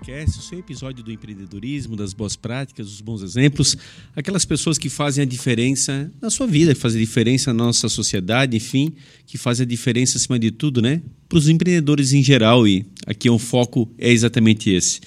[0.00, 3.76] podcast, o seu episódio do empreendedorismo, das boas práticas, dos bons exemplos,
[4.16, 7.86] aquelas pessoas que fazem a diferença na sua vida, que fazem a diferença na nossa
[7.86, 8.94] sociedade, enfim,
[9.26, 11.02] que fazem a diferença acima de tudo, né?
[11.28, 15.00] Para os empreendedores em geral, e aqui é um foco é exatamente esse.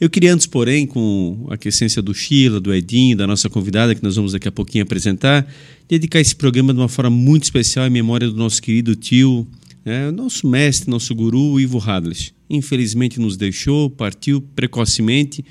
[0.00, 4.02] Eu queria antes, porém, com a essência do Sheila, do Edinho, da nossa convidada, que
[4.02, 5.46] nós vamos daqui a pouquinho apresentar,
[5.88, 9.46] dedicar esse programa de uma forma muito especial em memória do nosso querido tio,
[9.84, 12.33] né, nosso mestre, nosso guru, Ivo Hadley.
[12.48, 15.44] Infelizmente nos deixou, partiu precocemente,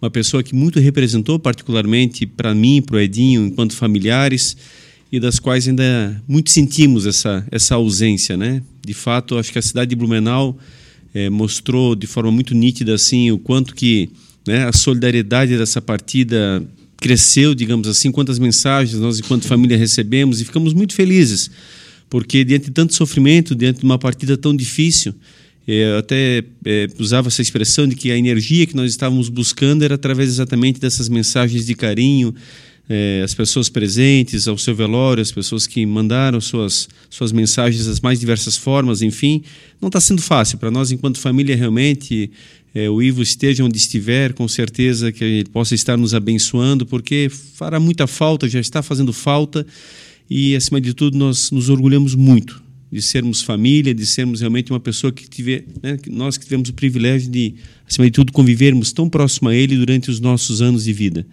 [0.00, 4.56] uma pessoa que muito representou, particularmente para mim, para o Edinho, enquanto familiares,
[5.12, 8.36] e das quais ainda muito sentimos essa, essa ausência.
[8.36, 8.62] Né?
[8.84, 10.56] De fato, acho que a cidade de Blumenau
[11.12, 14.08] é, mostrou de forma muito nítida assim o quanto que
[14.46, 16.62] né, a solidariedade dessa partida
[16.96, 21.50] cresceu, digamos assim, quantas mensagens nós, enquanto família, recebemos e ficamos muito felizes
[22.10, 25.14] porque diante de tanto sofrimento, diante de uma partida tão difícil,
[25.72, 29.94] eu até é, usava essa expressão de que a energia que nós estávamos buscando era
[29.94, 32.34] através exatamente dessas mensagens de carinho,
[32.88, 38.00] é, as pessoas presentes ao seu velório, as pessoas que mandaram suas, suas mensagens das
[38.00, 39.44] mais diversas formas, enfim,
[39.80, 42.32] não está sendo fácil para nós enquanto família realmente.
[42.74, 47.28] É, o Ivo esteja onde estiver, com certeza que ele possa estar nos abençoando, porque
[47.28, 49.66] fará muita falta, já está fazendo falta
[50.28, 54.80] e, acima de tudo, nós nos orgulhamos muito de sermos família, de sermos realmente uma
[54.80, 57.54] pessoa que tiver, né, nós que tivemos o privilégio de,
[57.88, 61.26] acima de tudo, convivermos tão próximo a Ele durante os nossos anos de vida.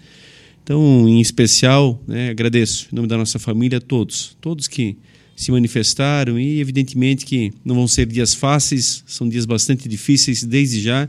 [0.63, 4.97] Então, em especial, né, agradeço em nome da nossa família a todos, todos que
[5.35, 10.81] se manifestaram e, evidentemente, que não vão ser dias fáceis, são dias bastante difíceis desde
[10.81, 11.08] já,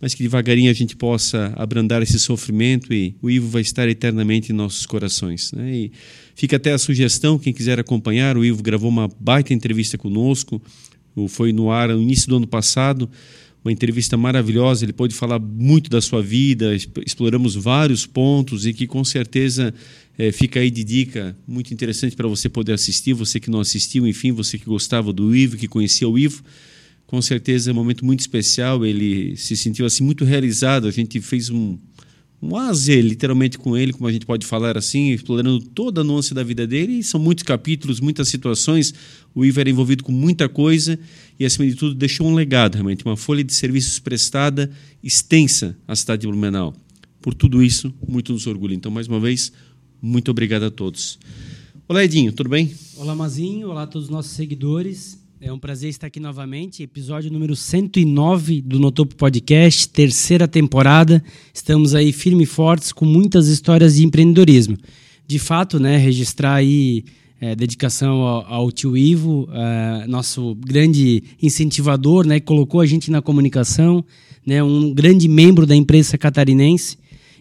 [0.00, 4.50] mas que devagarinho a gente possa abrandar esse sofrimento e o Ivo vai estar eternamente
[4.50, 5.52] em nossos corações.
[5.52, 5.74] Né?
[5.74, 5.92] E
[6.34, 10.60] fica até a sugestão, quem quiser acompanhar, o Ivo gravou uma baita entrevista conosco,
[11.28, 13.10] foi no ar no início do ano passado,
[13.62, 18.86] uma entrevista maravilhosa, ele pôde falar muito da sua vida, exploramos vários pontos e que
[18.86, 19.74] com certeza
[20.16, 24.06] é, fica aí de dica muito interessante para você poder assistir, você que não assistiu,
[24.06, 26.42] enfim, você que gostava do Ivo, que conhecia o Ivo,
[27.10, 28.86] com certeza é um momento muito especial.
[28.86, 30.86] Ele se sentiu assim muito realizado.
[30.86, 31.76] A gente fez um,
[32.40, 36.32] um azer, literalmente, com ele, como a gente pode falar assim, explorando toda a nuance
[36.32, 37.00] da vida dele.
[37.00, 38.94] E são muitos capítulos, muitas situações.
[39.34, 40.96] O Ivo era envolvido com muita coisa
[41.36, 44.70] e, acima de tudo, deixou um legado, realmente, uma folha de serviços prestada
[45.02, 46.72] extensa à cidade de Blumenau.
[47.20, 48.76] Por tudo isso, muito nos orgulha.
[48.76, 49.52] Então, mais uma vez,
[50.00, 51.18] muito obrigado a todos.
[51.88, 52.72] Olá, Edinho, tudo bem?
[52.96, 53.68] Olá, Mazinho.
[53.68, 55.19] Olá a todos os nossos seguidores.
[55.42, 61.24] É um prazer estar aqui novamente, episódio número 109 do Notopo Podcast, terceira temporada.
[61.54, 64.76] Estamos aí firme e fortes com muitas histórias de empreendedorismo.
[65.26, 67.06] De fato, né, registrar aí
[67.40, 73.10] é, dedicação ao, ao, tio Ivo, é, nosso grande incentivador, né, que colocou a gente
[73.10, 74.04] na comunicação,
[74.44, 76.98] né, um grande membro da imprensa catarinense.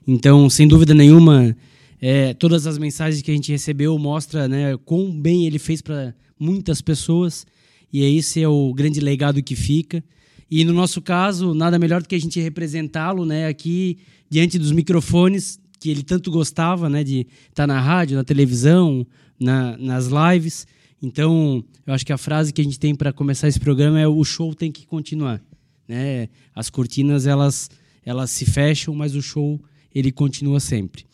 [0.07, 1.53] Então, sem dúvida nenhuma,
[2.01, 6.15] é, todas as mensagens que a gente recebeu mostra né, quão bem ele fez para
[6.39, 7.45] muitas pessoas
[7.91, 10.03] e esse é o grande legado que fica.
[10.49, 13.97] E no nosso caso, nada melhor do que a gente representá-lo né, aqui
[14.29, 19.07] diante dos microfones que ele tanto gostava né, de estar na rádio, na televisão,
[19.39, 20.67] na, nas lives.
[21.01, 24.07] Então, eu acho que a frase que a gente tem para começar esse programa é
[24.07, 25.41] o show tem que continuar.
[25.87, 26.27] Né?
[26.53, 27.69] As cortinas elas,
[28.05, 29.59] elas se fecham, mas o show
[29.95, 31.05] ele continua sempre.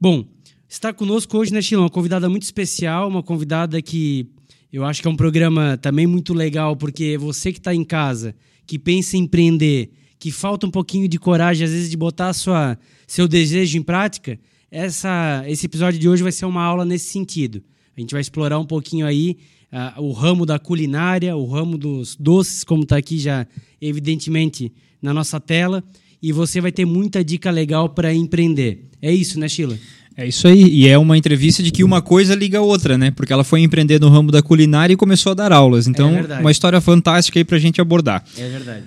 [0.00, 0.26] Bom,
[0.68, 1.84] está conosco hoje, né, Chilão?
[1.84, 4.26] Uma convidada muito especial, uma convidada que
[4.72, 8.34] eu acho que é um programa também muito legal, porque você que está em casa,
[8.66, 12.78] que pensa em empreender, que falta um pouquinho de coragem, às vezes, de botar sua,
[13.06, 14.38] seu desejo em prática,
[14.70, 17.62] essa, esse episódio de hoje vai ser uma aula nesse sentido.
[17.96, 19.38] A gente vai explorar um pouquinho aí
[19.72, 23.46] uh, o ramo da culinária, o ramo dos doces, como está aqui já,
[23.80, 25.82] evidentemente, na nossa tela.
[26.22, 28.90] E você vai ter muita dica legal para empreender.
[29.02, 29.78] É isso, né, Sheila?
[30.16, 33.10] É isso aí, e é uma entrevista de que uma coisa liga a outra, né?
[33.10, 35.86] Porque ela foi empreender no ramo da culinária e começou a dar aulas.
[35.86, 38.22] Então, é uma história fantástica aí pra gente abordar.
[38.36, 38.84] É verdade.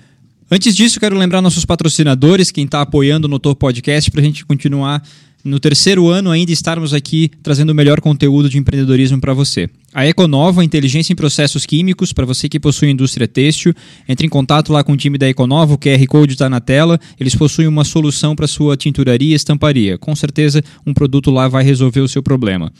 [0.50, 4.44] Antes disso, quero lembrar nossos patrocinadores, quem está apoiando no Top Podcast, para a gente
[4.44, 5.02] continuar
[5.44, 9.68] no terceiro ano ainda estarmos aqui trazendo o melhor conteúdo de empreendedorismo para você.
[9.92, 13.74] A Econova, inteligência em processos químicos, para você que possui indústria têxtil,
[14.08, 16.98] entre em contato lá com o time da Econova, o QR Code está na tela,
[17.20, 19.98] eles possuem uma solução para sua tinturaria e estamparia.
[19.98, 22.72] Com certeza um produto lá vai resolver o seu problema.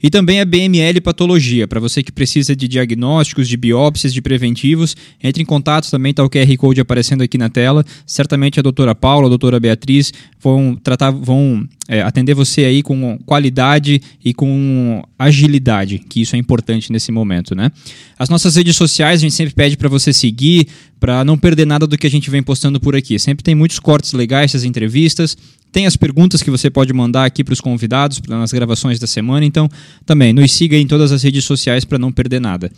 [0.00, 4.96] E também a BML Patologia, para você que precisa de diagnósticos, de biópsias, de preventivos,
[5.20, 7.84] entre em contato, também está o QR Code aparecendo aqui na tela.
[8.06, 13.18] Certamente a doutora Paula, a doutora Beatriz vão tratar, vão é, atender você aí com
[13.26, 17.70] qualidade e com agilidade, que isso é importante nesse momento, né?
[18.18, 20.68] As nossas redes sociais a gente sempre pede para você seguir,
[21.00, 23.18] para não perder nada do que a gente vem postando por aqui.
[23.18, 25.36] Sempre tem muitos cortes legais essas entrevistas.
[25.70, 29.44] Tem as perguntas que você pode mandar aqui para os convidados nas gravações da semana.
[29.44, 29.68] Então,
[30.06, 32.70] também nos siga em todas as redes sociais para não perder nada.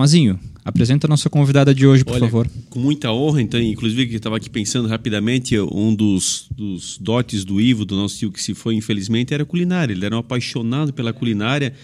[0.00, 2.50] Mazinho, apresenta a nossa convidada de hoje, por Olha, favor.
[2.70, 7.60] Com muita honra, então, inclusive que estava aqui pensando rapidamente, um dos, dos dotes do
[7.60, 9.92] Ivo, do nosso tio que se foi, infelizmente, era culinária.
[9.92, 11.74] Ele era um apaixonado pela culinária,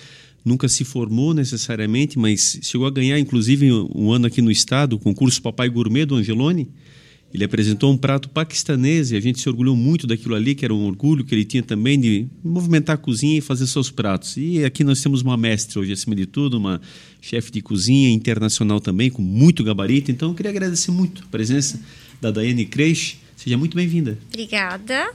[0.42, 4.98] nunca se formou necessariamente, mas chegou a ganhar, inclusive, um ano aqui no estado, o
[4.98, 6.70] concurso Papai Gourmet do Angeloni.
[7.36, 10.72] Ele apresentou um prato paquistanês e a gente se orgulhou muito daquilo ali, que era
[10.72, 14.38] um orgulho que ele tinha também de movimentar a cozinha e fazer seus pratos.
[14.38, 16.80] E aqui nós temos uma mestre hoje, acima de tudo, uma
[17.20, 20.10] chefe de cozinha internacional também, com muito gabarito.
[20.10, 21.78] Então eu queria agradecer muito a presença
[22.22, 23.18] da Daiane Creixe.
[23.36, 24.18] Seja muito bem-vinda.
[24.28, 25.10] Obrigada.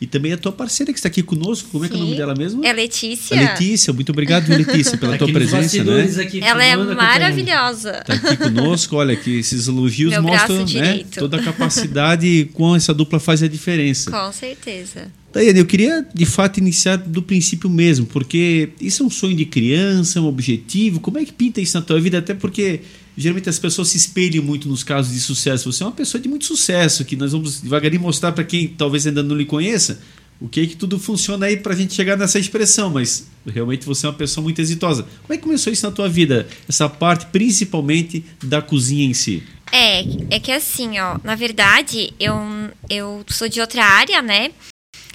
[0.00, 2.16] E também a tua parceira que está aqui conosco, como é que é o nome
[2.16, 2.64] dela mesmo?
[2.64, 3.36] É Letícia.
[3.36, 6.08] A Letícia, muito obrigado, Letícia, pela Aqui tua presença, né?
[6.40, 8.04] Ela é maravilhosa.
[8.08, 12.94] Está aqui conosco, olha, que esses elogios Meu mostram né, toda a capacidade com essa
[12.94, 14.10] dupla faz a diferença.
[14.10, 15.10] Com certeza.
[15.32, 19.44] Daiane, eu queria de fato iniciar do princípio mesmo, porque isso é um sonho de
[19.44, 21.00] criança, um objetivo.
[21.00, 22.18] Como é que pinta isso na tua vida?
[22.18, 22.80] Até porque
[23.18, 25.72] geralmente as pessoas se espelham muito nos casos de sucesso.
[25.72, 29.06] Você é uma pessoa de muito sucesso, que nós vamos devagarinho mostrar para quem talvez
[29.06, 30.00] ainda não lhe conheça
[30.40, 33.84] o que é que tudo funciona aí para a gente chegar nessa expressão, mas realmente
[33.84, 35.02] você é uma pessoa muito exitosa.
[35.22, 36.46] Como é que começou isso na tua vida?
[36.68, 39.42] Essa parte principalmente da cozinha em si.
[39.72, 40.00] É,
[40.30, 42.36] é que assim, ó, na verdade, eu,
[42.88, 44.52] eu sou de outra área, né?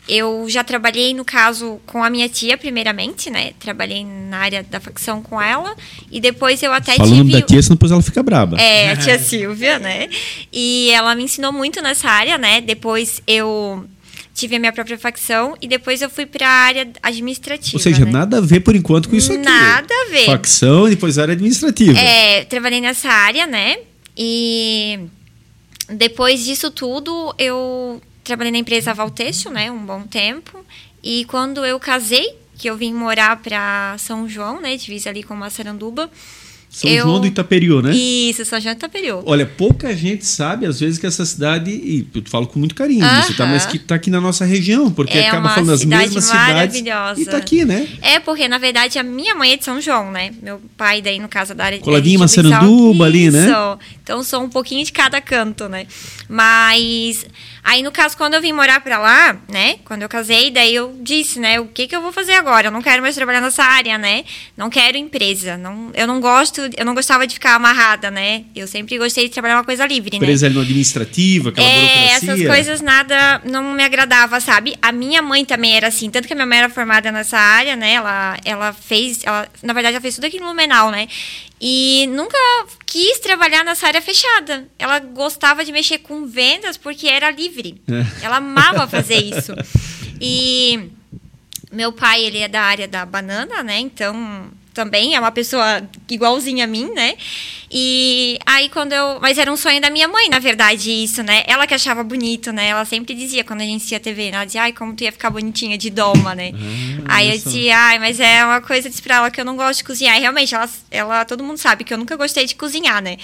[0.08, 3.54] Eu já trabalhei, no caso, com a minha tia, primeiramente, né?
[3.58, 5.76] Trabalhei na área da facção com ela.
[6.12, 7.32] E depois eu até Falando tive.
[7.32, 8.60] da tia, senão depois ela fica braba.
[8.60, 10.10] É, a tia Silvia, né?
[10.52, 12.60] E ela me ensinou muito nessa área, né?
[12.60, 13.86] Depois eu
[14.34, 17.78] tive a minha própria facção e depois eu fui para a área administrativa.
[17.78, 18.12] Ou seja, né?
[18.12, 19.42] nada a ver por enquanto com isso aqui.
[19.42, 20.26] Nada a ver.
[20.26, 21.98] Facção e depois área administrativa.
[21.98, 23.78] É, trabalhei nessa área, né?
[24.18, 25.00] E
[25.90, 29.72] depois disso tudo, eu trabalhei na empresa Valteixo, né?
[29.72, 30.60] Um bom tempo.
[31.04, 34.76] E quando eu casei, que eu vim morar para São João, né?
[34.78, 36.10] Divisa ali com Massaranduba.
[36.70, 37.94] São eu- João do Itaperiú, né?
[37.96, 39.22] Isso, São João do Itaperiú.
[39.28, 43.08] Olha, pouca gente sabe, às vezes, que essa cidade, e eu falo com muito carinho
[43.08, 43.44] disso, tá?
[43.44, 43.54] Aham.
[43.54, 46.48] Mas que tá aqui na nossa região, porque É acaba falando das mesmas cidades.
[46.82, 47.22] maravilhosa.
[47.22, 47.88] E tá aqui, né?
[48.02, 50.34] É, porque na verdade a minha mãe é de São João, né?
[50.42, 53.46] Meu pai, daí no caso da área de Coladinho é de Juiz Massaranduba ali, né?
[53.46, 53.80] Isso.
[54.02, 55.86] Então sou um pouquinho de cada canto, né?
[56.34, 57.28] Mas
[57.64, 59.76] aí no caso quando eu vim morar pra lá, né?
[59.86, 61.60] Quando eu casei, daí eu disse, né?
[61.60, 62.68] O que que eu vou fazer agora?
[62.68, 64.26] Eu não quero mais trabalhar nessa área, né?
[64.58, 65.58] Não quero empresa.
[65.58, 68.46] Não, eu não gosto, eu não gostava de ficar amarrada, né?
[68.56, 70.18] Eu sempre gostei de trabalhar uma coisa livre, né?
[70.18, 72.32] Empresa no administrativa, aquela É, burocracia.
[72.34, 74.76] essas coisas nada não me agradava, sabe?
[74.82, 77.76] A minha mãe também era assim, tanto que a minha mãe era formada nessa área,
[77.76, 77.94] né?
[77.94, 81.08] Ela, ela fez, ela, na verdade, ela fez tudo aqui no Lumenau, né?
[81.66, 82.38] E nunca
[82.86, 84.68] quis trabalhar nessa área fechada.
[84.78, 87.82] Ela gostava de mexer com vendas porque era livre.
[87.88, 88.26] É.
[88.26, 89.54] Ela amava fazer isso.
[90.20, 90.90] E
[91.72, 93.80] meu pai, ele é da área da banana, né?
[93.80, 97.16] Então, também é uma pessoa igualzinha a mim, né?
[97.72, 101.44] E aí quando eu, mas era um sonho da minha mãe, na verdade, isso, né?
[101.48, 102.68] Ela que achava bonito, né?
[102.68, 105.30] Ela sempre dizia quando a gente ia TV, ela dizia: "Ai, como tu ia ficar
[105.30, 106.52] bonitinha de doma, né?"
[107.06, 109.56] Ah, aí eu dizia: "Ai, mas é uma coisa de pra ela que eu não
[109.56, 110.18] gosto de cozinhar".
[110.18, 113.18] E realmente, ela, ela todo mundo sabe que eu nunca gostei de cozinhar, né?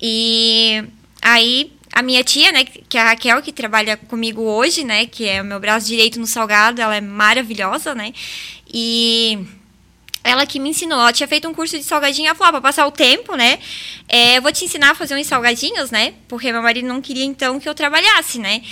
[0.00, 0.84] E
[1.22, 5.28] aí a minha tia, né, que é a Raquel, que trabalha comigo hoje, né, que
[5.28, 8.12] é o meu braço direito no salgado, ela é maravilhosa, né?
[8.72, 9.38] E
[10.24, 12.60] ela que me ensinou, ela tinha feito um curso de salgadinho, ela falou, ah, pra
[12.62, 13.58] passar o tempo, né,
[14.08, 17.24] é, eu vou te ensinar a fazer uns salgadinhos, né, porque meu marido não queria,
[17.24, 18.62] então, que eu trabalhasse, né.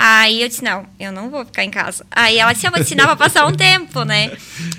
[0.00, 2.06] Aí eu disse, não, eu não vou ficar em casa.
[2.12, 4.30] Aí ela disse, eu vou te ensinar pra passar um tempo, né.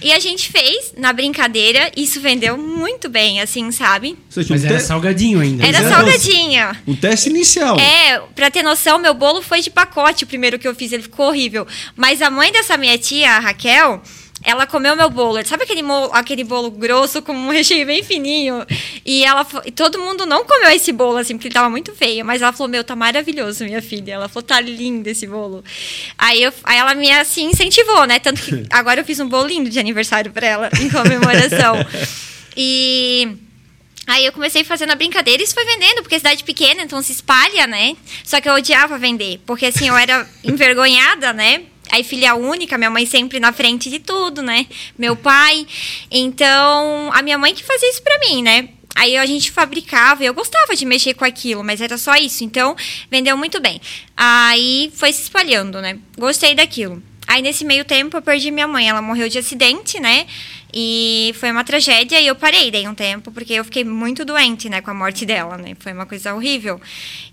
[0.02, 4.18] E a gente fez, na brincadeira, isso vendeu muito bem, assim, sabe.
[4.30, 5.68] Seja, Mas um, era salgadinho ainda.
[5.68, 5.94] Era Exato.
[5.94, 6.78] salgadinho.
[6.88, 7.78] um teste inicial.
[7.78, 11.04] É, pra ter noção, meu bolo foi de pacote o primeiro que eu fiz, ele
[11.04, 11.68] ficou horrível.
[11.98, 14.02] Mas a mãe dessa minha tia, a Raquel,
[14.44, 15.46] ela comeu meu bolo.
[15.46, 18.66] Sabe aquele, mo- aquele bolo grosso com um recheio bem fininho?
[19.06, 22.26] E ela e todo mundo não comeu esse bolo, assim, porque ele tava muito feio.
[22.26, 24.14] Mas ela falou, meu, tá maravilhoso, minha filha.
[24.14, 25.64] Ela falou, tá lindo esse bolo.
[26.18, 28.18] Aí, eu, aí ela me, assim, incentivou, né?
[28.20, 31.76] Tanto que agora eu fiz um bolo lindo de aniversário pra ela, em comemoração.
[32.58, 33.28] E...
[34.08, 37.00] Aí eu comecei fazendo a brincadeira e isso foi vendendo, porque é cidade pequena, então
[37.02, 37.96] se espalha, né?
[38.24, 41.62] Só que eu odiava vender, porque assim, eu era envergonhada, né?
[41.92, 44.68] Aí filha única, minha mãe sempre na frente de tudo, né?
[44.98, 45.66] Meu pai.
[46.12, 48.70] Então, a minha mãe que fazia isso pra mim, né?
[48.96, 52.44] Aí a gente fabricava, e eu gostava de mexer com aquilo, mas era só isso.
[52.44, 52.76] Então,
[53.10, 53.80] vendeu muito bem.
[54.16, 55.98] Aí foi se espalhando, né?
[56.18, 57.02] Gostei daquilo.
[57.26, 60.26] Aí nesse meio tempo eu perdi minha mãe, ela morreu de acidente, né?
[60.74, 64.68] E foi uma tragédia e eu parei daí um tempo, porque eu fiquei muito doente,
[64.68, 65.76] né, com a morte dela, né?
[65.80, 66.82] Foi uma coisa horrível.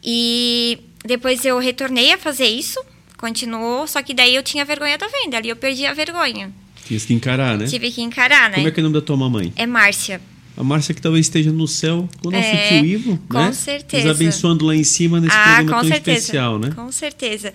[0.05, 2.79] E depois eu retornei a fazer isso,
[3.17, 6.53] continuou, só que daí eu tinha vergonha da venda, ali eu perdi a vergonha.
[6.87, 7.67] Tinha que encarar, né?
[7.67, 8.57] Tive que encarar, né?
[8.57, 9.53] Como é que é o nome da tua mamãe?
[9.57, 10.21] É Márcia.
[10.57, 13.53] A Márcia que talvez esteja no céu com o nosso É, tio Ivo, com né?
[13.53, 14.09] certeza.
[14.09, 16.19] Nos abençoando lá em cima nesse ah, programa tão certeza.
[16.19, 16.71] especial, né?
[16.75, 17.53] Com certeza.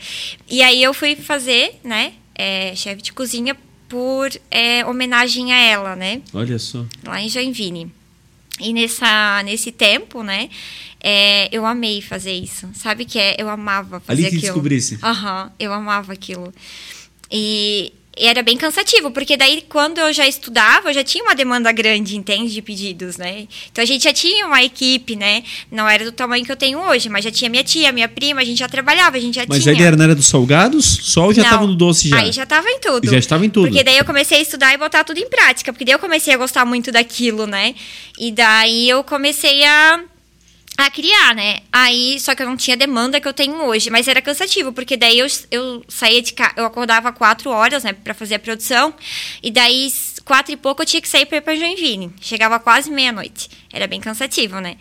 [0.49, 3.55] E aí eu fui fazer, né, é, chefe de cozinha
[3.89, 6.21] por é, homenagem a ela, né?
[6.33, 6.85] Olha só.
[7.05, 7.91] lá em Joinville.
[8.61, 10.49] E nessa, nesse tempo, né,
[10.99, 12.69] é, eu amei fazer isso.
[12.73, 13.35] Sabe que é?
[13.39, 14.41] Eu amava fazer Ali que aquilo.
[14.41, 14.99] descobrisse.
[15.01, 16.53] Aham, eu amava aquilo.
[17.31, 17.93] E
[18.27, 22.17] era bem cansativo, porque daí quando eu já estudava, eu já tinha uma demanda grande,
[22.17, 23.47] entende, de pedidos, né?
[23.71, 25.43] Então a gente já tinha uma equipe, né?
[25.71, 28.41] Não era do tamanho que eu tenho hoje, mas já tinha minha tia, minha prima,
[28.41, 29.75] a gente já trabalhava, a gente já Mas tinha.
[29.75, 32.17] aí era na área dos salgados, só ou já estava no doce já?
[32.17, 33.09] Aí já estava em tudo.
[33.09, 33.67] Já estava em tudo.
[33.67, 35.71] Porque daí eu comecei a estudar e botar tudo em prática.
[35.71, 37.75] Porque daí eu comecei a gostar muito daquilo, né?
[38.19, 39.99] E daí eu comecei a,
[40.77, 41.59] a criar, né?
[41.71, 43.89] Aí, só que eu não tinha demanda que eu tenho hoje.
[43.89, 47.93] Mas era cansativo, porque daí eu, eu saía de casa, eu acordava quatro horas, né?
[47.93, 48.93] Pra fazer a produção.
[49.43, 49.91] E daí,
[50.25, 52.11] quatro e pouco, eu tinha que sair pra ir pra Joinville.
[52.19, 53.49] Chegava quase meia-noite.
[53.71, 54.77] Era bem cansativo, né?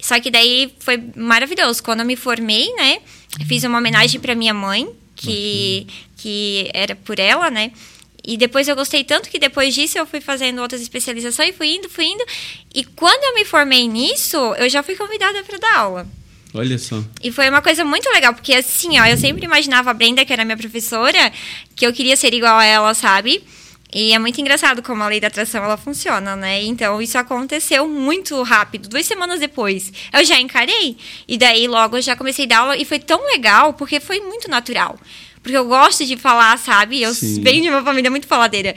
[0.00, 1.82] Só que daí foi maravilhoso.
[1.82, 3.00] Quando eu me formei, né?
[3.46, 7.72] Fiz uma homenagem pra minha mãe, que, que era por ela, né?
[8.24, 11.88] E depois eu gostei tanto que depois disso eu fui fazendo outras especializações, fui indo,
[11.88, 12.24] fui indo.
[12.74, 16.06] E quando eu me formei nisso, eu já fui convidada para dar aula.
[16.52, 17.02] Olha só.
[17.22, 20.32] E foi uma coisa muito legal, porque assim, ó, eu sempre imaginava a Brenda, que
[20.32, 21.32] era minha professora,
[21.76, 23.42] que eu queria ser igual a ela, sabe?
[23.92, 26.62] E é muito engraçado como a lei da atração ela funciona, né?
[26.62, 29.92] Então isso aconteceu muito rápido, duas semanas depois.
[30.12, 30.96] Eu já encarei
[31.26, 34.20] e daí logo eu já comecei a dar aula e foi tão legal porque foi
[34.20, 34.96] muito natural.
[35.42, 37.00] Porque eu gosto de falar, sabe?
[37.00, 37.40] Eu Sim.
[37.40, 38.74] venho de uma família muito faladeira.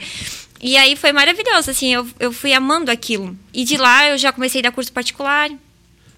[0.60, 3.36] E aí foi maravilhoso, assim, eu, eu fui amando aquilo.
[3.52, 5.50] E de lá eu já comecei a dar curso particular.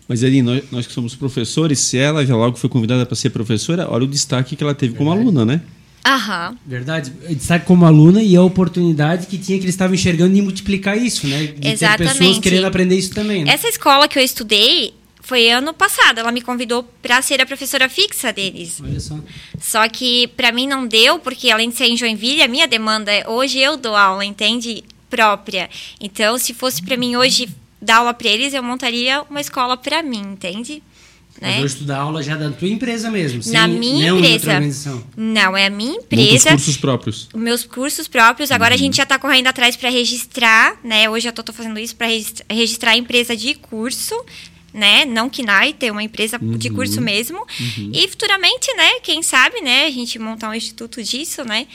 [0.09, 3.31] Mas ali, nós, nós que somos professores, se ela já logo foi convidada para ser
[3.31, 5.61] professora, olha o destaque que ela teve como aluna, né?
[6.07, 6.57] Aham.
[6.65, 7.13] Verdade.
[7.29, 11.27] Destaque como aluna e a oportunidade que tinha que eles estavam enxergando de multiplicar isso,
[11.27, 11.47] né?
[11.47, 12.19] De ter Exatamente.
[12.19, 13.53] pessoas querendo aprender isso também, né?
[13.53, 14.95] Essa escola que eu estudei
[15.27, 16.19] foi ano passado.
[16.21, 18.81] Ela me convidou para ser a professora fixa deles.
[18.81, 19.19] Olha só.
[19.61, 23.13] Só que para mim não deu, porque além de ser em Joinville, a minha demanda
[23.13, 24.85] é hoje eu dou aula, entende?
[25.11, 25.69] Própria.
[26.01, 27.49] Então, se fosse para mim hoje
[27.83, 30.81] dar aula para eles, eu montaria uma escola para mim, entende?
[31.41, 31.63] Mas Né?
[31.63, 33.43] hoje tu dá aula já da tua empresa mesmo.
[33.43, 34.53] sem Na minha nenhuma outra empresa.
[34.55, 35.05] organização.
[35.17, 36.51] Não, é a minha empresa.
[36.51, 37.29] cursos próprios.
[37.35, 38.51] meus cursos próprios.
[38.53, 41.11] Agora a gente já está correndo atrás para registrar, né?
[41.11, 42.07] Hoje eu tô, tô fazendo isso para
[42.49, 44.15] registrar a empresa de curso,
[44.77, 45.07] né?
[45.07, 47.45] Não KINAI, ter uma empresa de curso mesmo.
[47.93, 49.01] E futuramente, né?
[49.03, 49.87] Quem sabe, né?
[49.87, 51.67] A gente montar um instituto disso, né?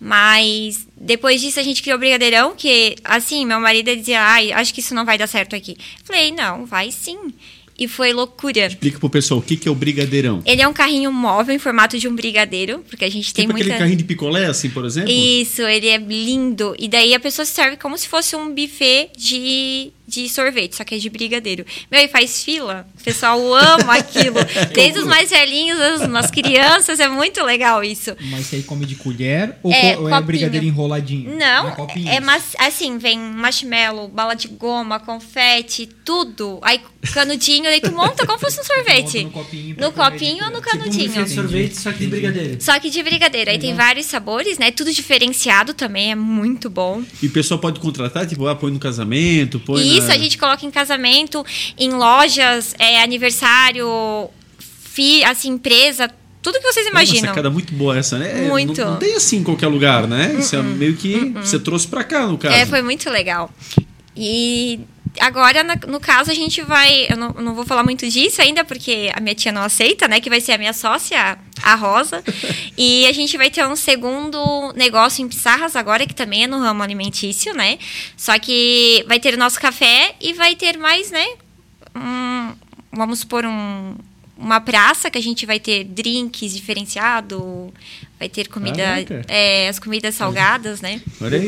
[0.00, 4.74] Mas depois disso a gente criou o Brigadeirão, que assim, meu marido dizia, ai, acho
[4.74, 5.76] que isso não vai dar certo aqui.
[6.04, 7.32] Falei, não, vai sim.
[7.78, 8.66] E foi loucura.
[8.66, 10.42] Explica pro pessoal o que, que é o brigadeirão.
[10.44, 13.52] Ele é um carrinho móvel em formato de um brigadeiro, porque a gente tem tipo
[13.52, 13.66] muita...
[13.66, 15.08] aquele carrinho de picolé, assim, por exemplo?
[15.12, 16.74] Isso, ele é lindo.
[16.76, 20.84] E daí a pessoa se serve como se fosse um buffet de, de sorvete, só
[20.84, 21.66] que é de brigadeiro.
[21.90, 22.86] Meu, e faz fila.
[22.98, 24.38] O pessoal ama aquilo.
[24.74, 28.16] Desde os mais velhinhos, as, as crianças, é muito legal isso.
[28.30, 31.36] Mas você aí come de colher ou, É, co- é brigadeiro enroladinho?
[31.36, 36.58] Não, é é mas, assim, vem marshmallow, bala de goma, confete, tudo.
[36.62, 36.80] Aí
[37.12, 39.24] canudinho, daí tu monta como se fosse um sorvete.
[39.24, 40.88] No copinho No copinho ou no colher.
[40.88, 41.28] Tipo um canudinho.
[41.28, 42.56] sorvete, só que de brigadeiro.
[42.60, 43.50] Só que de brigadeiro.
[43.50, 44.70] Aí tem vários sabores, né?
[44.70, 47.02] Tudo diferenciado também, é muito bom.
[47.22, 50.38] E o pessoal pode contratar, tipo, ah, põe no casamento, põe E isso a gente
[50.38, 51.44] coloca em casamento,
[51.78, 53.86] em lojas, é, aniversário,
[54.58, 56.10] fi, assim, empresa,
[56.42, 57.28] tudo que vocês É uma imaginam.
[57.28, 58.44] sacada muito boa essa, né?
[58.44, 58.80] É, Muito.
[58.80, 60.36] Não, não tem assim em qualquer lugar, né?
[60.38, 62.54] Isso é meio que você trouxe pra cá, no caso.
[62.54, 63.52] É, foi muito legal.
[64.16, 64.80] E
[65.20, 67.06] agora, no caso, a gente vai.
[67.08, 70.20] Eu não, não vou falar muito disso ainda, porque a minha tia não aceita, né?
[70.20, 72.22] Que vai ser a minha sócia, a Rosa.
[72.76, 76.58] e a gente vai ter um segundo negócio em Pissarras agora, que também é no
[76.58, 77.78] ramo alimentício, né?
[78.16, 81.26] Só que vai ter o nosso café e vai ter mais, né?
[81.98, 82.54] um-
[82.92, 83.96] vamos supor um.
[84.36, 87.74] Uma praça que a gente vai ter drinks diferenciado,
[88.18, 89.22] vai ter comida, Caraca.
[89.28, 91.00] é, as comidas salgadas, né?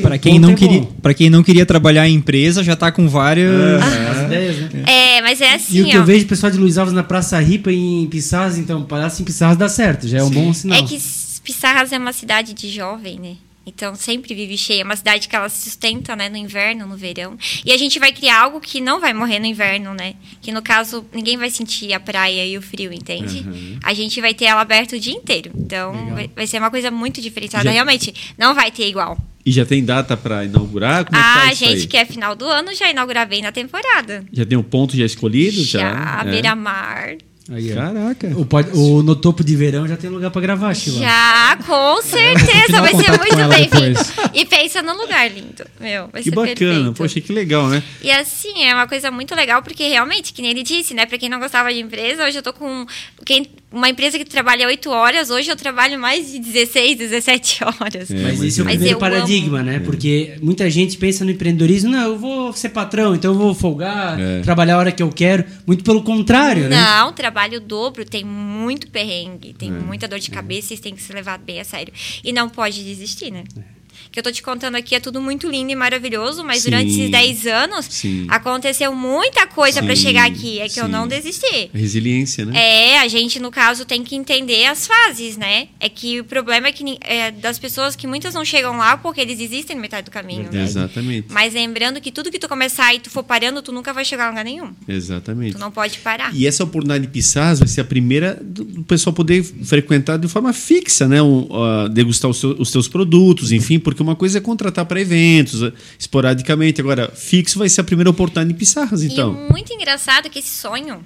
[0.02, 3.50] Para quem, não queria, pra quem não queria trabalhar em empresa, já tá com várias.
[3.82, 4.84] As ideias, né?
[4.86, 6.00] É, mas é assim, E o que ó.
[6.00, 9.20] eu vejo o pessoal de Luiz Alves na Praça Ripa e em Pissarras, então, Praça
[9.20, 10.78] em Pissarras dá certo, já é um bom sinal.
[10.78, 10.96] É que
[11.42, 13.34] Pissarras é uma cidade de jovem, né?
[13.66, 14.80] Então sempre vive cheia.
[14.80, 17.36] É uma cidade que ela se sustenta, né, no inverno, no verão.
[17.64, 20.14] E a gente vai criar algo que não vai morrer no inverno, né?
[20.40, 23.46] Que no caso ninguém vai sentir a praia e o frio, entende?
[23.46, 23.78] Uhum.
[23.84, 25.50] A gente vai ter ela aberta o dia inteiro.
[25.54, 27.64] Então vai, vai ser uma coisa muito diferenciada.
[27.64, 29.16] Já- Realmente, não vai ter igual.
[29.44, 31.04] E já tem data para inaugurar?
[31.04, 31.76] Como é que Ah, tá a isso aí?
[31.78, 34.24] gente quer final do ano já inaugurar bem na temporada.
[34.32, 35.62] Já tem um ponto já escolhido?
[35.64, 36.30] Já, Já, É.
[36.30, 37.14] beira-mar.
[37.52, 37.74] Aí.
[37.74, 38.28] Caraca.
[38.36, 41.00] O, pod- o No Topo de Verão já tem lugar pra gravar, Sheila.
[41.00, 42.72] Já, com certeza.
[42.72, 44.00] dar Vai ser muito bem-vindo.
[44.32, 45.64] E pensa num lugar lindo.
[45.80, 46.54] Meu, vai Que ser bacana.
[46.56, 46.92] perfeito.
[46.94, 47.82] Poxa, que legal, né?
[48.02, 51.06] E assim, é uma coisa muito legal, porque realmente, que nem ele disse, né?
[51.06, 52.86] Pra quem não gostava de empresa, hoje eu tô com.
[53.26, 58.10] Quem, uma empresa que trabalha 8 horas, hoje eu trabalho mais de 16, 17 horas.
[58.10, 59.78] É, Mas esse é o Mas primeiro paradigma, né?
[59.78, 64.18] Porque muita gente pensa no empreendedorismo, não, eu vou ser patrão, então eu vou folgar,
[64.20, 64.40] É.
[64.40, 65.44] trabalhar a hora que eu quero.
[65.66, 66.76] Muito pelo contrário, né?
[66.76, 71.02] Não, trabalho dobro, tem muito perrengue, tem É, muita dor de cabeça e tem que
[71.02, 71.92] se levar bem a sério.
[72.24, 73.44] E não pode desistir, né?
[73.56, 73.79] O
[74.10, 76.70] que eu tô te contando aqui é tudo muito lindo e maravilhoso, mas Sim.
[76.70, 78.26] durante esses 10 anos Sim.
[78.28, 80.60] aconteceu muita coisa pra Sim, chegar aqui.
[80.60, 80.90] É que eu sim.
[80.90, 81.70] não desisti.
[81.72, 82.52] Resiliência, né?
[82.58, 85.68] É, a gente, no caso, tem que entender as fases, né?
[85.78, 89.20] É que o problema é que é, das pessoas que muitas não chegam lá porque
[89.20, 90.62] eles desistem na metade do caminho, né?
[90.64, 91.28] Exatamente.
[91.30, 94.26] Mas lembrando que tudo que tu começar e tu for parando, tu nunca vai chegar
[94.26, 94.70] a lugar nenhum.
[94.88, 95.52] Exatamente.
[95.52, 96.34] Tu não pode parar.
[96.34, 100.52] E essa oportunidade de Pissarras vai ser a primeira do, pessoal poder frequentar de forma
[100.52, 101.22] fixa, né?
[101.22, 105.00] Um, ah, degustar os, seu- os teus produtos, enfim, porque uma coisa é contratar para
[105.00, 106.80] eventos, esporadicamente.
[106.80, 109.46] Agora, fixo vai ser a primeira oportunidade de Pissarras, então.
[109.48, 111.04] E muito engraçado que esse sonho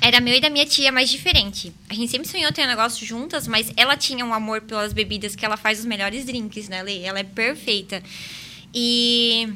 [0.00, 1.72] era meu e da minha tia, mas diferente.
[1.88, 5.34] A gente sempre sonhou ter um negócio juntas, mas ela tinha um amor pelas bebidas
[5.34, 7.02] que ela faz os melhores drinks, né, Lê?
[7.02, 8.02] Ela é perfeita.
[8.72, 9.48] E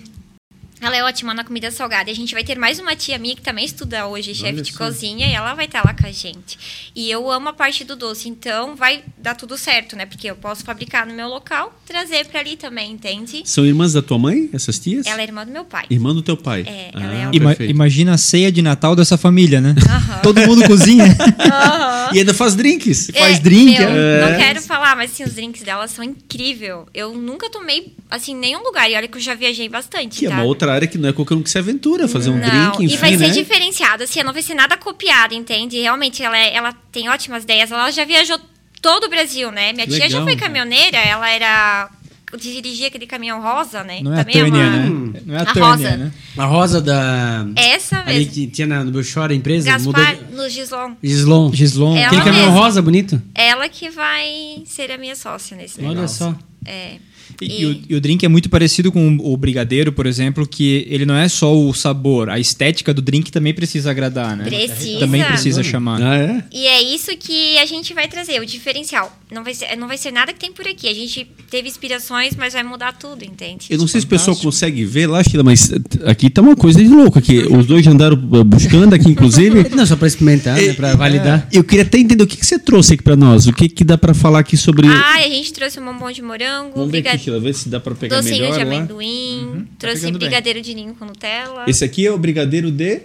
[0.83, 2.11] ela é ótima na comida salgada.
[2.11, 4.73] E a gente vai ter mais uma tia minha que também estuda hoje, chefe de
[4.73, 6.59] cozinha, e ela vai estar lá com a gente.
[6.95, 10.05] E eu amo a parte do doce, então vai dar tudo certo, né?
[10.07, 13.43] Porque eu posso fabricar no meu local, trazer pra ali também, entende?
[13.45, 15.07] São irmãs da tua mãe, essas tias?
[15.07, 15.87] Ela é irmã do meu pai.
[15.89, 16.65] Irmã do teu pai.
[16.67, 17.71] É, ah, ela é uma- Ima- perfeito.
[17.71, 19.75] imagina a ceia de Natal dessa família, né?
[19.89, 20.21] Aham.
[20.23, 21.05] Todo mundo cozinha.
[22.13, 23.11] E ainda faz drinks.
[23.17, 24.31] faz É, drink, meu, é.
[24.33, 26.87] Não quero falar, mas assim, os drinks dela são incrível.
[26.93, 28.91] Eu nunca tomei, assim, nenhum lugar.
[28.91, 30.35] E olha que eu já viajei bastante, Que é tá?
[30.37, 32.85] uma outra área que não é qualquer um que se aventura, fazer um não, drink,
[32.85, 33.27] enfim, e vai né?
[33.27, 35.81] ser diferenciado, assim, não vai ser nada copiado, entende?
[35.81, 37.71] Realmente, ela, é- ela tem ótimas ideias.
[37.71, 38.39] Ela já viajou
[38.81, 39.73] todo o Brasil, né?
[39.73, 40.47] Minha Que tia já foi cara.
[40.49, 41.89] caminhoneira, ela era...
[42.41, 44.01] Dirigia aquele caminhão rosa, né?
[44.03, 45.21] Não é a Também Tânia, uma- né?
[45.27, 45.97] Não é a, A Tânia, Rosa.
[45.99, 46.13] né?
[46.39, 47.47] A Rosa da.
[47.57, 48.33] Essa Ali mesmo.
[48.33, 49.71] que tinha na, no Belchor, a empresa.
[49.71, 50.43] Gaspar mudou.
[50.45, 50.95] no Gislon.
[51.03, 51.53] Gislon.
[51.53, 51.95] Gislon.
[51.95, 52.59] Ela Aquele caminhão mesma.
[52.61, 53.21] rosa bonito.
[53.35, 56.17] Ela que vai ser a minha sócia nesse Olha negócio.
[56.17, 56.35] só.
[56.65, 56.97] É.
[57.41, 60.87] E, e o, e o drink é muito parecido com o brigadeiro, por exemplo, que
[60.89, 64.45] ele não é só o sabor, a estética do drink também precisa agradar, né?
[64.45, 65.01] Precisa.
[65.01, 66.01] Também precisa chamar.
[66.03, 66.45] Ah, é?
[66.53, 69.17] E é isso que a gente vai trazer, o diferencial.
[69.31, 70.89] Não vai ser, não vai ser nada que tem por aqui.
[70.89, 73.67] A gente teve inspirações, mas vai mudar tudo, entende?
[73.71, 75.73] Eu não sei se o pessoal consegue ver lá, Sheila, mas
[76.05, 77.39] aqui tá uma coisa de louco aqui.
[77.39, 79.69] Os dois já andaram uh, buscando aqui, inclusive.
[79.75, 80.73] Não, só pra experimentar, né?
[80.75, 81.49] Pra validar.
[81.53, 83.47] Eu queria até entender o que, que você trouxe aqui pra nós.
[83.47, 84.87] O que, que dá pra falar aqui sobre.
[84.87, 87.69] Ah, a gente trouxe um bombom de morango, Vamos ver briga- aqui, Sheila, ver se
[87.69, 88.55] dá pra pegar docinho melhor.
[88.57, 90.29] de amendoim, trouxe pegando bem.
[90.29, 93.01] brigadeiro de ninho com Nutella, Esse aqui é o brigadeiro de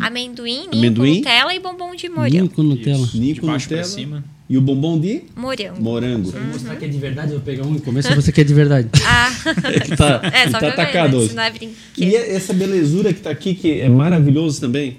[0.00, 1.10] amendoim, ninho Amendoim.
[1.10, 2.48] com Nutella e bombom de Ninho morango.
[2.50, 3.08] com Nutella.
[3.14, 3.94] ninho De com baixo pra Nutella.
[3.96, 4.24] cima.
[4.46, 5.80] E o bombom de Morango.
[5.82, 6.30] morango.
[6.30, 8.44] Vou mostrar que é de verdade, eu vou pegar um no começo ou você quer
[8.44, 8.88] de verdade?
[9.06, 9.32] Ah,
[9.72, 11.26] É que tá, é, que só tá atacado hoje.
[11.28, 11.74] Isso não é brinquedo.
[11.96, 14.96] E essa belezura que tá aqui, que é maravilhoso também.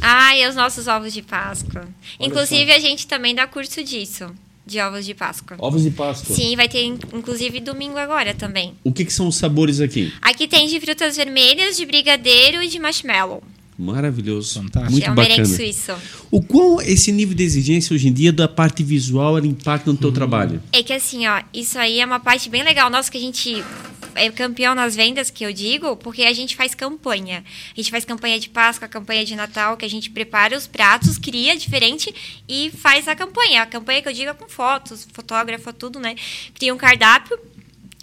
[0.00, 1.86] Ah, e os nossos ovos de Páscoa.
[2.18, 4.26] Inclusive, a gente também dá curso disso,
[4.66, 5.56] de ovos de Páscoa.
[5.60, 6.34] Ovos de Páscoa.
[6.34, 8.74] Sim, vai ter in- inclusive domingo agora também.
[8.82, 10.12] O que, que são os sabores aqui?
[10.22, 13.42] Aqui tem de frutas vermelhas, de brigadeiro e de marshmallow.
[13.78, 14.54] Maravilhoso.
[14.62, 14.92] Fantástico.
[14.92, 15.44] Muito é um bacana.
[15.44, 15.92] suíço.
[16.30, 19.98] O quão esse nível de exigência hoje em dia da parte visual ela impacta no
[19.98, 20.62] teu trabalho?
[20.72, 23.64] É que assim, ó, isso aí é uma parte bem legal nossa que a gente
[24.14, 27.44] é campeão nas vendas, que eu digo, porque a gente faz campanha.
[27.72, 31.18] A gente faz campanha de Páscoa, campanha de Natal, que a gente prepara os pratos,
[31.18, 33.62] cria diferente e faz a campanha.
[33.62, 36.14] A campanha que eu digo é com fotos, fotógrafa, tudo, né?
[36.54, 37.38] Cria um cardápio.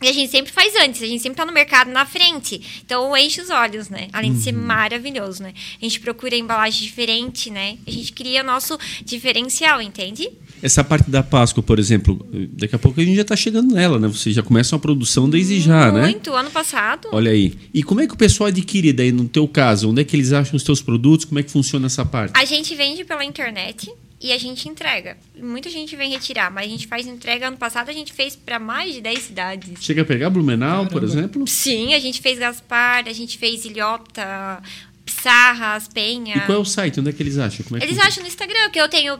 [0.02, 2.82] E a gente sempre faz antes, a gente sempre tá no mercado na frente.
[2.84, 4.08] Então enche os olhos, né?
[4.12, 5.54] Além de ser maravilhoso, né?
[5.80, 7.78] A gente procura embalagem diferente, né?
[7.86, 10.30] A gente cria nosso diferencial, entende?
[10.62, 14.00] Essa parte da Páscoa, por exemplo, daqui a pouco a gente já está chegando nela,
[14.00, 14.08] né?
[14.08, 16.04] Vocês já começam a produção desde já, né?
[16.04, 16.32] Muito.
[16.34, 17.10] Ano passado.
[17.12, 17.54] Olha aí.
[17.74, 19.90] E como é que o pessoal adquire daí, no teu caso?
[19.90, 21.26] Onde é que eles acham os teus produtos?
[21.26, 22.34] Como é que funciona essa parte?
[22.36, 25.18] A gente vende pela internet e a gente entrega.
[25.36, 27.48] Muita gente vem retirar, mas a gente faz entrega.
[27.48, 29.84] Ano passado a gente fez para mais de 10 cidades.
[29.84, 31.48] Chega a pegar Blumenau, por exemplo?
[31.48, 34.62] Sim, a gente fez Gaspar, a gente fez Ilhota,
[35.04, 36.36] Pissarras, Penha.
[36.38, 37.00] E qual é o site?
[37.00, 37.66] Onde é que eles acham?
[37.66, 39.20] Como é que Eles acham no Instagram que eu tenho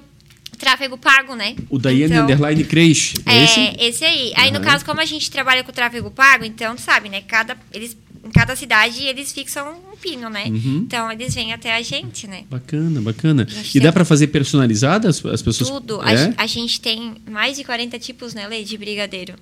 [0.58, 1.56] tráfego pago, né?
[1.72, 3.16] O Daiane Então- Underline Creixe.
[3.26, 3.76] É, É, esse?
[3.80, 4.32] esse aí.
[4.36, 7.22] Aí, no caso, como a gente trabalha com tráfego pago, então, sabe, né?
[7.22, 10.46] Cada, eles, em cada cidade, eles fixam um pino, né?
[10.46, 10.84] Uhum.
[10.86, 12.44] Então, eles vêm até a gente, né?
[12.50, 13.48] Bacana, bacana.
[13.74, 15.70] E dá para fazer personalizada as, as pessoas?
[15.70, 16.00] Tudo.
[16.02, 16.18] A, É?
[16.18, 19.34] gen- a gente tem mais de 40 tipos, né, Lê, de brigadeiro.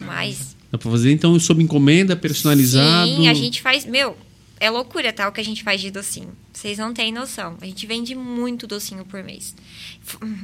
[0.00, 0.56] Mais.
[0.70, 3.08] Dá para fazer então sob encomenda, personalizado.
[3.08, 3.84] Sim, a gente faz...
[3.86, 4.16] Meu,
[4.60, 5.28] é loucura, tá?
[5.28, 6.32] O que a gente faz de docinho.
[6.52, 7.56] Vocês não têm noção.
[7.60, 9.54] A gente vende muito docinho por mês.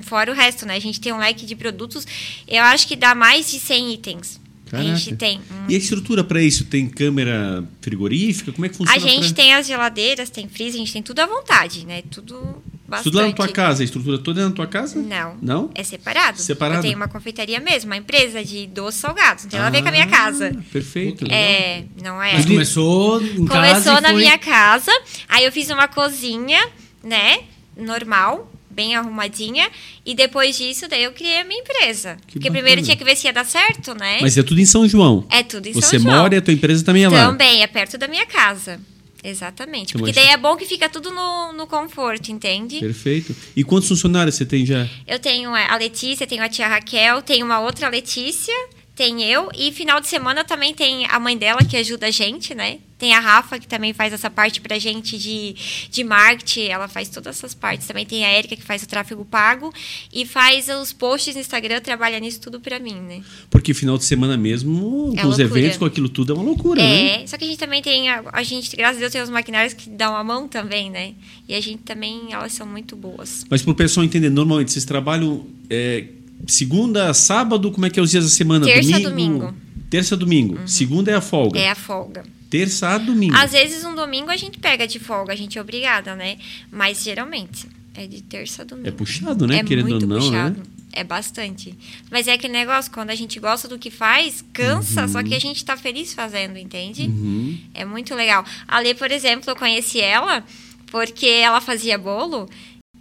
[0.02, 0.76] Fora o resto, né?
[0.76, 2.06] A gente tem um leque de produtos.
[2.46, 4.40] Eu acho que dá mais de 100 itens.
[4.72, 5.16] A gente Caraca.
[5.16, 5.38] tem.
[5.38, 6.64] um E a estrutura para isso?
[6.64, 8.52] Tem câmera frigorífica?
[8.52, 8.96] Como é que funciona?
[8.96, 12.02] A gente pra- tem as geladeiras, tem freezer, a gente tem tudo à vontade, né?
[12.10, 13.04] Tudo bastante.
[13.04, 13.82] Tudo lá na tua casa?
[13.82, 14.98] A estrutura toda é na tua casa?
[15.00, 15.36] Não.
[15.42, 15.70] Não?
[15.74, 16.38] É separado.
[16.40, 16.78] Separado?
[16.78, 19.44] Eu tenho uma confeitaria mesmo, uma empresa de doces salgados.
[19.44, 20.56] Não tem nada a ver com a minha Ah, casa.
[20.72, 21.26] Perfeito.
[21.30, 22.32] É, não é.
[22.34, 24.18] Mas começou em casa Começou na foi...
[24.20, 24.90] minha casa,
[25.28, 26.66] aí eu fiz uma cozinha,
[27.04, 27.40] né?
[27.76, 29.70] Normal, bem arrumadinha.
[30.04, 32.16] E depois disso, daí eu criei a minha empresa.
[32.26, 32.54] Que Porque bacana.
[32.58, 34.18] primeiro tinha que ver se ia dar certo, né?
[34.20, 35.24] Mas é tudo em São João.
[35.30, 36.22] É tudo em Você São João.
[36.22, 37.26] mora e a tua empresa também é lá.
[37.26, 38.80] Também, é perto da minha casa.
[39.24, 39.90] Exatamente.
[39.94, 42.80] Então, Porque daí é bom que fica tudo no, no conforto, entende?
[42.80, 43.34] Perfeito.
[43.54, 44.88] E quantos funcionários você tem já?
[45.06, 48.54] Eu tenho é, a Letícia, tenho a tia Raquel, tenho uma outra Letícia,
[48.94, 49.48] tem eu.
[49.54, 52.78] E final de semana também tem a mãe dela que ajuda a gente, né?
[52.98, 55.56] Tem a Rafa, que também faz essa parte pra gente de,
[55.90, 56.66] de marketing.
[56.66, 57.86] Ela faz todas essas partes.
[57.88, 59.72] Também tem a Érica, que faz o tráfego pago.
[60.12, 63.22] E faz os posts no Instagram, trabalha nisso tudo pra mim, né?
[63.50, 65.58] Porque final de semana mesmo, É com os loucura.
[65.60, 67.22] eventos, com aquilo tudo, é uma loucura, né?
[67.22, 69.30] É, só que a gente também tem, a, a gente, graças a Deus, tem os
[69.30, 71.14] maquinários que dão a mão também, né?
[71.48, 73.44] E a gente também, elas são muito boas.
[73.50, 76.04] Mas pro pessoal entender, normalmente vocês trabalham é,
[76.46, 78.64] segunda, sábado, como é que é os dias da semana?
[78.64, 79.38] Terça domingo?
[79.38, 79.54] domingo.
[79.90, 80.58] Terça domingo.
[80.66, 81.58] Segunda é a folga.
[81.58, 82.24] É a folga.
[82.48, 83.34] Terça a domingo.
[83.36, 86.38] Às vezes um domingo a gente pega de folga, a gente é obrigada, né?
[86.70, 88.88] Mas geralmente é de terça a domingo.
[88.88, 89.58] É puxado, né?
[89.58, 90.58] É Querendo muito ou não, puxado.
[90.58, 90.64] né?
[90.92, 91.74] É bastante.
[92.10, 95.38] Mas é aquele negócio, quando a gente gosta do que faz, cansa, só que a
[95.38, 97.04] gente tá feliz fazendo, entende?
[97.04, 97.58] Uhum.
[97.72, 98.44] É muito legal.
[98.68, 100.44] A Lê, por exemplo, eu conheci ela
[100.90, 102.46] porque ela fazia bolo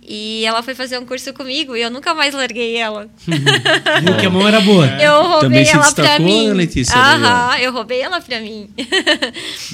[0.02, 3.08] e ela foi fazer um curso comigo e eu nunca mais larguei ela.
[4.06, 4.86] Porque a mão era boa.
[5.02, 6.48] Eu roubei Também se ela pra destacou, mim.
[6.48, 7.00] né, Letícia, ó.
[7.00, 8.70] Aham, eu roubei ela pra mim.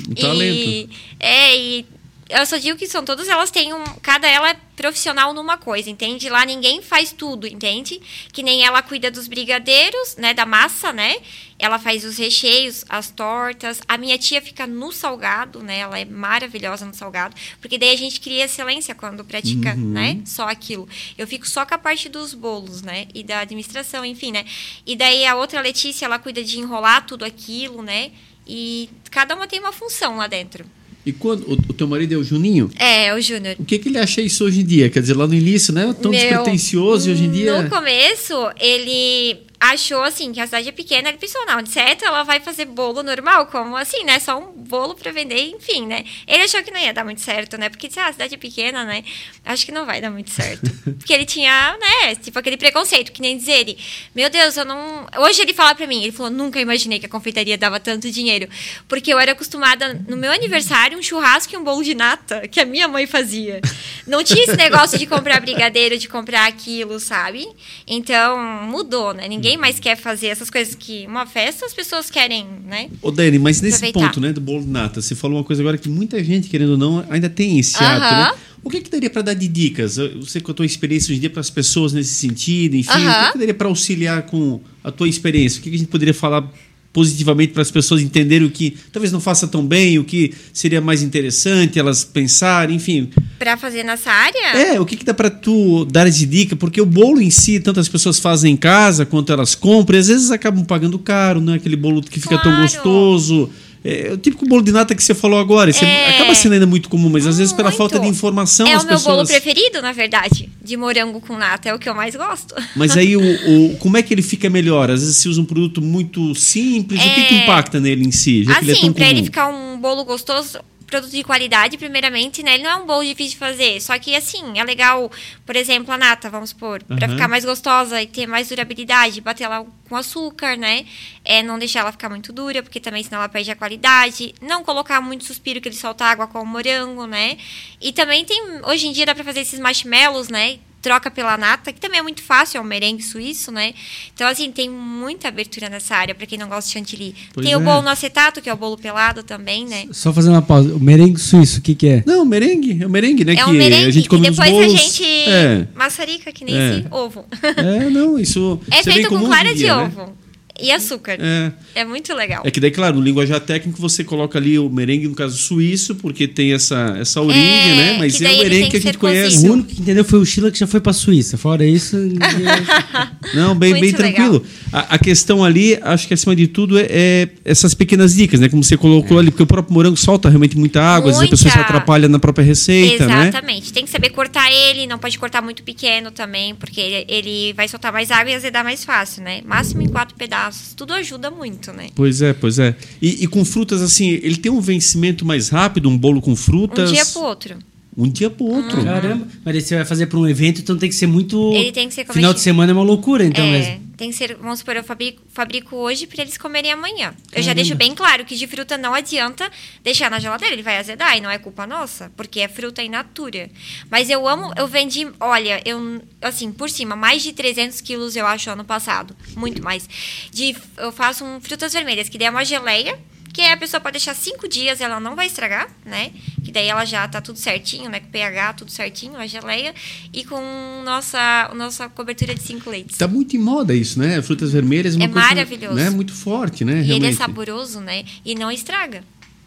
[0.09, 0.55] Um talento.
[0.57, 1.85] E, é, e
[2.29, 3.83] eu só digo que são todas elas têm um.
[4.01, 6.29] Cada ela é profissional numa coisa, entende?
[6.29, 7.99] Lá ninguém faz tudo, entende?
[8.31, 10.33] Que nem ela cuida dos brigadeiros, né?
[10.33, 11.15] Da massa, né?
[11.59, 13.81] Ela faz os recheios, as tortas.
[13.87, 15.79] A minha tia fica no salgado, né?
[15.79, 17.35] Ela é maravilhosa no salgado.
[17.59, 19.91] Porque daí a gente cria excelência quando pratica, Uhum.
[19.91, 20.21] né?
[20.25, 20.87] Só aquilo.
[21.17, 23.07] Eu fico só com a parte dos bolos, né?
[23.13, 24.45] E da administração, enfim, né?
[24.85, 28.11] E daí a outra Letícia, ela cuida de enrolar tudo aquilo, né?
[28.45, 30.65] E cada uma tem uma função lá dentro.
[31.07, 32.69] E quando o, o teu marido é o Juninho?
[32.77, 33.55] É, o Júnior.
[33.57, 34.89] O que, que ele acha isso hoje em dia?
[34.89, 35.95] Quer dizer, lá no início, né?
[36.01, 37.61] Tão Meu, despretensioso e hoje em dia.
[37.61, 42.05] No começo, ele achou assim que a cidade é pequena, ele pensou, não, de certo
[42.05, 44.19] ela vai fazer bolo normal, como assim, né?
[44.19, 46.05] Só um bolo pra vender, enfim, né?
[46.27, 47.69] Ele achou que não ia dar muito certo, né?
[47.69, 49.03] Porque disse, ah, a cidade é pequena, né?
[49.43, 50.69] Acho que não vai dar muito certo.
[50.97, 53.77] Porque ele tinha, né, tipo aquele preconceito, que nem dizer ele,
[54.13, 55.07] meu Deus, eu não.
[55.17, 58.47] Hoje ele fala pra mim, ele falou, nunca imaginei que a confeitaria dava tanto dinheiro.
[58.87, 62.59] Porque eu era acostumada, no meu aniversário, um churrasco e um bolo de nata, que
[62.59, 63.61] a minha mãe fazia.
[64.05, 67.47] Não tinha esse negócio de comprar brigadeiro, de comprar aquilo, sabe?
[67.87, 69.27] Então, mudou, né?
[69.27, 72.89] Ninguém mais quer fazer essas coisas que uma festa as pessoas querem, né?
[73.01, 73.99] Ô, Dani, mas nesse Aproveitar.
[74.07, 76.71] ponto, né, do bolo de nata, você falou uma coisa agora que muita gente, querendo
[76.71, 78.31] ou não, ainda tem esse hábito, Aham.
[78.33, 78.39] né?
[78.63, 79.97] O que que daria para dar de dicas?
[80.27, 82.93] Sei com a tua experiência hoje em dia para as pessoas nesse sentido, enfim, o
[83.07, 83.25] Aham.
[83.27, 85.59] que, que daria para auxiliar com a tua experiência?
[85.59, 86.51] O que, que a gente poderia falar
[86.93, 90.81] positivamente para as pessoas entenderem o que talvez não faça tão bem, o que seria
[90.81, 93.09] mais interessante elas pensarem, enfim.
[93.37, 94.57] Pra fazer nessa área?
[94.57, 96.55] É, o que, que dá para tu dar de dica?
[96.55, 99.99] Porque o bolo em si, tanto as pessoas fazem em casa quanto elas compram, e
[99.99, 102.61] às vezes acabam pagando caro, não é aquele bolo que fica tão Claro.
[102.61, 103.49] gostoso.
[103.83, 106.15] É, o típico bolo de nata que você falou agora, é- É.
[106.15, 107.77] acaba sendo ainda muito comum, mas às vezes pela Muito.
[107.77, 109.29] falta de informação é as o meu bolo pessoas.
[109.41, 110.49] preferido, na verdade.
[110.61, 111.69] De morango com nata.
[111.69, 112.53] É o que eu mais gosto.
[112.75, 113.21] Mas aí o,
[113.73, 114.89] o- como é que ele fica melhor?
[114.91, 117.43] Às vezes se usa um produto muito simples, o que, que É.
[117.43, 118.43] impacta nele em si?
[118.43, 119.17] Já ele é assim, pra comum.
[119.17, 122.53] ele ficar um bolo gostoso, produto de qualidade, primeiramente, né?
[122.55, 123.81] Ele não é um bolo difícil de fazer.
[123.81, 125.11] Só que, assim, é legal,
[125.45, 127.13] por exemplo, a nata, vamos supor, pra Aham.
[127.15, 130.85] ficar mais gostosa e ter mais durabilidade, bater ela com açúcar, né?
[131.23, 134.33] É, não deixar ela ficar muito dura, porque também senão ela perde a qualidade.
[134.41, 137.37] Não colocar muito suspiro que ele solta água com o morango, né?
[137.81, 140.59] E também tem, hoje em dia dá pra fazer esses marshmallows, né?
[140.87, 143.73] troca pela nata, que também é muito fácil, é um merengue suíço, né?
[144.13, 147.13] Então, assim, tem muita abertura nessa área para quem não gosta de chantilly.
[147.33, 147.57] Pois tem é.
[147.57, 149.85] o bolo no acetato, que é o bolo pelado também, né?
[149.91, 150.73] Só fazendo uma pausa.
[150.73, 152.03] O merengue suíço, o que, que é?
[152.05, 152.81] Não, merengue.
[152.81, 153.33] É o merengue, né?
[153.33, 154.65] É que um merengue a gente come que depois bolos.
[154.73, 155.67] a gente É.
[155.75, 156.77] maçarica, que nem É.
[156.77, 157.25] esse ovo.
[157.57, 158.59] É, não, isso.
[158.71, 159.85] É feito com clara de dia, né?
[159.85, 160.26] ovo
[160.61, 161.17] e açúcar.
[161.19, 161.51] É.
[161.75, 162.41] É muito legal.
[162.45, 165.95] É que daí, claro, no linguajar técnico você coloca ali o merengue, no caso suíço,
[165.95, 167.97] porque tem essa, essa origem, É, né?
[167.99, 169.35] Mas é o merengue que a gente conhece.
[169.35, 169.49] cozido.
[169.51, 171.37] O único que entendeu foi o Sheila que já foi pra Suíça.
[171.37, 171.95] Fora isso.
[173.33, 174.43] Não, bem, bem tranquilo.
[174.71, 178.49] A, a questão ali, acho que acima de tudo, é, é essas pequenas dicas, né?
[178.49, 178.77] Como você É.
[178.77, 181.57] colocou ali, porque o próprio morango solta realmente muita água, às vezes a pessoa se
[181.57, 181.71] Muita.
[181.73, 183.23] atrapalha na própria receita, né?
[183.29, 183.73] Exatamente.
[183.73, 187.67] Tem que saber cortar ele, não pode cortar muito pequeno também, porque ele, ele vai
[187.67, 189.41] soltar mais água e azedar mais fácil, né?
[189.45, 190.46] Máximo em quatro pedaços.
[190.75, 191.89] Tudo ajuda muito, né?
[191.95, 192.75] Pois é, pois é.
[193.01, 196.89] E, e com frutas, assim, ele tem um vencimento mais rápido, um bolo com frutas?
[196.89, 197.57] Um dia pro outro.
[197.97, 198.83] Um dia pro outro.
[198.83, 199.27] Caramba.
[199.43, 201.51] Mas aí você vai fazer pra um evento, então tem que ser muito.
[201.53, 202.43] Ele tem que ser Final de comestível.
[202.43, 203.91] semana é uma loucura, então é, mesmo.
[203.97, 207.07] tem que ser, vamos supor, eu fabrico, fabrico hoje para eles comerem amanhã.
[207.07, 207.41] Eu Caramba.
[207.41, 209.51] já deixo bem claro que de fruta não adianta
[209.83, 212.89] deixar na geladeira, ele vai azedar e não é culpa nossa, porque é fruta in
[212.89, 213.49] natura.
[213.89, 218.27] Mas eu amo, eu vendi, olha, eu assim, por cima, mais de 300 quilos eu
[218.27, 219.89] acho ano passado, muito mais.
[220.31, 222.95] De, eu faço um frutas vermelhas, que daí é uma geleia,
[223.37, 226.09] que aí a pessoa pode deixar cinco dias, ela não vai estragar, né?
[226.43, 227.99] Que daí ela já tá tudo certinho, né?
[227.99, 229.75] Com pH, tudo certinho, a geleia.
[230.11, 230.41] E com
[230.83, 232.97] nossa, nossa cobertura de cinco leites.
[232.97, 234.19] Tá muito em moda isso, né?
[234.23, 235.75] Frutas vermelhas é uma É coisa maravilhoso.
[235.75, 235.87] Né?
[235.91, 236.77] muito forte, né?
[236.77, 237.15] E ele é Realmente.
[237.17, 238.05] saboroso, né?
[238.25, 239.03] E não estraga.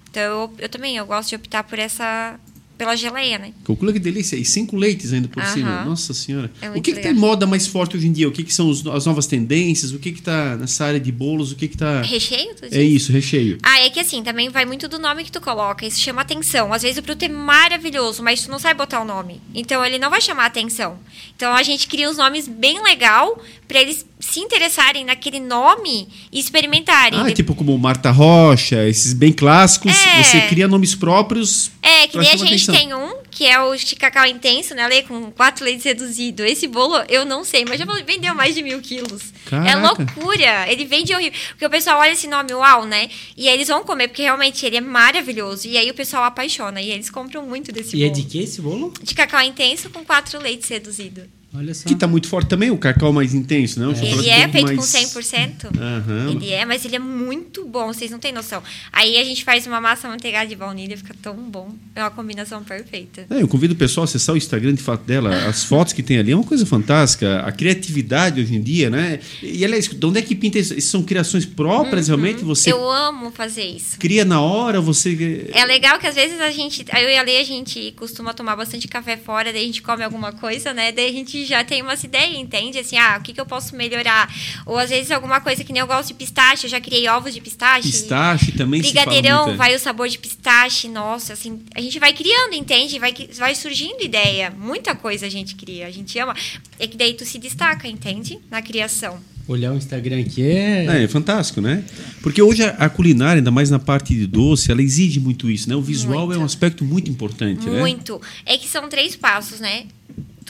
[0.08, 2.38] Então eu, eu também eu gosto de optar por essa
[2.80, 3.52] pela geleia, né?
[3.62, 4.36] Calcula que delícia.
[4.36, 5.52] E cinco leites ainda por Aham.
[5.52, 5.84] cima.
[5.84, 6.50] Nossa senhora.
[6.62, 8.26] É o que, que tá em moda mais forte hoje em dia?
[8.26, 9.92] O que, que são os- as novas tendências?
[9.92, 11.52] O que, que tá nessa área de bolos?
[11.52, 12.00] O que, que tá.
[12.00, 13.58] Recheio, tu É isso, recheio.
[13.62, 15.84] Ah, é que assim, também vai muito do nome que tu coloca.
[15.84, 16.72] Isso chama atenção.
[16.72, 19.42] Às vezes o produto é maravilhoso, mas tu não sabe botar o nome.
[19.54, 20.98] Então ele não vai chamar atenção.
[21.36, 23.38] Então a gente cria uns nomes bem legal
[23.68, 27.20] para eles se interessarem naquele nome e experimentarem.
[27.20, 29.92] Ah, tipo como Marta Rocha, esses bem clássicos.
[29.92, 30.22] É.
[30.22, 31.70] Você cria nomes próprios.
[31.82, 32.69] É, que a gente.
[32.70, 35.02] Tem um, que é o de cacau intenso, né, Lê?
[35.02, 36.44] Com quatro leites reduzido.
[36.44, 39.32] Esse bolo, eu não sei, mas já vendeu mais de mil quilos.
[39.46, 39.78] É Caraca.
[39.80, 40.70] loucura.
[40.70, 41.38] Ele vende horrível.
[41.50, 43.08] Porque o pessoal olha esse nome, uau, né?
[43.36, 45.66] E aí eles vão comer, porque realmente ele é maravilhoso.
[45.68, 46.80] E aí o pessoal apaixona.
[46.80, 48.20] E eles compram muito desse E é bolo.
[48.20, 48.92] de que esse bolo?
[49.02, 51.22] De cacau intenso com quatro leites reduzido.
[51.52, 51.88] Olha só.
[51.88, 53.86] Que tá muito forte também, o cacau mais intenso, né?
[53.86, 54.78] O chocolate Ele é feito mais...
[54.78, 55.78] com 100%.
[55.78, 56.30] Aham.
[56.30, 58.62] Ele é, mas ele é muito bom, vocês não têm noção.
[58.92, 61.74] Aí a gente faz uma massa manteigada de baunilha, fica tão bom.
[61.94, 63.26] É uma combinação perfeita.
[63.28, 65.48] É, eu convido o pessoal a acessar o Instagram de fato dela.
[65.48, 67.40] As fotos que tem ali é uma coisa fantástica.
[67.40, 69.18] A criatividade hoje em dia, né?
[69.42, 70.80] E aliás, de onde é que pinta isso?
[70.80, 72.44] São criações próprias, realmente?
[72.44, 72.78] Você Uhum.
[72.80, 73.98] Eu amo fazer isso.
[73.98, 75.50] cria na hora, você.
[75.52, 78.56] É legal que às vezes a gente, eu e a Lê, a gente costuma tomar
[78.56, 80.92] bastante café fora, daí a gente come alguma coisa, né?
[80.92, 82.78] Daí a gente já tem umas ideias, entende?
[82.78, 84.32] Assim, ah, o que, que eu posso melhorar?
[84.66, 87.34] Ou às vezes alguma coisa que nem eu gosto de pistache, eu já criei ovos
[87.34, 87.90] de pistache.
[87.90, 89.56] Pistache também se fala Brigadeirão, muito, é.
[89.56, 92.98] vai o sabor de pistache, nossa, assim, a gente vai criando, entende?
[92.98, 94.50] Vai, vai surgindo ideia.
[94.50, 96.34] Muita coisa a gente cria, a gente ama.
[96.78, 98.38] É que daí tu se destaca, entende?
[98.50, 99.20] Na criação.
[99.50, 100.86] Olhar o Instagram aqui é.
[100.86, 101.82] É, é fantástico, né?
[102.22, 105.68] Porque hoje a, a culinária, ainda mais na parte de doce, ela exige muito isso,
[105.68, 105.74] né?
[105.74, 106.38] O visual Muito.
[106.38, 107.80] é um aspecto muito importante, né?
[107.80, 108.20] Muito.
[108.46, 109.86] É que são três passos, né?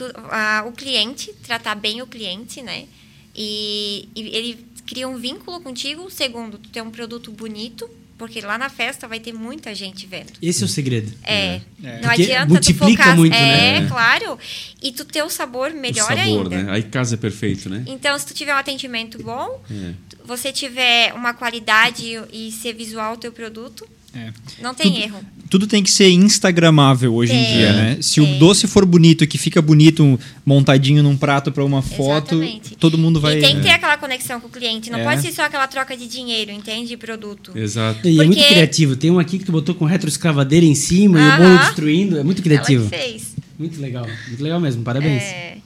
[0.09, 2.85] Tu- a- o cliente, tratar bem o cliente, né?
[3.35, 6.09] E, e ele cria um vínculo contigo.
[6.09, 10.31] Segundo, tu ter um produto bonito, porque lá na festa vai ter muita gente vendo.
[10.41, 11.11] Esse é o segredo.
[11.23, 11.61] É.
[11.79, 13.15] Não Porque adianta multiplica tu focar.
[13.15, 13.87] muito, é, né?
[13.87, 14.39] claro.
[14.81, 16.63] E tu ter o sabor O melhor sabor, ainda.
[16.63, 16.71] né?
[16.71, 17.83] Aí casa perfeito, né?
[17.87, 19.93] Então, se tu tiver um atendimento bom, É.
[20.25, 24.29] você tiver uma qualidade e ser visual o teu produto, É.
[24.61, 25.19] não tem Tudo- erro.
[25.49, 27.97] Tudo tem que ser instagramável hoje em Tem, dia, né?
[28.01, 28.39] Se o tem.
[28.39, 32.75] doce for bonito, que fica bonito montadinho num prato para uma foto, Exatamente.
[32.77, 33.37] todo mundo vai.
[33.37, 33.73] E tem que ter é.
[33.73, 34.89] aquela conexão com o cliente.
[34.89, 35.03] Não É.
[35.03, 36.89] pode ser só aquela troca de dinheiro, entende?
[36.89, 37.51] De produto.
[37.55, 38.07] Exato.
[38.07, 38.95] E é muito criativo.
[38.95, 42.17] Tem um aqui que tu botou com retroescavadeira em cima e o bolo destruindo.
[42.17, 42.83] É muito criativo.
[42.83, 43.35] Ela que fez.
[43.59, 44.07] Muito legal.
[44.27, 44.83] Muito legal mesmo.
[44.83, 45.21] Parabéns.
[45.21, 45.57] É,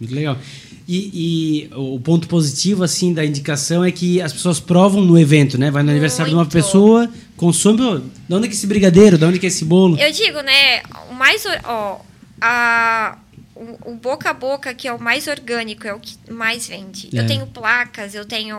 [0.00, 0.38] Muito legal.
[0.86, 5.58] E, e o ponto positivo, assim, da indicação é que as pessoas provam no evento,
[5.58, 5.70] né?
[5.70, 6.52] Vai no aniversário de uma Muito.
[6.52, 7.82] pessoa, consome.
[7.82, 9.18] Ó, de onde é que esse brigadeiro?
[9.18, 9.98] De onde é que é esse bolo?
[9.98, 10.82] Eu digo, né?
[11.10, 11.44] O mais.
[11.64, 12.00] Ó,
[12.40, 13.18] a,
[13.58, 17.08] o, o boca a boca, que é o mais orgânico, é o que mais vende.
[17.12, 17.20] É.
[17.20, 18.56] Eu tenho placas, eu tenho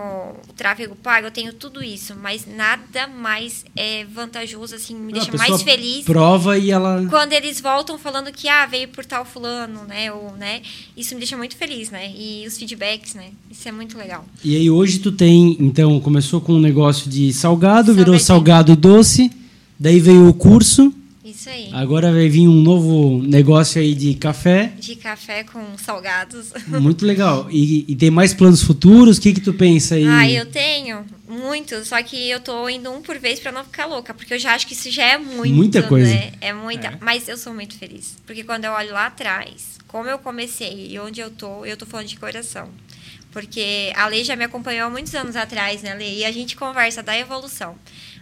[0.57, 2.13] tráfego pago, eu tenho tudo isso.
[2.21, 6.03] Mas nada mais é vantajoso, assim, me deixa mais feliz.
[6.03, 7.05] Prova e ela.
[7.09, 10.11] Quando eles voltam falando que ah, veio por tal fulano, né?
[10.11, 10.61] Ou, né?
[10.97, 12.11] Isso me deixa muito feliz, né?
[12.15, 13.29] E os feedbacks, né?
[13.49, 14.25] Isso é muito legal.
[14.43, 18.25] E aí hoje tu tem, então, começou com um negócio de salgado, virou Sorvetinho.
[18.27, 19.31] salgado e doce,
[19.79, 20.93] daí veio o curso,
[21.29, 21.69] Isso aí.
[21.73, 24.73] Agora vai vir um novo negócio aí de café.
[24.79, 26.51] De café com salgados.
[26.67, 27.47] Muito legal.
[27.51, 29.17] E, e tem mais planos futuros?
[29.17, 30.07] O que, que tu pensa aí?
[30.07, 33.85] Ah, eu tenho muito, só que eu tô indo um por vez pra não ficar
[33.85, 36.09] louca, porque eu já acho que isso já é muito, Muita coisa.
[36.09, 36.31] né?
[36.41, 40.17] É muita, mas eu sou muito feliz, porque quando eu olho lá atrás, como eu
[40.17, 42.67] comecei e onde eu tô, eu tô falando de coração.
[43.31, 46.19] Porque a Lei já me acompanhou há muitos anos atrás, né, Lei?
[46.19, 47.75] E a gente conversa da evolução.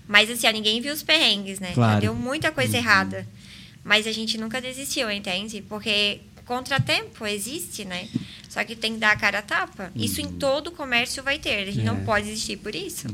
[0.08, 1.72] Mas assim, ó, ninguém viu os perrengues, né?
[1.74, 2.02] Claro.
[2.02, 3.28] Deu muita coisa errada.
[3.84, 5.62] Mas a gente nunca desistiu, entende?
[5.68, 8.08] Porque contratempo existe, né?
[8.50, 9.92] Só que tem que dar a cara a tapa.
[9.96, 11.62] Isso em todo comércio vai ter.
[11.62, 13.08] A gente não pode desistir por isso.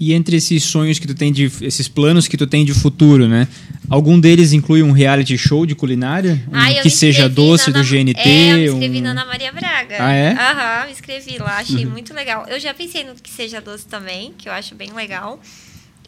[0.00, 3.28] E entre esses sonhos que tu tem de esses planos que tu tem de futuro,
[3.28, 3.46] né?
[3.88, 6.42] Algum deles inclui um reality show de culinária?
[6.50, 8.18] Um Ah, que seja doce na do GNT?
[8.20, 9.96] É, eu me inscrevi um- na Ana Maria Braga.
[10.00, 10.32] Ah, é?
[10.32, 12.46] Aham, me inscrevi lá, achei muito legal.
[12.48, 15.40] Eu já pensei no que seja doce também, que eu acho bem legal.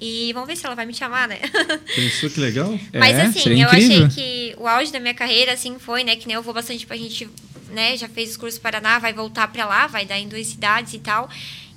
[0.00, 1.38] E vamos ver se ela vai me chamar, né?
[1.94, 2.68] Pensou que legal?
[2.92, 4.06] Mas É, assim, eu incrível.
[4.06, 6.16] achei que o auge da minha carreira, assim, foi, né?
[6.16, 7.28] Que nem eu vou bastante pra gente,
[7.70, 7.96] né?
[7.96, 10.98] Já fez os cursos Paraná, vai voltar pra lá, vai dar em duas cidades e
[10.98, 11.30] tal.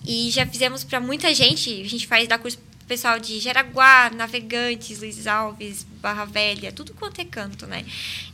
[0.05, 1.69] E já fizemos pra muita gente.
[1.81, 6.93] A gente faz dar curso pro pessoal de Jaraguá, Navegantes, Luiz Alves, Barra Velha, tudo
[6.95, 7.85] quanto é canto, né?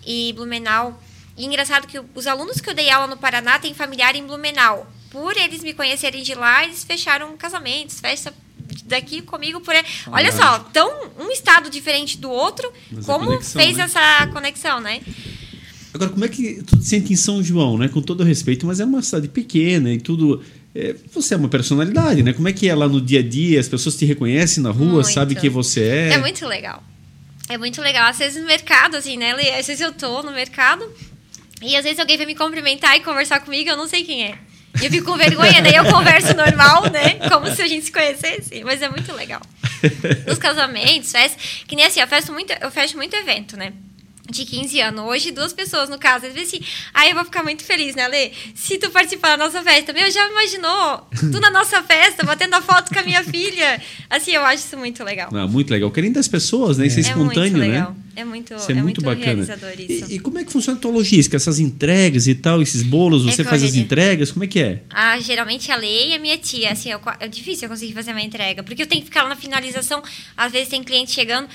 [0.06, 1.02] E Blumenau.
[1.36, 4.88] E engraçado que os alunos que eu dei aula no Paraná têm familiar em Blumenau.
[5.10, 8.34] Por eles me conhecerem de lá, eles fecharam casamentos, festa
[8.86, 9.84] daqui comigo por aí.
[10.08, 13.84] Olha só, tão um estado diferente do outro, Mas como conexão, fez né?
[13.84, 15.02] essa conexão, né?
[15.94, 17.88] Agora, como é que tu te sente em São João, né?
[17.88, 20.44] Com todo o respeito, mas é uma cidade pequena e tudo.
[20.74, 22.34] é, você é uma personalidade, né?
[22.34, 23.60] Como é que é lá no dia a dia?
[23.60, 25.12] As pessoas te reconhecem na rua, Muito.
[25.12, 26.14] sabem quem você é.
[26.14, 26.84] É muito legal.
[27.48, 28.10] É muito legal.
[28.10, 29.32] Às vezes no mercado, assim, né?
[29.60, 30.84] Às vezes eu tô no mercado
[31.62, 34.38] e às vezes alguém vem me cumprimentar e conversar comigo, eu não sei quem é.
[34.82, 37.16] E eu fico com vergonha, daí eu converso normal, né?
[37.30, 38.64] Como se a gente se conhecesse.
[38.64, 39.42] Mas é muito legal.
[40.28, 41.38] Nos casamentos, festa.
[41.68, 43.72] Que nem assim, eu fecho muito, eu fecho muito evento, né?
[44.30, 45.06] De 15 anos.
[45.06, 46.26] Hoje, duas pessoas no caso.
[46.26, 48.32] Eles dizem assim, aí eu vou ficar muito feliz, né, Lê?
[48.56, 49.92] Se tu participar da nossa festa.
[49.94, 51.08] Meu, já imaginou?
[51.20, 53.80] Tu na nossa festa, batendo a foto com a minha filha.
[54.10, 55.30] Assim, eu acho isso muito legal.
[55.34, 55.90] Ah, muito legal.
[55.90, 56.88] O carinho das pessoas, né?
[56.88, 57.92] Isso é, É muito espontâneo, legal.
[57.92, 57.96] né?
[58.16, 59.42] É muito, Isso é muito, bacana.
[59.42, 60.12] isso.
[60.12, 61.36] E, e como é que funciona a tua logística?
[61.36, 64.32] Essas entregas e tal, esses bolos, É você faz as entregas?
[64.32, 64.82] Como é que é?
[64.90, 68.12] Ah, geralmente a lei e a minha tia, assim, eu, é difícil eu conseguir fazer
[68.12, 70.04] uma entrega, porque eu tenho que ficar lá na finalização,
[70.38, 71.48] às vezes tem cliente chegando,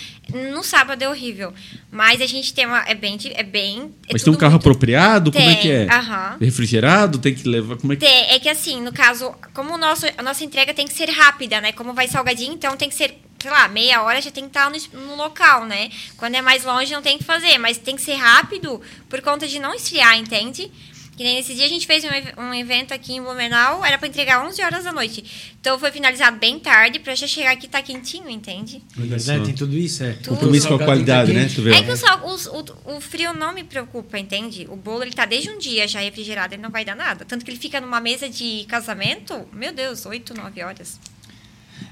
[0.53, 1.53] no sábado é horrível,
[1.93, 3.91] mas a gente tem uma, é bem, é bem...
[4.09, 5.31] é Mas tem um carro muito- apropriado?
[5.31, 5.87] Como é Tem, que é?
[5.93, 6.37] aham.
[6.41, 7.19] Refrigerado?
[7.19, 7.77] Tem que levar.
[7.77, 8.05] Como é que.
[8.05, 11.09] Tem, é que assim, no caso, como o nosso, a nossa entrega tem que ser
[11.11, 11.73] rápida, né?
[11.73, 14.71] Como vai salgadinho, então tem que ser, sei lá, meia hora já tem que estar
[14.71, 15.91] no, no local, né?
[16.17, 19.47] Quando é mais longe não tem que fazer, mas tem que ser rápido por conta
[19.47, 20.71] de não esfriar, entende?
[21.17, 24.07] Que nem nesse dia a gente fez um, um evento aqui em Blumenau, era para
[24.07, 25.51] entregar 11 horas da noite.
[25.61, 28.81] Então foi finalizado bem tarde para já chegar aqui e tá quentinho, entende?
[29.27, 30.13] Né, Tem tudo isso, é.
[30.25, 31.49] Compromisso com a qualidade, né?
[31.53, 31.75] Tu vê?
[31.75, 34.69] É que o, sal- os- o, o frio não me preocupa, entende?
[34.71, 37.25] O bolo, ele tá desde um dia já refrigerado, ele não vai dar nada.
[37.25, 41.01] Tanto que ele fica numa mesa de casamento, meu Deus, 8, 9 horas.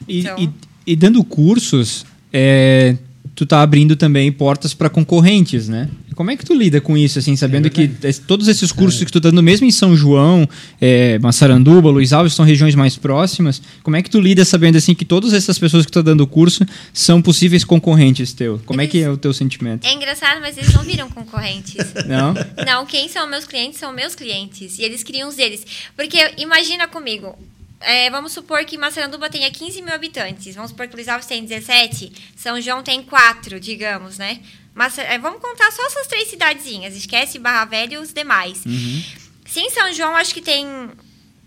[0.06, 0.50] E, Então- e-
[0.86, 2.96] e dando cursos, é,
[3.34, 5.88] tu tá abrindo também portas para concorrentes, né?
[6.14, 9.12] Como é que tu lida com isso, assim, sabendo que es- todos esses cursos que
[9.12, 10.48] tu tá dando, mesmo em São João,
[10.80, 14.94] é, Massaranduba, Luiz Alves, são regiões mais próximas, como é que tu lida sabendo, assim,
[14.94, 18.58] que todas essas pessoas que tu tá dando o curso são possíveis concorrentes teu?
[18.64, 19.86] Como é que é o teu sentimento?
[19.86, 21.84] É engraçado, mas eles não viram concorrentes.
[22.08, 22.32] Não?
[22.64, 24.78] Não, quem são meus clientes são meus clientes.
[24.78, 25.66] E eles criam os deles.
[25.94, 27.36] Porque imagina comigo.
[27.86, 30.54] É, vamos supor que Massaranduba tenha 15 mil habitantes.
[30.54, 32.12] Vamos supor que Luiz Alves tem 17.
[32.36, 34.40] São João tem 4, digamos, né?
[34.74, 36.94] Massa, é, vamos contar só essas três cidadezinhas.
[36.94, 38.58] Esquece Barra Velha e os demais.
[39.46, 40.66] Se em São João acho que tem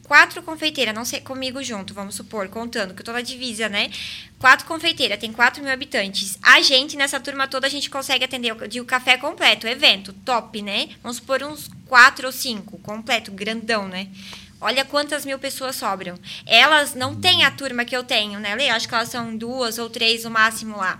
[0.03, 3.91] quatro confeiteiras, não sei, comigo junto, vamos supor, contando, que eu tô na divisa, né?
[4.39, 6.39] Quatro confeiteiras, tem 4 mil habitantes.
[6.41, 10.11] A gente, nessa turma toda, a gente consegue atender o- de o café completo, evento,
[10.25, 10.89] top, né?
[11.03, 14.07] Vamos supor uns quatro ou cinco, completo, grandão, né?
[14.61, 16.15] Olha quantas mil pessoas sobram.
[16.45, 18.69] Elas não têm a turma que eu tenho, né, Lê?
[18.69, 20.99] Acho que elas são duas ou três no máximo lá.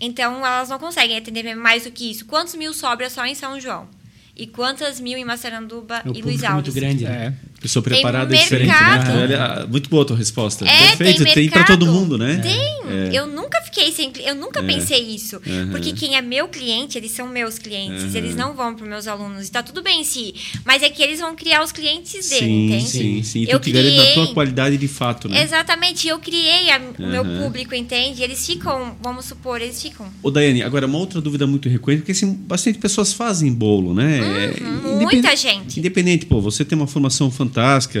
[0.00, 2.26] Então, elas não conseguem atender mais do que isso.
[2.26, 3.88] Quantos mil sobra só em São João?
[4.36, 6.64] E quantas mil em Massaranduba O e Luiz público é Alves?
[6.64, 7.26] muito grande, né?
[7.48, 7.51] É.
[7.62, 9.22] Pessoa preparada é diferente, né?
[9.22, 10.66] Olha, muito boa a tua resposta.
[10.66, 12.38] É, Perfeito, tem tem para todo mundo, né?
[12.42, 12.82] Tem.
[12.92, 13.10] É.
[13.12, 15.36] Eu nunca fiquei sem Eu nunca pensei isso.
[15.46, 15.70] Uhum.
[15.70, 18.02] Porque quem é meu cliente, eles são meus clientes.
[18.04, 18.16] Uhum.
[18.16, 19.42] Eles não vão para meus alunos.
[19.42, 20.34] Está tudo bem em si.
[20.64, 22.88] Mas é que eles vão criar os clientes dele, Sim, entende?
[22.88, 23.42] sim, sim.
[23.42, 25.42] E tu Eu te garante na tua criei- qualidade de fato, né?
[25.42, 26.08] Exatamente.
[26.08, 28.22] Eu criei a- o meu público, entende?
[28.22, 30.06] Eles ficam, vamos supor, eles ficam.
[30.22, 34.18] Ô, Daiane, agora uma outra dúvida muito recorrente, porque assim, bastante pessoas fazem bolo, né?
[34.18, 35.78] É, Uhum, independ- muita gente.
[35.78, 37.51] Independente, pô, você tem uma formação fantástica,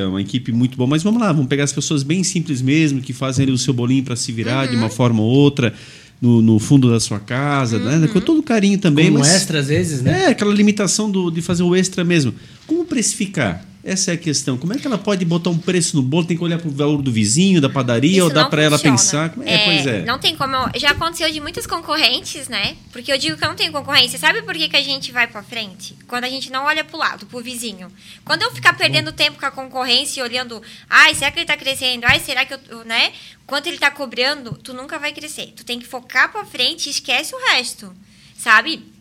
[0.08, 3.12] uma equipe muito boa, mas vamos lá, vamos pegar as pessoas bem simples mesmo, que
[3.12, 4.80] fazem ali o seu bolinho para se virar de Uhum.
[4.82, 5.72] uma forma ou outra.
[6.20, 8.06] no, no fundo da sua casa, né?
[8.06, 9.06] com todo carinho também.
[9.06, 10.26] Como mas, extra, às vezes, né?
[10.26, 12.32] É, aquela limitação do, de fazer o extra mesmo.
[12.64, 13.66] Como precificar?
[13.84, 14.56] Essa é a questão.
[14.56, 16.24] Como é que ela pode botar um preço no bolo?
[16.24, 18.78] Tem que olhar para o valor do vizinho, da padaria, Isso ou dá para ela
[18.78, 19.30] pensar?
[19.30, 20.04] Como É, pois é.
[20.04, 20.56] Não tem como.
[20.76, 22.76] Já aconteceu de muitas concorrentes, né?
[22.92, 24.18] Porque eu digo que eu não tenho concorrência.
[24.20, 25.96] Sabe por que, que a gente vai pra frente?
[26.06, 27.90] Quando a gente não olha pro lado, pro vizinho.
[28.24, 31.56] Quando eu ficar perdendo tempo com a concorrência e olhando, ai, será que ele tá
[31.56, 32.04] crescendo?
[32.06, 33.12] Ai, será que eu, né?
[33.46, 35.52] Quanto ele tá cobrando, tu nunca vai crescer.
[35.56, 37.92] Tu tem que focar pra frente e esquece o resto.
[38.38, 38.91] Sabe?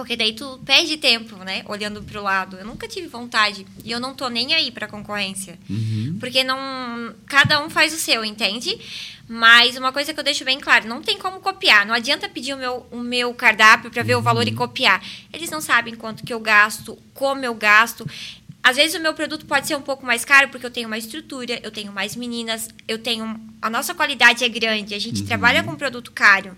[0.00, 1.62] Porque daí tu perde tempo, né?
[1.66, 2.56] Olhando pro lado.
[2.56, 3.66] Eu nunca tive vontade.
[3.84, 5.58] E eu não tô nem aí pra concorrência.
[6.18, 7.14] Porque não.
[7.26, 8.78] Cada um faz o seu, entende?
[9.28, 11.84] Mas uma coisa que eu deixo bem claro, não tem como copiar.
[11.84, 15.04] Não adianta pedir o meu, o meu cardápio para ver o valor e copiar.
[15.32, 18.08] Eles não sabem quanto que eu gasto, como eu gasto.
[18.62, 20.98] Às vezes o meu produto pode ser um pouco mais caro porque eu tenho uma
[20.98, 23.38] estrutura, eu tenho mais meninas, eu tenho.
[23.60, 26.56] A nossa qualidade é grande, a gente trabalha com produto caro.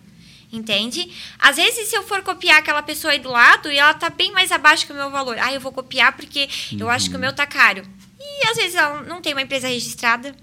[0.52, 1.10] Entende?
[1.38, 4.32] Às vezes, se eu for copiar aquela pessoa aí do lado e ela tá bem
[4.32, 6.46] mais abaixo que o meu valor, ah, eu vou copiar porque
[6.78, 7.82] eu acho que o meu tá caro.
[8.20, 10.34] E às vezes ela não tem uma empresa registrada,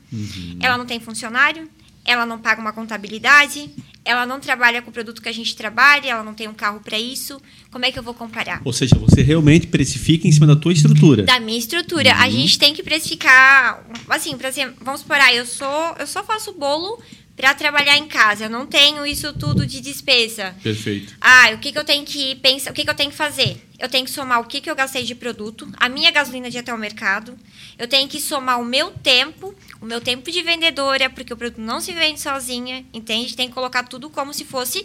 [0.60, 1.70] ela não tem funcionário,
[2.03, 3.70] ela não paga uma contabilidade,
[4.03, 6.80] ela não trabalha com o produto que a gente trabalha, ela não tem um carro
[6.80, 7.39] para isso.
[7.70, 8.62] Como é que eu vou comparar?
[8.66, 11.24] Ou seja, você realmente precifica em cima da tua estrutura.
[11.24, 15.45] Da minha estrutura, a gente tem que precificar, assim, por exemplo, vamos supor, ah, eu
[15.45, 16.99] sou, eu só faço bolo
[17.40, 20.54] para trabalhar em casa, eu não tenho isso tudo de despesa.
[20.62, 21.16] Perfeito.
[21.22, 23.66] Ah, o que, que eu tenho que pensar, o que, que eu tenho que fazer?
[23.80, 26.58] Eu tenho que somar o que, que eu gastei de produto, a minha gasolina de
[26.58, 27.40] ir até o mercado.
[27.78, 31.62] Eu tenho que somar o meu tempo, o meu tempo de vendedora, porque o produto
[31.62, 33.34] não se vende sozinha, entende?
[33.38, 34.84] Tem que colocar tudo como se fosse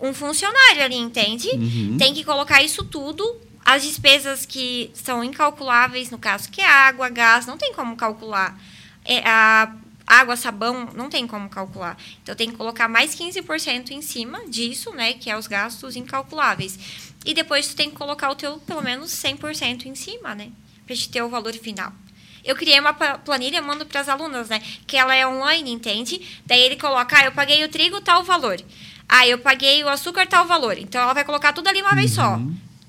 [0.00, 1.50] um funcionário ali, entende?
[1.98, 3.40] Tem que colocar isso tudo.
[3.64, 8.60] As despesas que são incalculáveis, no caso, que é água, gás, não tem como calcular.
[9.04, 9.72] É, a
[10.12, 11.96] água, sabão, não tem como calcular.
[12.22, 16.78] Então tem que colocar mais 15% em cima disso, né, que é os gastos incalculáveis.
[17.24, 20.50] E depois tu tem que colocar o teu pelo menos 100% em cima, né,
[20.86, 21.92] para te ter o valor final.
[22.44, 26.42] Eu criei uma planilha, mando para as alunas, né, que ela é online, entende?
[26.44, 28.60] Daí ele coloca, ah, eu paguei o trigo tal valor.
[29.08, 30.76] Ah, eu paguei o açúcar tal valor.
[30.76, 32.38] Então ela vai colocar tudo ali uma vez só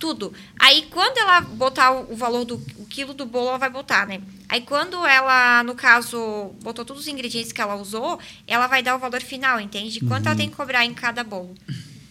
[0.03, 0.33] tudo.
[0.59, 4.19] Aí quando ela botar o valor do o quilo do bolo, ela vai botar, né?
[4.49, 8.97] Aí quando ela, no caso, botou todos os ingredientes que ela usou, ela vai dar
[8.97, 9.93] o valor final, entende?
[9.93, 11.55] De quanto ela tem que cobrar em cada bolo.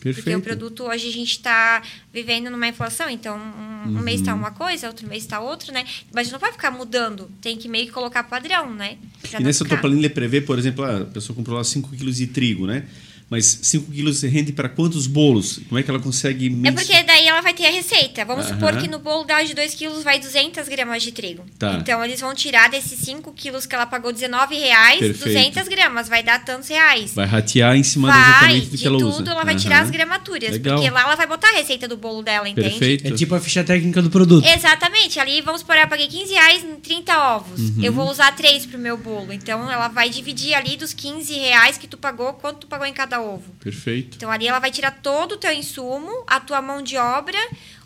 [0.00, 0.42] Porque o Perfeito.
[0.42, 4.88] produto hoje a gente está vivendo numa inflação, então um, um mês está uma coisa,
[4.88, 5.84] outro mês está outro, né?
[6.14, 8.96] Mas não vai ficar mudando, tem que meio que colocar padrão, né?
[9.20, 12.16] Pra E nessa tua planilha prevê, por exemplo, ah, a pessoa comprou lá 5 quilos
[12.16, 12.86] de trigo, né?
[13.32, 15.58] Mas 5 quilos rende para quantos bolos?
[15.66, 16.54] Como é que ela consegue...
[16.64, 18.26] É porque daí ela vai ter a receita.
[18.26, 18.54] Vamos Aham.
[18.54, 21.42] supor que no bolo dela de 2 quilos vai 200 gramas de trigo.
[21.58, 21.78] Tá.
[21.80, 25.24] Então eles vão tirar desses 5 quilos que ela pagou 19 reais, Perfeito.
[25.24, 26.10] 200 gramas.
[26.10, 27.14] Vai dar tantos reais.
[27.14, 29.30] Vai ratear em cima Vai, exatamente do que ela tudo, usa.
[29.30, 30.50] ela vai tirar as gramaturas.
[30.50, 30.76] Legal.
[30.76, 32.68] Porque lá ela vai botar a receita do bolo dela, entende?
[32.68, 33.08] Perfeito.
[33.08, 34.46] É tipo a ficha técnica do produto.
[34.46, 35.18] Exatamente.
[35.18, 37.60] Ali, vamos supor, eu paguei 15 reais em 30 ovos.
[37.60, 37.82] Uhum.
[37.82, 39.32] Eu vou usar 3 pro meu bolo.
[39.32, 42.92] Então, ela vai dividir ali dos 15 reais que tu pagou, quanto tu pagou em
[42.92, 43.52] cada ovo.
[43.62, 44.16] Perfeito.
[44.16, 47.38] Então ali ela vai tirar todo o teu insumo, a tua mão de obra,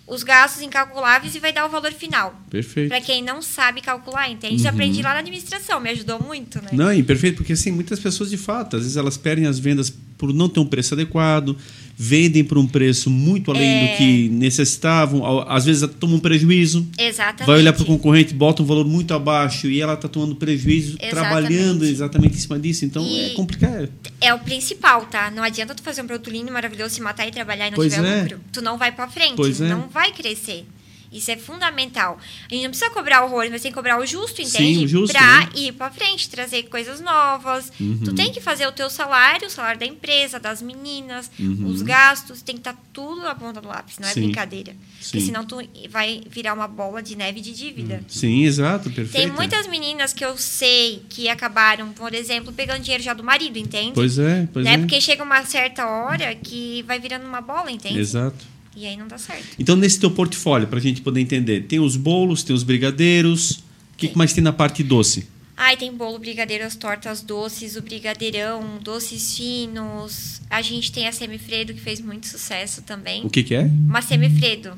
[0.07, 2.41] os gastos incalculáveis e vai dar o valor final.
[2.49, 2.89] Perfeito.
[2.89, 4.65] Pra quem não sabe calcular, entende?
[4.65, 6.69] Eu aprendi lá na administração, me ajudou muito, né?
[6.71, 6.79] Uhum.
[6.79, 9.93] Não, e perfeito, porque assim, muitas pessoas de fato, às vezes elas perdem as vendas
[10.19, 11.57] por não ter um preço adequado,
[11.99, 13.93] vendem por um preço muito além É.
[13.93, 17.47] do que necessitavam, às vezes tomam um prejuízo, Exatamente.
[17.47, 20.97] vai olhar para o concorrente, bota um valor muito abaixo e ela está tomando prejuízo,
[21.01, 21.11] Exatamente.
[21.15, 22.85] trabalhando exatamente em cima disso.
[22.85, 23.89] Então E- é complicado.
[24.21, 25.31] É o principal, tá?
[25.31, 27.93] Não adianta tu fazer um produto lindo, maravilhoso, se matar e trabalhar e não Pois
[27.95, 28.23] tiver é.
[28.23, 28.41] lucro.
[28.53, 29.69] Tu não vai pra frente, Pois é.
[29.69, 30.65] não vai crescer.
[31.13, 32.19] Isso é fundamental.
[32.51, 34.85] A gente não precisa cobrar horrores, mas tem que cobrar o justo, Sim, entende?
[34.85, 35.49] o justo, pra né?
[35.55, 37.73] ir pra frente, trazer coisas novas.
[37.81, 38.01] Uhum.
[38.05, 41.67] Tu tem que fazer o teu salário, o salário da empresa, das meninas, Uhum.
[41.67, 44.23] os gastos, tem que estar tudo na ponta do lápis, não é Sim.
[44.25, 44.75] brincadeira.
[45.01, 45.27] Porque Sim.
[45.27, 45.57] senão tu
[45.91, 48.03] vai virar uma bola de neve de dívida.
[48.09, 49.13] Sim, exato, perfeito.
[49.25, 53.59] Tem muitas meninas que eu sei que acabaram, por exemplo, pegando dinheiro já do marido,
[53.59, 53.93] entende?
[53.95, 54.75] Pois é, pois né?
[54.75, 54.79] é.
[54.79, 57.99] Porque chega uma certa hora que vai virando uma bola, entende?
[57.99, 58.56] Exato.
[58.77, 59.47] E aí não dá certo.
[59.59, 63.53] Então, nesse teu portfólio, para a gente poder entender, tem os bolos, tem os brigadeiros,
[63.53, 65.27] o que, que mais tem na parte doce?
[65.57, 70.43] Ai, tem bolo, brigadeiro, as tortas doces, o brigadeirão, doces finos.
[70.51, 73.25] A gente tem a semifredo, que fez muito sucesso também.
[73.25, 73.63] O que, que é?
[73.63, 74.77] Uma semifredo.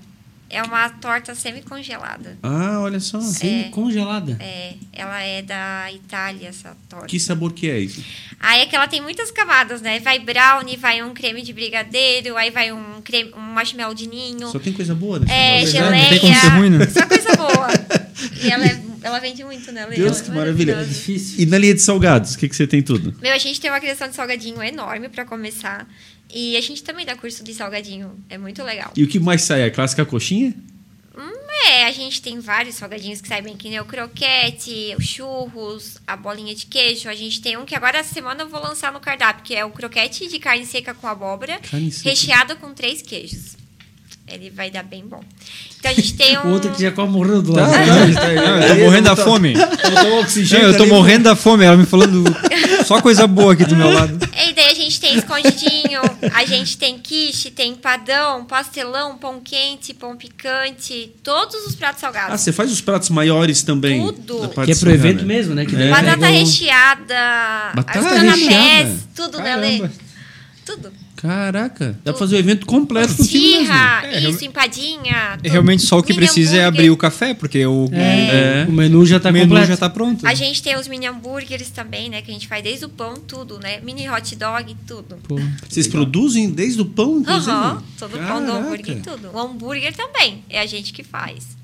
[0.50, 2.38] É uma torta semi-congelada.
[2.42, 3.20] Ah, olha só.
[3.20, 4.36] Sem congelada.
[4.40, 7.06] É, ela é da Itália, essa torta.
[7.06, 8.02] Que sabor que é isso?
[8.40, 10.00] Aí é que ela tem muitas camadas, né?
[10.00, 14.48] Vai brownie, vai um creme de brigadeiro, aí vai um, creme, um marshmallow de ninho.
[14.48, 16.08] Só tem coisa boa nesse É, é, não geleia.
[16.08, 16.86] tem como ser ruim, né?
[16.86, 17.68] Só coisa boa.
[18.42, 19.86] e ela é, Ela vende muito, né?
[19.94, 20.72] Deus, Ela é que maravilha.
[20.72, 21.40] É difícil.
[21.40, 23.14] E na linha de salgados, o que, que você tem tudo?
[23.20, 25.86] Meu, a gente tem uma criação de salgadinho enorme pra começar.
[26.32, 28.18] E a gente também dá curso de salgadinho.
[28.28, 28.92] É muito legal.
[28.96, 29.64] E o que mais sai?
[29.64, 30.54] A clássica coxinha?
[31.66, 35.98] É, a gente tem vários salgadinhos que saem bem, que nem o croquete, os churros,
[36.06, 37.08] a bolinha de queijo.
[37.08, 39.64] A gente tem um que agora essa semana eu vou lançar no cardápio, que é
[39.64, 41.60] o croquete de carne seca com abóbora,
[42.02, 43.56] recheado com três queijos.
[44.30, 45.20] Ele vai dar bem bom.
[45.78, 46.42] Então a gente tem um.
[46.48, 47.86] O outro que já quase morreu do Tá, lado.
[47.86, 49.54] Não, eu tô morrendo da fome.
[50.20, 50.64] Oxigênio.
[50.64, 50.92] Não, eu tô ali.
[50.92, 51.64] morrendo da fome.
[51.64, 52.24] Ela me falando
[52.86, 54.18] só coisa boa aqui do meu lado.
[54.48, 56.00] E daí a gente tem escondidinho,
[56.32, 62.32] a gente tem quiche, tem padão, pastelão, pão quente, pão picante, todos os pratos salgados.
[62.32, 64.00] Ah, você faz os pratos maiores também?
[64.00, 64.48] Tudo.
[64.64, 65.66] Que é pro evento mesmo, né?
[65.66, 65.90] Que É.
[65.90, 68.98] Batata recheada, Batata as canapés, recheada?
[69.14, 69.76] tudo, né, Lê?
[69.78, 69.92] Caramba.
[70.64, 70.92] Tudo.
[71.20, 73.24] Caraca, dá pra fazer o evento completo mesmo.
[73.24, 75.36] Esfirra, É, isso, realmente- empadinha.
[75.42, 75.50] tudo.
[75.50, 78.66] Realmente só o que Mini precisa é abrir o café, porque o, É, É.
[78.68, 79.66] O menu já tá o menu completo.
[79.66, 80.24] já tá pronto.
[80.26, 82.22] A gente tem os mini hambúrgueres também, né?
[82.22, 83.80] Que a gente faz desde o pão, tudo, né?
[83.82, 85.16] Mini hot dog, tudo.
[85.26, 85.36] Pô.
[85.68, 87.50] Vocês produzem desde o pão, inclusive?
[87.50, 89.30] Aham, todo o pão do hambúrguer, tudo.
[89.34, 91.58] O hambúrguer também, é a gente que faz.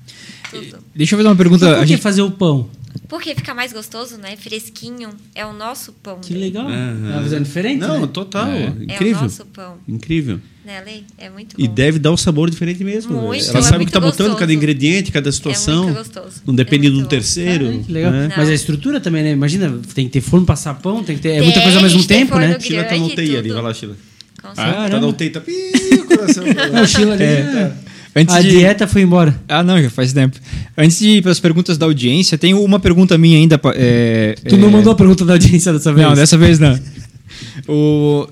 [0.51, 0.77] Tudo.
[0.95, 1.65] Deixa eu fazer uma pergunta.
[1.65, 2.69] Por A que gente, fazer o pão?
[3.07, 4.35] Porque fica mais gostoso, né?
[4.37, 5.09] Fresquinho.
[5.33, 6.19] É o nosso pão.
[6.21, 6.67] Que legal.
[6.67, 7.09] Aham.
[7.09, 8.07] É uma visão diferente, Não, né?
[8.11, 8.47] total.
[8.47, 8.63] É.
[8.65, 9.21] É o Incrível.
[9.23, 10.39] nosso pão, Incrível.
[10.65, 11.01] né, Lê?
[11.17, 11.73] É muito E bom.
[11.73, 13.21] deve dar um sabor diferente mesmo.
[13.21, 15.83] Muito, Ela é sabe o que tá botando, cada ingrediente, cada É situação.
[15.85, 16.41] muito gostoso.
[16.45, 17.05] Não depende É do bom.
[17.07, 17.67] terceiro.
[17.79, 18.11] Ah, que legal.
[18.11, 18.29] né?
[18.35, 19.31] Mas a estrutura também, né?
[19.31, 21.29] Imagina, tem que ter forno, passar pão, tem que ter.
[21.29, 22.59] É Tem, muita coisa ao mesmo tempo, né?
[22.59, 23.95] Sheila tá e UTI ali, vai lá, Sheila.
[24.41, 25.41] Com Ah, tá na UTI, tá.
[25.47, 26.43] Ih, o coração.
[26.73, 27.77] Não, o Sheila ali, né?
[28.15, 28.49] Antes A de...
[28.49, 29.39] dieta foi embora.
[29.47, 30.37] Ah, não, já faz tempo.
[30.77, 33.59] Antes de ir para as perguntas da audiência, tem uma pergunta minha ainda.
[33.75, 36.07] É, Tu é- não mandou a pergunta da audiência dessa vez?
[36.07, 36.79] Não, dessa vez não.
[37.67, 38.27] O...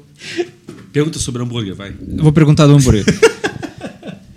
[0.93, 1.89] Pergunta sobre hambúrguer, vai.
[1.89, 3.03] eu Vou perguntar do hambúrguer.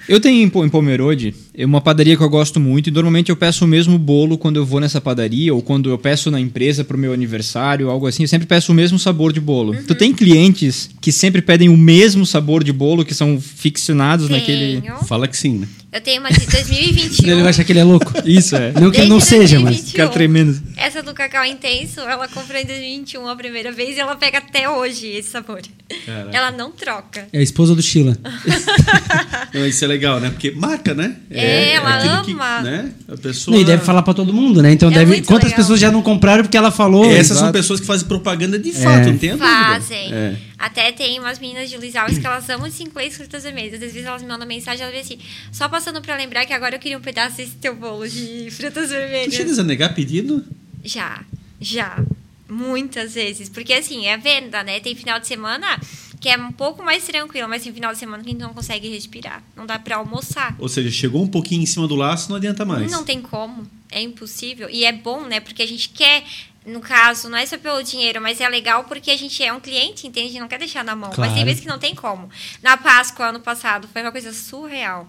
[0.09, 3.37] Eu tenho em Po- em Pomerode uma padaria que eu gosto muito e normalmente eu
[3.37, 6.85] peço o mesmo bolo quando eu vou nessa padaria ou quando eu peço na empresa
[6.85, 9.73] pro meu aniversário, algo assim, eu sempre peço o mesmo sabor de bolo.
[9.73, 9.83] Uhum.
[9.85, 14.81] Tu tem clientes que sempre pedem o mesmo sabor de bolo, que são ficcionados naquele...
[14.81, 14.97] Tenho.
[15.05, 15.69] Fala que sim, né?
[15.97, 17.27] Eu tenho uma de 2021.
[17.33, 18.13] Ele vai achar que ele é louco.
[18.27, 18.71] Isso, é.
[18.79, 19.77] Não que ele não seja, mas.
[19.77, 19.91] 2021.
[19.93, 20.63] Ficar tremendo.
[20.77, 24.69] Essa do Cacau Intenso, ela comprou em 2021 a primeira vez e ela pega até
[24.69, 25.63] hoje esse sabor.
[26.05, 26.37] Caraca.
[26.37, 27.27] Ela não troca.
[27.33, 28.15] É a esposa do Sheila.
[29.55, 30.31] Não, isso é legal, né?
[30.31, 31.17] Porque marca, né?
[31.31, 32.61] É, ela aquilo que, ama.
[32.61, 32.91] né?
[33.09, 33.57] A pessoa...
[33.57, 34.73] E deve falar pra todo mundo, né?
[34.73, 35.07] Então É deve.
[35.07, 35.57] muito Quantas legal.
[35.59, 37.05] pessoas já não compraram porque ela falou?
[37.07, 37.53] Essas são Exato.
[37.53, 39.13] pessoas que fazem propaganda de fato, É.
[39.13, 39.39] não tem a.
[39.39, 40.13] Fazem.
[40.13, 40.35] É.
[40.59, 43.75] Até tem umas meninas de Luiz Alves que elas amam Sinclair Frutas Vermelhas.
[43.75, 46.77] Às vezes elas me mandam mensagem, elas dizem assim, só passando pra lembrar que agora
[46.77, 49.35] eu queria um pedaço desse teu bolo de frutas Tu vermelhas.
[49.35, 50.45] chegas a negar pedido?
[50.83, 51.23] Já,
[51.61, 51.99] já.
[52.49, 53.49] Muitas vezes.
[53.49, 54.81] Porque assim, é venda, né?
[54.81, 55.79] Tem final de semana
[56.21, 58.55] que é um pouco mais tranquilo, mas tem final de semana que a gente não
[58.55, 59.43] consegue respirar.
[59.55, 60.57] Não dá pra almoçar.
[60.59, 62.91] Ou seja, chegou um pouquinho em cima do laço, não adianta mais.
[62.91, 63.67] Não tem como.
[63.91, 64.69] É impossível.
[64.71, 65.41] E é bom, né?
[65.41, 66.25] Porque a gente quer,
[66.67, 69.61] no caso, não é só pelo dinheiro, mas é legal porque a gente é um
[69.61, 70.27] cliente, entende?
[70.27, 71.11] A gente não quer deixar na mão.
[71.11, 71.45] Mas tem Claro.
[71.47, 72.29] vezes que não tem como.
[72.63, 75.09] Na Páscoa, ano passado, foi uma coisa surreal.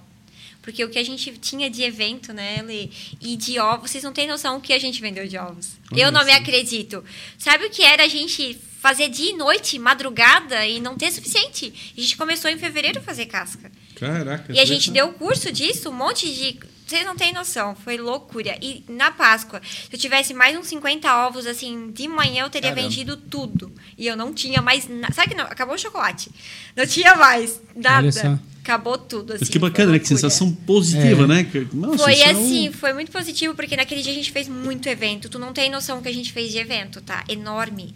[0.62, 2.90] Porque o que a gente tinha de evento, né, Lê?
[3.22, 5.70] E de ovos, vocês não têm noção o que a gente vendeu de ovos.
[5.96, 7.04] Eu não me acredito.
[7.38, 11.74] Sabe o que era a gente fazer dia e noite, madrugada, e não ter suficiente?
[11.98, 13.72] A gente começou em fevereiro a fazer casca.
[13.96, 14.52] Caraca.
[14.54, 16.60] E a gente deu curso disso, um monte de.
[16.88, 18.58] Vocês não têm noção, foi loucura.
[18.62, 22.70] E na Páscoa, se eu tivesse mais uns 50 ovos, assim, de manhã eu teria
[22.70, 22.88] Caramba.
[22.88, 23.72] vendido tudo.
[23.98, 24.88] E eu não tinha mais.
[24.88, 25.12] Na...
[25.12, 25.44] Sabe que não?
[25.46, 26.32] Acabou o chocolate.
[26.76, 28.24] Não tinha mais Olha só.
[28.24, 28.42] nada.
[28.64, 29.32] Acabou tudo.
[29.34, 30.00] Assim, Mas que bacana, né?
[30.00, 31.28] Que sensação positiva, É.
[31.28, 31.44] né?
[31.44, 34.32] Que- Nossa, Foi isso é um- assim, foi muito positivo, porque naquele dia a gente
[34.32, 35.30] fez muito evento.
[35.30, 37.24] Tu não tem noção que a gente fez de evento, tá?
[37.30, 37.94] Enorme.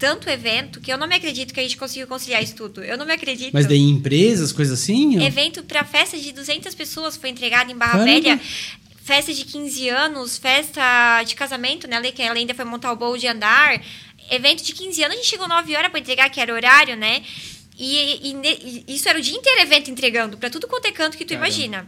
[0.00, 2.82] Tanto evento que eu não me acredito que a gente conseguiu conciliar isso tudo.
[2.82, 3.52] Eu não me acredito.
[3.52, 5.18] Mas daí em empresas, coisas assim?
[5.18, 5.22] ó?
[5.22, 8.10] Evento para festa de 200 pessoas foi entregado em Barra Caramba.
[8.10, 8.40] Velha.
[9.04, 12.00] Festa de 15 anos, festa de casamento, né?
[12.12, 13.78] Que ela ainda foi montar o bolo de andar.
[14.30, 17.22] Evento de 15 anos, a gente chegou 9 horas para entregar, que era horário, né?
[17.78, 21.18] E, e e isso era o dia inteiro evento entregando, para tudo quanto é canto
[21.18, 21.46] que tu Caramba.
[21.46, 21.86] imagina.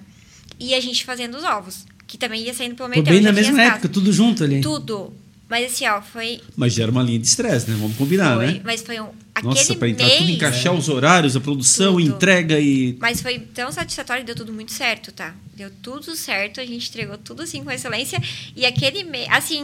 [0.60, 3.14] E a gente fazendo os ovos, que também ia saindo pelo meio Pô, tempo.
[3.16, 3.90] bem na mesma época, casas.
[3.90, 4.60] tudo junto ali.
[4.60, 5.14] Tudo.
[5.52, 6.40] Mas assim, ó, foi.
[6.56, 7.76] Mas gera uma linha de estresse, né?
[7.78, 8.60] Vamos combinar, foi né?
[8.64, 9.10] Mas foi um.
[9.34, 12.06] Aquele Nossa, pra entrar mês, tudo, encaixar os horários, a produção, Tudo.
[12.06, 12.96] entrega e.
[12.98, 15.34] Mas foi tão satisfatório, deu tudo muito certo, tá?
[15.54, 18.18] Deu tudo certo, a gente entregou tudo assim com excelência.
[18.56, 19.62] E aquele mês, assim.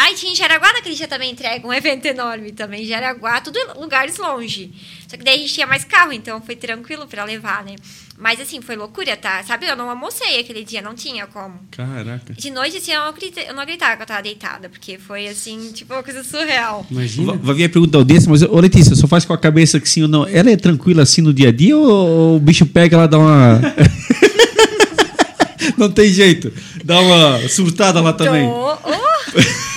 [0.00, 2.84] Ai, tinha em Jaraguá naquele dia também entrega um evento enorme também.
[2.86, 4.72] Jaraguá, tudo lugares longe.
[5.08, 7.74] Só que daí a gente tinha mais carro, então foi tranquilo pra levar, né?
[8.16, 9.42] Mas assim, foi loucura, tá?
[9.44, 11.58] Sabe, eu não almocei aquele dia, não tinha como.
[11.72, 12.32] Caraca.
[12.32, 15.26] De noite, assim, eu não, acreditei, eu não acreditava que eu tava deitada, porque foi
[15.28, 16.86] assim, tipo, uma coisa surreal.
[16.90, 17.32] Imagina.
[17.32, 19.80] Va- Vai vir a pergunta da audiência, mas, ô Letícia, só faz com a cabeça
[19.80, 20.26] que sim ou não.
[20.26, 23.60] Ela é tranquila assim no dia a dia ou, o bicho pega ela dá uma.
[25.76, 26.52] não tem jeito.
[26.84, 28.48] Dá uma surtada lá também.
[28.48, 29.67] Tô, oh,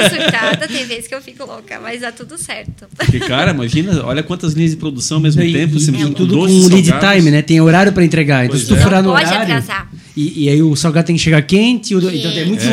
[0.00, 2.86] uma surtada, tem vezes que eu fico louca, mas dá tudo certo.
[2.96, 5.76] Porque, cara, imagina, olha quantas linhas de produção ao mesmo E- tempo.
[5.76, 7.42] e, você e mistura tudo com lead time, né?
[7.42, 8.44] Tem horário pra entregar.
[8.44, 8.80] Então, Pois se tu é.
[8.82, 9.42] furar no Não pode horário.
[9.54, 9.90] atrasar.
[10.18, 11.94] E, e aí o salgado tem que chegar quente.
[11.94, 12.64] o- então é muito.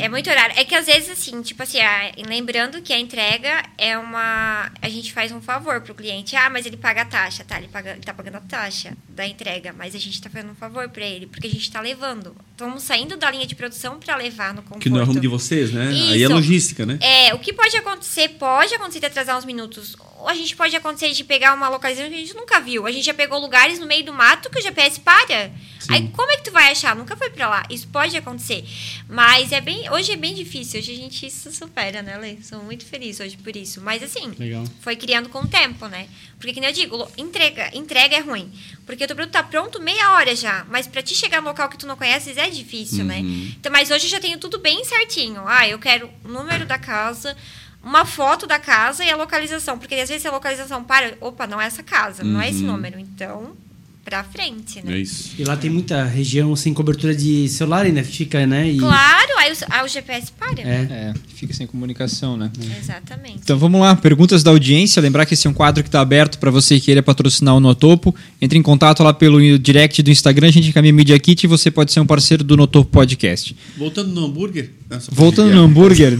[0.00, 0.54] É muito horário.
[0.56, 4.70] É que às vezes, assim, tipo assim, ah, lembrando que a entrega é uma.
[4.80, 6.36] A gente faz um favor pro cliente.
[6.36, 7.58] Ah, mas ele paga a taxa, tá?
[7.58, 10.54] Ele, paga, ele tá pagando a taxa da entrega, mas a gente tá fazendo um
[10.54, 12.34] favor pra ele, porque a gente tá levando.
[12.52, 14.80] Estamos saindo da linha de produção pra levar no conforto.
[14.82, 15.88] Que não é rumo de vocês, né?
[15.88, 16.32] Aí é Isso.
[16.32, 16.98] logística, né?
[17.00, 19.96] É, o que pode acontecer, pode acontecer de atrasar uns minutos.
[20.26, 22.86] A gente pode acontecer de pegar uma localização que a gente nunca viu.
[22.86, 25.50] A gente já pegou lugares no meio do mato que o GPS para.
[25.88, 26.94] Aí como é que tu vai achar?
[26.94, 27.64] Nunca foi pra lá.
[27.68, 28.64] Isso pode acontecer.
[29.08, 29.90] Mas é bem.
[29.90, 30.80] Hoje é bem difícil.
[30.80, 32.36] Hoje a gente se supera, né, Lê?
[32.42, 33.80] Sou muito feliz hoje por isso.
[33.80, 34.64] Mas assim, Legal.
[34.80, 36.08] foi criando com o tempo, né?
[36.38, 38.52] Porque, que nem eu digo, entrega, entrega é ruim.
[38.84, 40.64] Porque o teu produto tá pronto meia hora já.
[40.68, 43.20] Mas pra te chegar no local que tu não conheces é difícil, né?
[43.20, 45.42] Então, mas hoje eu já tenho tudo bem certinho.
[45.46, 47.36] Ah, eu quero o número da casa,
[47.82, 49.78] uma foto da casa e a localização.
[49.78, 52.98] Porque às vezes a localização para, opa, não é essa casa, não é esse número.
[52.98, 53.56] Então,
[54.04, 54.96] pra frente, né?
[54.96, 55.30] É isso.
[55.38, 58.70] E lá tem muita região sem cobertura de celular ainda fica, né?
[58.70, 60.60] E, Claro, aí o, aí o GPS para.
[60.60, 60.64] É.
[60.90, 62.50] É, fica sem comunicação, né?
[62.80, 63.40] Exatamente.
[63.42, 65.00] Então vamos lá, perguntas da audiência.
[65.00, 67.60] Lembrar que esse é um quadro que está aberto para você que queira patrocinar o
[67.60, 68.14] Notopo.
[68.40, 71.70] Entre em contato lá pelo direct do Instagram, a gente encaminha Media Kit e você
[71.70, 73.56] pode ser um parceiro do Notopo Podcast.
[73.78, 74.70] Voltando no hambúrguer.
[74.88, 76.18] Pra Voltando no hambúrguer,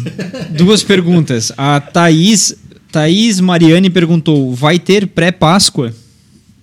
[0.57, 1.53] duas perguntas.
[1.59, 2.55] A Thaís,
[2.91, 5.95] Thaís Mariane perguntou: vai ter pré-Páscoa?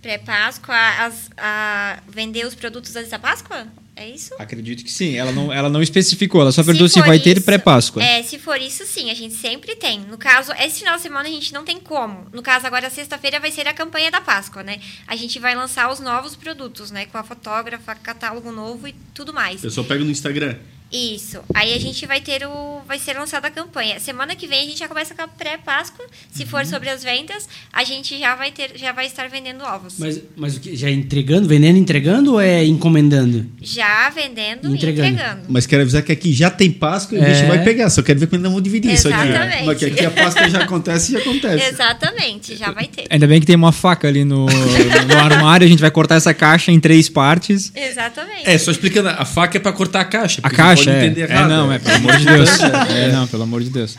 [0.01, 3.67] Pré-Páscoa, as- a, vender os produtos antes da Páscoa?
[3.95, 4.33] É isso?
[4.39, 5.17] Acredito que sim.
[5.17, 8.01] Ela não, ela não especificou, ela só perguntou se, for vai ter isso- pré-Páscoa.
[8.01, 9.99] É, se for isso, sim, a gente sempre tem.
[9.99, 12.25] No caso, esse final de semana a gente não tem como.
[12.31, 14.79] No caso, agora, sexta-feira vai ser a campanha da Páscoa, né?
[15.05, 17.07] A gente vai lançar os novos produtos, né?
[17.07, 19.59] Com a fotógrafa, catálogo novo e tudo mais.
[19.59, 20.55] O pessoal pega no Instagram.
[20.91, 21.39] Isso.
[21.53, 22.81] Aí a gente vai ter o.
[22.87, 23.99] Vai ser lançada a campanha.
[23.99, 26.03] Semana que vem a gente já começa com a pré-Páscoa.
[26.31, 29.95] Se for sobre as vendas, a gente já vai ter, já vai estar vendendo ovos.
[29.99, 30.75] Mas, mas o que?
[30.75, 33.45] Já entregando, vendendo, entregando ou é encomendando?
[33.61, 35.07] Já vendendo Entregando.
[35.07, 35.41] e entregando.
[35.47, 37.33] Mas quero avisar que aqui já tem Páscoa e a É.
[37.35, 37.89] gente vai pegar.
[37.91, 39.27] Só quero ver quando nós vamos dividir isso aqui.
[39.29, 39.65] Exatamente.
[39.65, 41.65] Porque aqui a Páscoa já acontece e já acontece.
[41.65, 43.05] Exatamente, já vai ter.
[43.09, 46.33] Ainda bem que tem uma faca ali no, no armário, a gente vai cortar essa
[46.33, 47.71] caixa em três partes.
[47.75, 48.49] Exatamente.
[48.49, 50.39] É, só explicando, a faca é pra cortar a caixa.
[50.43, 51.05] A caixa, pode é.
[51.05, 51.47] entender é.
[51.47, 52.49] não, é, pelo amor de Deus.
[52.89, 53.95] É, não, pelo amor de Deus.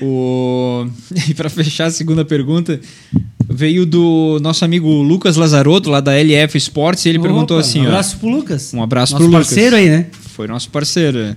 [0.00, 0.86] O...
[1.28, 2.80] E para fechar a segunda pergunta,
[3.48, 7.80] veio do nosso amigo Lucas Lazarotto, lá da LF Sports, e ele perguntou Opa, assim,
[7.80, 8.74] Um ó, abraço pro Lucas.
[8.74, 9.48] Um abraço Nosso pro Lucas.
[9.48, 10.06] parceiro aí, né?
[10.34, 11.36] foi nosso parceiro.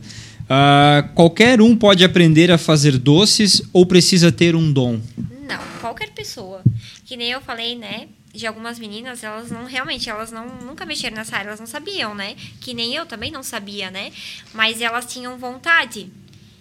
[0.49, 4.99] Ah, qualquer um pode aprender a fazer doces ou precisa ter um dom?
[5.47, 6.61] Não, qualquer pessoa.
[7.05, 8.07] Que nem eu falei, né?
[8.37, 12.13] De algumas meninas, elas não realmente, elas não nunca mexeram nessa área, elas não sabiam,
[12.13, 12.35] né?
[12.61, 14.13] Que nem eu também não sabia, né?
[14.53, 16.11] Mas elas tinham vontade.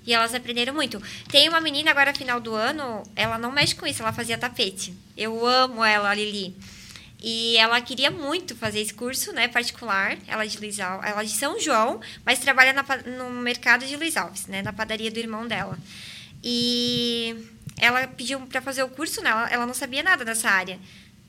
[0.06, 1.02] E elas aprenderam muito.
[1.28, 4.94] Tem uma menina agora, final do ano, ela não mexe com isso, ela fazia tapete.
[5.14, 6.56] Eu amo ela, a Lili.
[7.22, 10.16] E ela queria muito fazer esse curso, né, particular.
[10.26, 12.84] Ela é de Luiz Alves, ela é de São João, mas trabalha na
[13.18, 15.78] no mercado de Luiz Alves, né, na padaria do irmão dela.
[16.42, 17.36] E
[17.78, 19.28] ela pediu para fazer o curso, né?
[19.28, 20.78] Ela, ela não sabia nada dessa área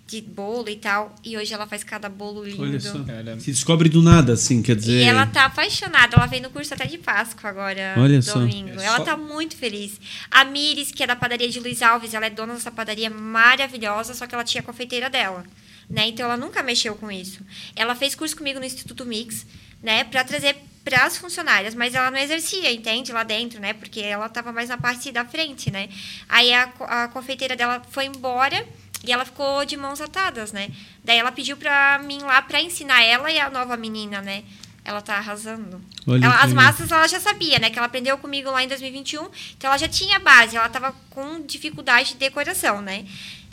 [0.07, 1.13] de bolo e tal.
[1.23, 2.63] E hoje ela faz cada bolo lindo.
[2.63, 3.03] Olha só.
[3.03, 3.37] Cara.
[3.39, 5.01] Se descobre do nada, assim, quer dizer.
[5.01, 6.15] E ela tá apaixonada.
[6.15, 8.39] Ela vem no curso até de Páscoa agora, Olha só.
[8.39, 8.79] domingo.
[8.79, 9.99] É ela só- tá muito feliz.
[10.31, 14.13] A Miris, que é da padaria de Luiz Alves, ela é dona dessa padaria maravilhosa,
[14.13, 15.43] só que ela tinha a confeiteira dela.
[15.89, 16.07] Né?
[16.07, 17.39] Então ela nunca mexeu com isso.
[17.75, 19.45] Ela fez curso comigo no Instituto Mix,
[19.83, 23.73] né, para trazer para as funcionárias, mas ela não exercia, entende, lá dentro, né?
[23.73, 25.89] Porque ela tava mais na parte da frente, né?
[26.29, 28.65] Aí a, a confeiteira dela foi embora
[29.07, 30.69] e ela ficou de mãos atadas, né?
[31.03, 34.43] Daí ela pediu pra mim lá pra ensinar ela e a nova menina, né?
[34.83, 35.81] Ela tá arrasando.
[36.25, 37.69] Ela- as massas ela já sabia, né?
[37.69, 39.27] Que ela aprendeu comigo lá em 2021.
[39.57, 43.05] Então ela já tinha base, ela tava com dificuldade de decoração, né?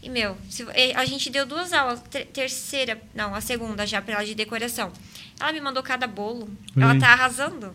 [0.03, 4.15] E, meu, se- a gente deu duas aulas, ter- terceira, não, a segunda já pra
[4.17, 4.93] ela de decoração.
[5.41, 6.49] Ela me mandou cada bolo.
[6.77, 7.75] Ela tá arrasando.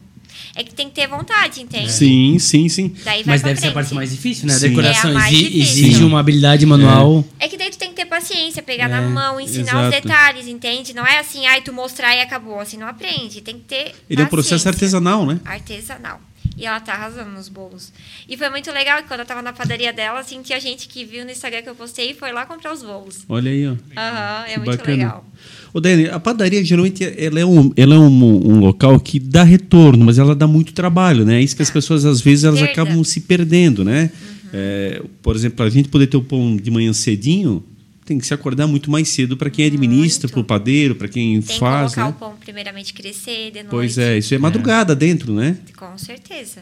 [0.56, 1.92] É que tem que ter vontade, entende?
[1.92, 2.90] Sim, sim, sim.
[3.04, 3.74] Daí vai Mas deve ser a frente.
[3.74, 4.54] parte mais difícil, né?
[4.54, 4.70] A Sim.
[4.70, 7.24] decoração É a exige uma habilidade manual.
[7.40, 10.08] É que daí tu tem que ter paciência, pegar É, na mão, ensinar os exato.
[10.08, 10.94] detalhes, entende?
[10.94, 12.60] Não é assim, ai, tu mostrar e acabou.
[12.60, 13.42] Assim, não aprende.
[13.42, 13.94] Tem que ter.
[14.10, 14.70] Ele é um processo paciência.
[14.70, 15.40] artesanal, né?
[15.46, 16.20] Artesanal.
[16.60, 17.94] E ela tá arrasando nos bolos.
[18.28, 21.06] E foi muito legal que quando eu tava na padaria dela, assim, tinha gente que
[21.06, 23.24] viu no Instagram que eu postei e foi lá comprar os bolos.
[23.30, 23.76] Olha aí, ó.
[23.98, 24.98] Aham, é Que muito bacana.
[24.98, 25.26] legal.
[25.74, 29.44] Ô, Dani, a padaria geralmente ela é, um, ela é um, um local que dá
[29.44, 31.38] retorno, mas ela dá muito trabalho, né?
[31.40, 32.74] É isso que as pessoas às vezes elas Perda.
[32.74, 34.12] acabam se perdendo, né?
[34.52, 37.64] É, por exemplo, a gente poder ter o pão de manhã cedinho
[38.10, 40.34] tem que se acordar muito mais cedo para quem administra, Muito.
[40.34, 42.10] para o padeiro, para quem Tem faz, que colocar né?
[42.10, 43.70] o pão primeiramente crescer de noite.
[43.70, 45.58] Pois é, isso é madrugada dentro, né?
[45.78, 46.62] Com certeza.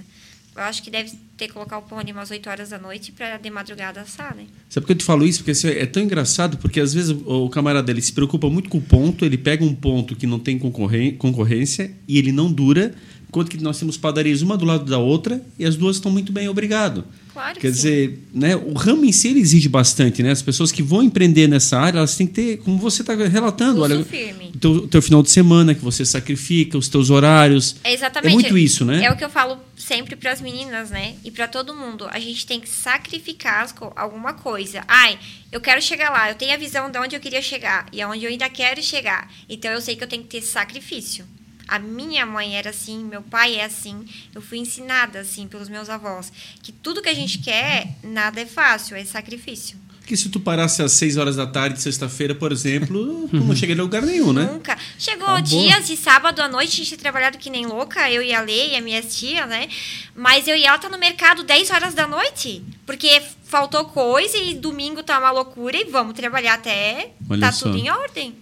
[0.54, 3.12] Eu acho que deve ter que colocar o pão ali umas 8 horas da noite
[3.12, 4.44] para de madrugada assar, né?
[4.68, 5.40] Sabe por que eu te falo isso?
[5.40, 8.68] Porque assim, é tão engraçado, porque às vezes o, o camarada ele se preocupa muito
[8.68, 12.94] com o ponto, ele pega um ponto que não tem concorrência e ele não dura,
[13.30, 16.32] enquanto que nós temos padarias uma do lado da outra e as duas estão muito
[16.32, 17.06] bem, obrigado.
[17.38, 17.74] Claro que Quer sim.
[17.74, 20.32] dizer, né, o ramo em si exige bastante, né?
[20.32, 23.76] As pessoas que vão empreender nessa área, elas têm que ter, como você está relatando,
[23.76, 24.52] Pulso olha, firme.
[24.56, 27.76] o teu, teu final de semana que você sacrifica, os teus horários.
[27.84, 28.32] É exatamente.
[28.32, 29.04] É muito isso, né?
[29.04, 31.14] É o que eu falo sempre para as meninas, né?
[31.24, 32.08] E para todo mundo.
[32.10, 34.84] A gente tem que sacrificar alguma coisa.
[34.88, 35.20] Ai,
[35.52, 36.30] eu quero chegar lá.
[36.32, 39.32] Eu tenho a visão de onde eu queria chegar e aonde eu ainda quero chegar.
[39.48, 41.24] Então eu sei que eu tenho que ter sacrifício.
[41.68, 44.06] A minha mãe era assim, meu pai é assim.
[44.34, 48.46] Eu fui ensinada assim pelos meus avós que tudo que a gente quer, nada é
[48.46, 49.78] fácil, é sacrifício.
[50.08, 53.82] Porque se tu parasse às 6 horas da tarde, sexta-feira, por exemplo, tu não chegaria
[53.82, 54.46] a lugar nenhum, né?
[54.46, 54.78] Nunca.
[54.98, 55.42] Chegou Acabou.
[55.42, 58.40] dias de sábado à noite, a gente tinha trabalhado que nem louca, eu e a
[58.40, 59.68] Lê e a minha tia, né?
[60.16, 62.64] Mas eu e ela tá no mercado 10 horas da noite.
[62.86, 67.66] Porque faltou coisa e domingo tá uma loucura e vamos trabalhar até Olha tá só.
[67.66, 68.34] tudo em ordem.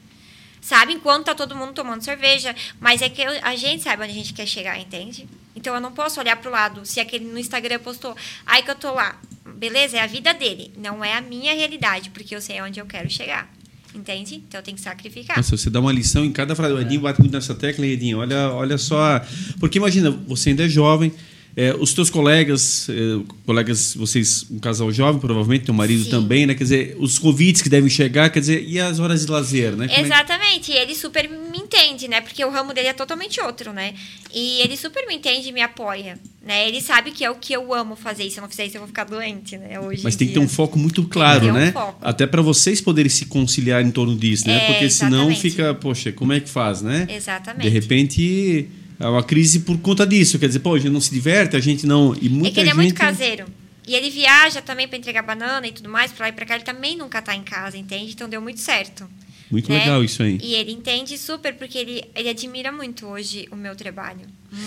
[0.66, 0.93] Sabe?
[0.93, 2.55] Enquanto tá todo mundo tomando cerveja.
[2.80, 5.28] Mas é que eu- a gente sabe onde a gente quer chegar, entende?
[5.55, 6.84] Então eu não posso olhar pro lado.
[6.88, 8.16] Se aquele no Instagram postou,
[8.47, 9.16] ai que eu tô lá.
[9.57, 10.74] Beleza, é a vida dele.
[10.76, 13.47] Não é a minha realidade, porque eu sei onde eu quero chegar.
[13.93, 14.43] Entende?
[14.47, 15.38] Então tenho que sacrificar.
[15.38, 16.74] Nossa, você dá uma lição em cada frase.
[16.74, 18.18] O Edinho bate muito nessa tecla, Edinho.
[18.18, 19.22] Olha, olha só.
[19.59, 21.13] Porque imagina, você ainda é jovem,
[21.58, 26.10] é, os teus colegas, é, colegas, vocês, um casal jovem, provavelmente, teu marido Sim.
[26.10, 26.53] também, né?
[26.53, 29.88] Quer dizer, os convites que devem chegar, quer dizer, e as horas de lazer, né?
[29.88, 32.20] Como é- Exatamente, e ele super me entende, né?
[32.20, 33.93] Porque o ramo dele é totalmente outro, né?
[34.34, 36.68] E ele super me entende e me apoia, né?
[36.68, 38.76] Ele sabe que é o que eu amo fazer, e se eu não fizer isso
[38.76, 39.80] eu vou ficar doente, né?
[39.80, 41.72] Hoje Mas em tem que ter um foco muito claro, Tem que ter um né?
[41.72, 41.99] foco.
[42.01, 44.58] Até para vocês poderem se conciliar em torno disso, né?
[44.58, 45.39] É, Porque senão exatamente.
[45.39, 47.08] fica, poxa, como é que faz, né?
[47.10, 47.64] Exatamente.
[47.64, 48.68] De repente,
[49.00, 50.39] é uma crise por conta disso.
[50.39, 52.16] Quer dizer, pô, a gente não se diverte, a gente não.
[52.22, 52.82] E muita é que ele é gente...
[52.82, 53.46] muito caseiro.
[53.88, 56.56] E ele viaja também pra entregar banana e tudo mais, pra lá e pra cá.
[56.56, 58.14] Ele também nunca tá em casa, entende?
[58.14, 59.08] Então deu muito certo.
[59.50, 59.80] Muito né?
[59.80, 60.39] legal isso aí.
[60.41, 64.22] E ele entende super, porque ele, ele admira muito hoje o meu trabalho.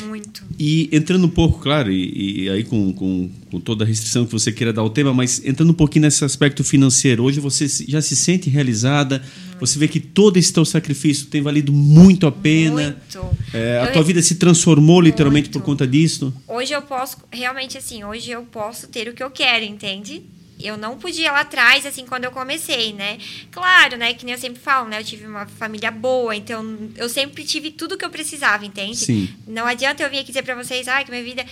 [0.07, 0.45] Muito.
[0.59, 4.33] E entrando um pouco, claro, e, e aí com, com, com toda a restrição que
[4.33, 8.01] você queira dar ao tema, mas entrando um pouquinho nesse aspecto financeiro, hoje você já
[8.01, 9.23] se sente realizada,
[9.61, 12.83] você vê que todo esse teu sacrifício tem valido muito a pena.
[13.13, 13.37] Muito.
[13.55, 15.61] É, a Eu- tua vida se transformou literalmente Muito.
[15.61, 16.33] por conta disso.
[16.47, 20.23] Hoje eu posso, realmente assim, hoje eu posso ter o que eu quero, entende?
[20.61, 23.19] Eu não podia lá atrás, assim, quando eu comecei, né?
[23.53, 24.13] Claro, né?
[24.13, 24.99] Que nem eu sempre falo, né?
[24.99, 28.97] Eu tive uma família boa, então eu sempre tive tudo que eu precisava, entende?
[28.97, 29.29] Sim.
[29.47, 31.45] Não adianta eu vir aqui dizer pra vocês, ah, que minha vida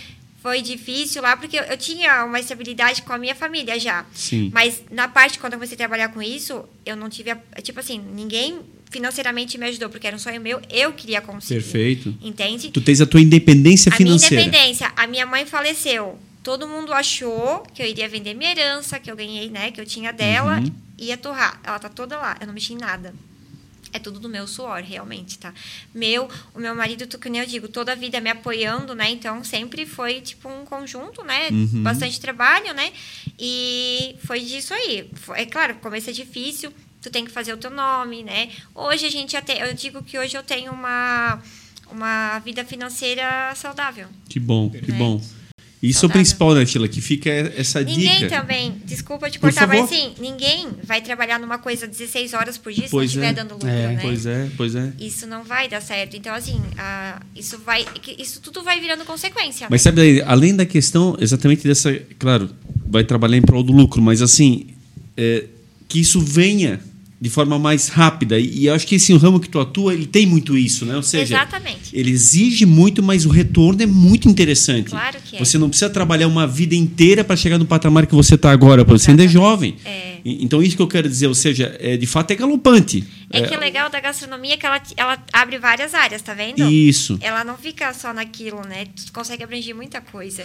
[0.47, 4.07] foi difícil lá, porque eu, eu tinha uma estabilidade com a minha família já.
[4.14, 4.49] Sim.
[4.55, 7.80] Mas na parte, quando eu comecei a trabalhar com isso, eu não tive, a- tipo
[7.80, 11.61] assim, ninguém financeiramente me ajudou, porque era um sonho meu, eu queria conseguir.
[11.61, 12.14] Perfeito.
[12.22, 12.70] Entende?
[12.70, 14.40] Tu tens a tua independência A minha financeira.
[14.44, 14.92] independência.
[14.97, 16.16] A minha mãe faleceu.
[16.44, 19.72] Todo mundo achou que eu iria vender minha herança, que eu ganhei, né?
[19.72, 20.70] Que eu tinha dela, Uhum.
[20.97, 21.61] ia torrar.
[21.64, 22.36] Ela tá toda lá.
[22.40, 23.12] Eu não mexi em nada.
[23.97, 25.55] É tudo do meu suor, realmente, tá?
[25.94, 29.11] Meu, o meu marido, tu- que nem eu digo, toda a vida me apoiando, né?
[29.11, 31.49] Então sempre foi tipo um conjunto, né?
[31.51, 31.82] Uhum.
[31.82, 32.92] Bastante trabalho, né?
[33.38, 35.11] E foi disso aí.
[35.34, 38.51] É claro, começo é difícil, tu tem que fazer o teu nome, né?
[38.74, 39.68] Hoje a gente até.
[39.68, 41.40] Eu digo que hoje eu tenho uma,
[41.90, 44.09] uma vida financeira saudável.
[44.28, 44.99] Que bom, que Né?
[44.99, 45.20] bom.
[45.83, 46.89] Isso é o principal, né, Tila?
[46.89, 48.29] Que fica essa Ninguém dica.
[48.41, 52.85] também, desculpa te cortar, mas assim, ninguém vai trabalhar numa coisa 16 horas por dia
[52.85, 53.27] se Pois não é.
[53.27, 53.99] estiver dando lucro, É, né?
[54.01, 54.93] Pois é, pois é.
[54.99, 56.16] Isso não vai dar certo.
[56.16, 57.85] Então, assim, a- isso vai.
[58.18, 59.66] Isso tudo vai virando consequência.
[59.70, 62.51] Mas sabe, daí, além da questão exatamente dessa, claro,
[62.87, 64.68] vai trabalhar em prol do lucro, mas assim,
[65.16, 65.45] é,
[65.89, 66.81] que isso venha
[67.18, 68.38] de forma mais rápida.
[68.38, 70.96] E, eu acho que esse ramo que tu atua, ele tem muito isso, né?
[70.96, 71.90] Ou seja, Exatamente.
[71.92, 74.90] ele exige muito, mas o retorno é muito interessante.
[74.90, 75.38] Claro que é.
[75.38, 78.84] Você não precisa trabalhar uma vida inteira para chegar no patamar que você está agora,
[78.84, 79.76] porque você ainda é jovem.
[79.84, 80.16] É.
[80.24, 83.04] Então, isso que eu quero dizer, ou seja, é, de fato é galopante.
[83.30, 86.70] É que o legal da gastronomia é que ela, ela abre várias áreas, tá vendo?
[86.70, 87.18] Isso.
[87.20, 88.86] Ela não fica só naquilo, né?
[88.86, 90.44] Tu consegue abranger muita coisa.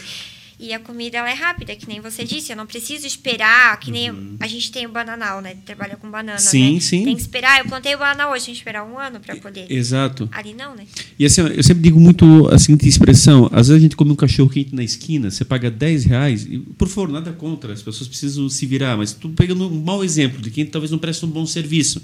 [0.61, 2.51] E a comida, ela é rápida, que nem você disse.
[2.51, 5.55] Eu não preciso esperar, que nem a gente tem o bananal, né?
[5.65, 6.37] Trabalha com banana, Uhum.
[6.37, 6.79] Sim, né?
[6.79, 7.03] sim.
[7.03, 7.59] Tem que esperar.
[7.59, 9.65] Eu plantei o banana hoje, tem que esperar um ano para colher.
[9.71, 10.29] Exato.
[10.31, 10.85] Ali não, né?
[11.17, 14.15] E assim, eu sempre digo muito a seguinte expressão: às vezes a gente come um
[14.15, 18.07] cachorro quente na esquina, você paga 10 reais, e, por favor, nada contra, as pessoas
[18.07, 21.29] precisam se virar, mas tu pegando um mau exemplo de quem talvez não presta um
[21.29, 22.03] bom serviço.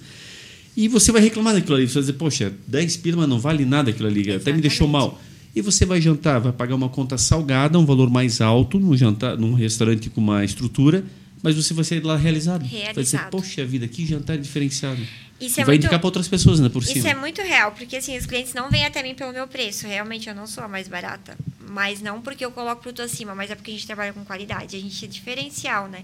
[0.75, 3.65] E você vai reclamar daquilo ali, você vai dizer, poxa, 10 pila, mas não vale
[3.65, 5.11] nada aquilo ali, até me deixou Exatamente.
[5.13, 5.21] mal.
[5.57, 9.35] E você vai jantar, vai pagar uma conta salgada, um valor mais alto, num, jantar,
[9.37, 11.03] num restaurante com uma estrutura,
[11.41, 12.59] mas você vai sair de lá realizado.
[12.61, 13.29] Vai dizer, Realizado.
[13.31, 15.01] poxa vida, que jantar diferenciado.
[15.41, 17.09] Isso e é vai muito- indicar para outras pessoas, né, por Isso cima.
[17.09, 19.87] é muito real, porque assim, os clientes não vêm até mim pelo meu preço.
[19.87, 21.35] Realmente eu não sou a mais barata.
[21.69, 24.75] Mas não porque eu coloco produto acima, mas é porque a gente trabalha com qualidade.
[24.75, 26.01] A gente é diferencial, né?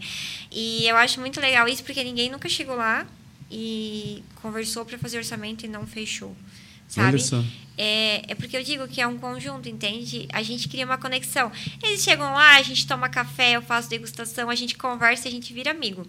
[0.51, 3.05] E eu acho muito legal isso, porque ninguém nunca chegou lá
[3.51, 6.35] e conversou para fazer orçamento e não fechou.
[6.93, 7.17] Sabe?
[7.75, 10.27] É, é porque eu digo que é um conjunto, entende?
[10.31, 11.51] A gente cria uma conexão.
[11.81, 15.31] Eles chegam lá, a gente toma café, eu faço degustação, a gente conversa e a
[15.31, 16.05] gente vira amigo.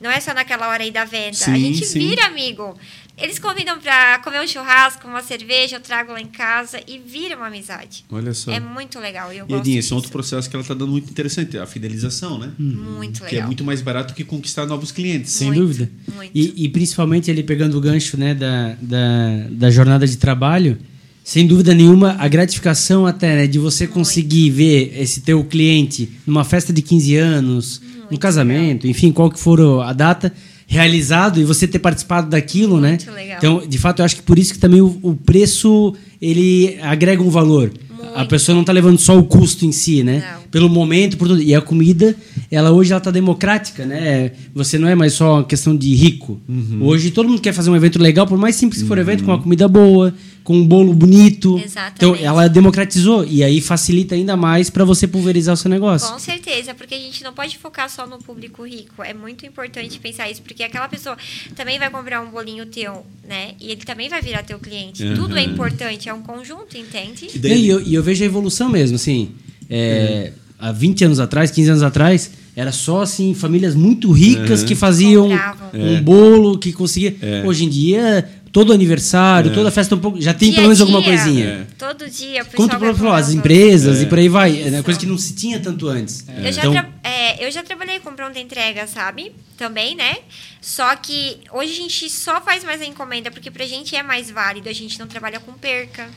[0.00, 1.30] Não é só naquela hora aí da venda.
[1.30, 1.98] a Sim, gente sim.
[1.98, 2.78] vira amigo.
[3.20, 7.36] Eles convidam pra comer um churrasco, uma cerveja, eu trago lá em casa e vira
[7.36, 8.04] uma amizade.
[8.10, 8.50] Olha só.
[8.52, 9.32] É muito legal.
[9.32, 11.58] E eu E gosto Edinho, esse é outro processo que ela está dando muito interessante,
[11.58, 12.52] a fidelização, né?
[12.58, 13.46] Muito Que é legal.
[13.46, 15.32] muito mais barato que conquistar novos clientes.
[15.32, 15.90] Sem Muito, dúvida.
[16.14, 16.30] muito.
[16.34, 20.78] E, e principalmente ele pegando o gancho né, da, da, da jornada de trabalho,
[21.24, 26.44] sem dúvida nenhuma, a gratificação até né, de você conseguir ver esse teu cliente numa
[26.44, 30.32] festa de 15 anos, no casamento, enfim, qual que for a data,
[30.70, 32.90] realizado e você ter participado daquilo, né?
[32.90, 33.38] Muito legal.
[33.38, 37.22] Então, de fato, eu acho que por isso que também o, o preço ele agrega
[37.22, 37.72] um valor.
[38.14, 38.30] A Muito.
[38.30, 40.22] pessoa não está levando só o custo em si, né?
[40.34, 40.42] Não.
[40.50, 41.42] Pelo momento, por tudo.
[41.42, 42.14] E a comida,
[42.50, 44.32] ela hoje ela tá democrática, né?
[44.54, 46.38] Você não é mais só uma questão de rico.
[46.80, 49.24] Hoje todo mundo quer fazer um evento legal, por mais simples que for o evento,
[49.24, 50.14] com uma comida boa,
[50.48, 51.58] com um bolo bonito.
[51.62, 51.96] Exatamente.
[51.96, 56.10] Então ela democratizou e aí facilita ainda mais para você pulverizar o seu negócio.
[56.10, 59.02] Com certeza, porque a gente não pode focar só no público rico.
[59.02, 61.18] É muito importante pensar isso, porque aquela pessoa
[61.54, 63.50] também vai comprar um bolinho teu, né?
[63.60, 65.04] E ele também vai virar teu cliente.
[65.04, 65.14] Uhum.
[65.16, 67.26] Tudo é importante, é um conjunto, entende?
[67.26, 69.32] E E, daí- eu, e eu vejo a evolução mesmo, assim.
[69.68, 74.74] é, Há 20 anos atrás, 15 anos atrás, era só assim, famílias muito ricas que
[74.74, 75.68] faziam Compravam.
[75.72, 76.00] um É.
[76.00, 77.14] bolo, que conseguia.
[77.46, 78.28] Hoje em dia,
[78.58, 80.20] todo aniversário, toda festa um pouco.
[80.20, 81.46] Já tem Dia pelo menos alguma coisinha.
[81.46, 81.66] É.
[81.78, 84.60] Todo dia, Quanto vai para as empresas e por aí vai.
[84.62, 84.82] É Isso.
[84.82, 86.24] coisa que não se tinha tanto antes.
[86.26, 89.30] Eu já, Então, é, eu já trabalhei com pronta entrega, sabe?
[89.56, 90.16] Também, né?
[90.60, 94.28] Só que hoje a gente só faz mais a encomenda, porque pra gente é mais
[94.28, 94.68] válido.
[94.68, 96.08] A gente não trabalha com perca.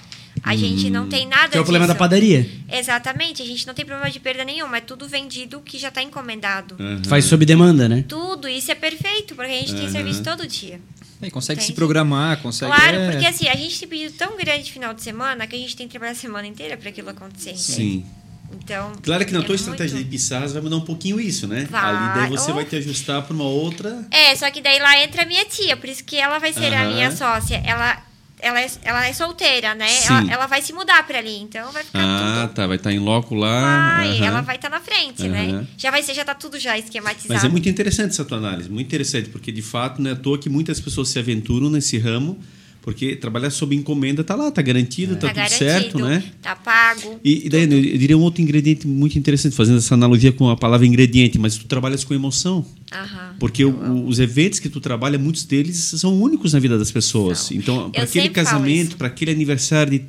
[0.44, 2.00] A gente não tem nada que é o problema da disso.
[2.00, 2.50] padaria.
[2.72, 4.78] Exatamente, a gente não tem problema de perda nenhuma.
[4.78, 6.76] É tudo vendido que já está encomendado.
[6.80, 7.04] Aham.
[7.08, 8.04] Faz sob demanda, né?
[8.08, 10.80] Tudo, isso é perfeito, porque a gente tem serviço todo dia.
[11.22, 12.72] Aí consegue se programar, consegue.
[12.74, 15.56] Claro, é, porque assim, a gente tem pedido tão grande de final de semana que
[15.56, 17.56] a gente tem que trabalhar a semana inteira para aquilo acontecer.
[17.58, 18.06] Sim.
[18.54, 18.92] Então.
[19.02, 21.66] Claro que na é tua muito- estratégia de pizzas vai mudar um pouquinho isso, né?
[21.70, 21.96] Vai.
[21.96, 22.56] Ali daí você Oh.
[22.56, 24.06] vai te ajustar para uma outra.
[24.12, 26.74] É, só que daí lá entra a minha tia, por isso que ela vai ser
[26.74, 26.94] a Aham.
[26.94, 27.62] minha sócia.
[27.66, 28.04] Ela,
[28.42, 29.88] ela, é, ela é solteira, né?
[30.06, 32.56] Ela, ela vai se mudar para ali, então vai ficar Ah, tudo.
[32.56, 32.68] tá.
[32.68, 33.96] Vai estar em loco lá.
[33.98, 34.26] Vai, aham.
[34.26, 35.50] ela vai estar na frente, né?
[35.52, 35.68] Aham.
[35.78, 37.34] Já vai ser, já tá tudo já esquematizado.
[37.34, 40.16] Mas é muito interessante essa tua análise, muito interessante, porque de fato não é à
[40.16, 42.40] toa que muitas pessoas se aventuram nesse ramo,
[42.82, 46.24] porque trabalhar sob encomenda tá lá, tá garantido, tá, tá tudo garantido, certo, né?
[46.42, 47.20] tá pago.
[47.24, 50.58] E, e daí, eu diria um outro ingrediente muito interessante, fazendo essa analogia com a
[50.58, 52.66] palavra ingrediente, mas tu trabalhas com emoção.
[52.92, 53.36] Aham.
[53.40, 57.40] Porque o- os eventos que tu trabalha, muitos deles são únicos na vida das pessoas.
[57.40, 57.58] São.
[57.58, 60.06] Então, para Eu aquele casamento, para aquele aniversário de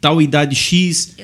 [0.00, 1.14] tal idade X,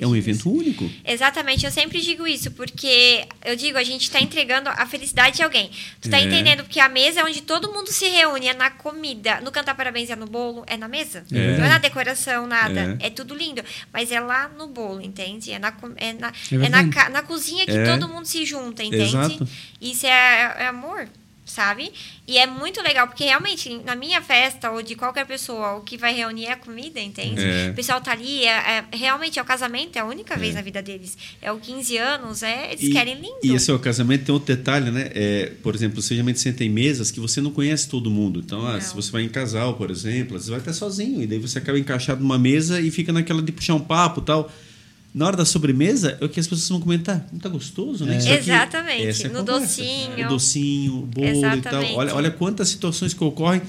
[0.00, 0.50] é um evento isso.
[0.50, 0.90] único.
[1.04, 5.42] Exatamente, eu sempre digo isso, porque eu digo, a gente tá entregando a felicidade de
[5.42, 5.70] alguém.
[6.00, 6.24] Tu tá É.
[6.24, 6.64] entendendo?
[6.64, 9.40] Porque a mesa é onde todo mundo se reúne, é na comida.
[9.42, 11.24] No cantar parabéns é no bolo, é na mesa.
[11.30, 11.56] É.
[11.58, 12.96] Não é na decoração, nada.
[13.00, 13.06] É.
[13.06, 13.10] É.
[13.10, 13.62] tudo lindo.
[13.92, 15.52] Mas é lá no bolo, entende?
[15.52, 17.84] É na, é na, É é na, na cozinha que É.
[17.84, 19.04] todo mundo se junta, entende?
[19.04, 19.48] Exato.
[19.80, 21.06] Isso é amor.
[21.44, 21.92] Sabe?
[22.26, 25.96] E é muito legal, porque realmente, na minha festa, ou de qualquer pessoa, o que
[25.98, 27.42] vai reunir é a comida, entende?
[27.42, 27.70] É.
[27.70, 30.62] O pessoal tá ali, é, é- realmente é o casamento, é a única vez na
[30.62, 31.18] vida deles.
[31.42, 33.38] É o 15 anos, é, eles E- querem lindo.
[33.42, 35.10] E esse é o casamento, tem outro detalhe, né?
[35.14, 38.38] É, por exemplo, você geralmente senta em mesas que você não conhece todo mundo.
[38.38, 41.22] Então, ah, se você vai em casal, por exemplo, você vai estar sozinho.
[41.22, 44.24] E daí você acaba encaixado numa mesa e fica naquela de puxar um papo e
[44.24, 44.50] tal.
[45.14, 47.26] Na hora da sobremesa, é o que as pessoas vão comentar.
[47.30, 48.16] Não tá gostoso, né?
[48.16, 49.60] Aqui- Exatamente, é no conversa.
[49.60, 50.26] docinho.
[50.26, 51.52] O docinho, o bolo e tal.
[51.52, 51.94] Exatamente.
[51.94, 53.60] Olha, olha quantas situações que ocorrem.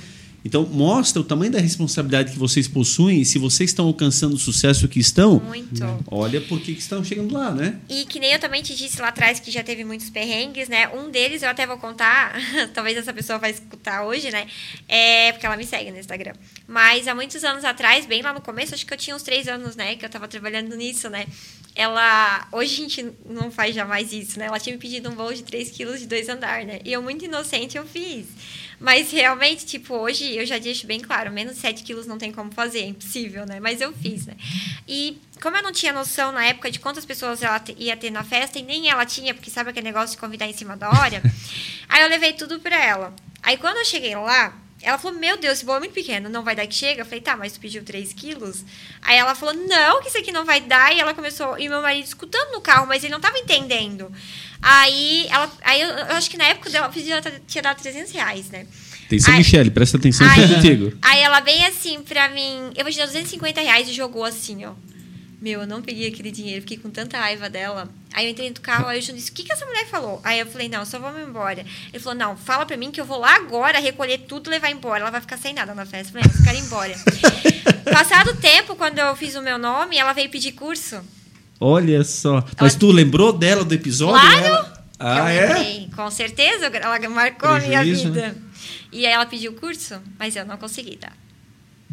[0.45, 4.37] Então, mostra o tamanho da responsabilidade que vocês possuem e se vocês estão alcançando o
[4.37, 5.83] sucesso que estão, Muito.
[6.07, 7.79] olha por que estão chegando lá, né?
[7.87, 10.89] E que nem eu também te disse lá atrás que já teve muitos perrengues, né?
[10.89, 12.33] Um deles eu até vou contar,
[12.73, 14.45] talvez essa pessoa vai escutar hoje, né?
[14.87, 16.33] É porque ela me segue no Instagram.
[16.67, 19.47] Mas há muitos anos atrás, bem lá no começo, acho que eu tinha uns três
[19.47, 19.95] anos, né?
[19.95, 21.25] Que eu tava trabalhando nisso, né?
[21.75, 22.47] Ela.
[22.51, 24.45] Hoje a gente não faz jamais isso, né?
[24.45, 26.79] Ela tinha me pedido um voo de 3 quilos de dois andar, né?
[26.85, 28.27] E eu, muito inocente, eu fiz.
[28.84, 32.34] Mas realmente, tipo, hoje eu já deixo bem claro, menos de 7 quilos não tem
[32.34, 33.57] como fazer, é impossível, né?
[33.57, 34.36] Mas eu fiz, né?
[34.86, 38.25] E como eu não tinha noção na época de quantas pessoas ela ia ter na
[38.25, 41.23] festa, e nem ela tinha, porque sabe aquele negócio de convidar em cima da hora,
[41.88, 43.15] aí eu levei tudo pra ela.
[43.41, 44.53] Aí quando eu cheguei lá,
[44.84, 47.01] ela falou, meu Deus, esse bolo é muito pequeno, não vai dar que chega?
[47.01, 48.63] Eu falei, tá, mas tu pediu 3 quilos?
[49.01, 50.93] Aí ela falou, não, que isso aqui não vai dar.
[50.95, 54.11] E ela começou, e meu marido escutando no carro, mas ele não tava entendendo.
[54.61, 58.49] Aí, ela, aí eu, eu acho que na época dela, ela tinha dado 300 reais,
[58.49, 58.65] né?
[59.05, 60.97] Atenção, Aí- Michele, presta atenção Aí, contigo.
[61.01, 64.65] aí ela vem assim pra mim, eu vou te dar 250 reais e jogou assim,
[64.65, 64.71] ó.
[65.43, 67.89] Meu, eu não peguei aquele dinheiro, fiquei com tanta raiva dela.
[68.13, 70.21] Aí eu entrei no carro, aí o Júnior disse, o que, que essa mulher falou?
[70.23, 71.65] Aí eu falei, não, só vamos embora.
[71.91, 74.71] Ele falou, não, fala pra mim que eu vou lá agora recolher tudo e levar
[74.71, 75.01] embora.
[75.01, 76.17] Ela vai ficar sem nada na festa.
[76.17, 76.95] Eu falei, não, eu quero ir embora.
[77.93, 81.01] Passado o tempo, quando eu fiz o meu nome, ela veio pedir curso.
[81.59, 82.41] Olha só.
[82.61, 84.13] Mas tu lembrou dela do episódio?
[84.21, 84.45] Claro!
[84.45, 85.53] Ela- Ah, eu é?
[85.55, 88.33] lembrei, com certeza, ela marcou a minha Prejuízo, vida.
[88.93, 91.11] E aí ela pediu curso, mas eu não consegui, tá?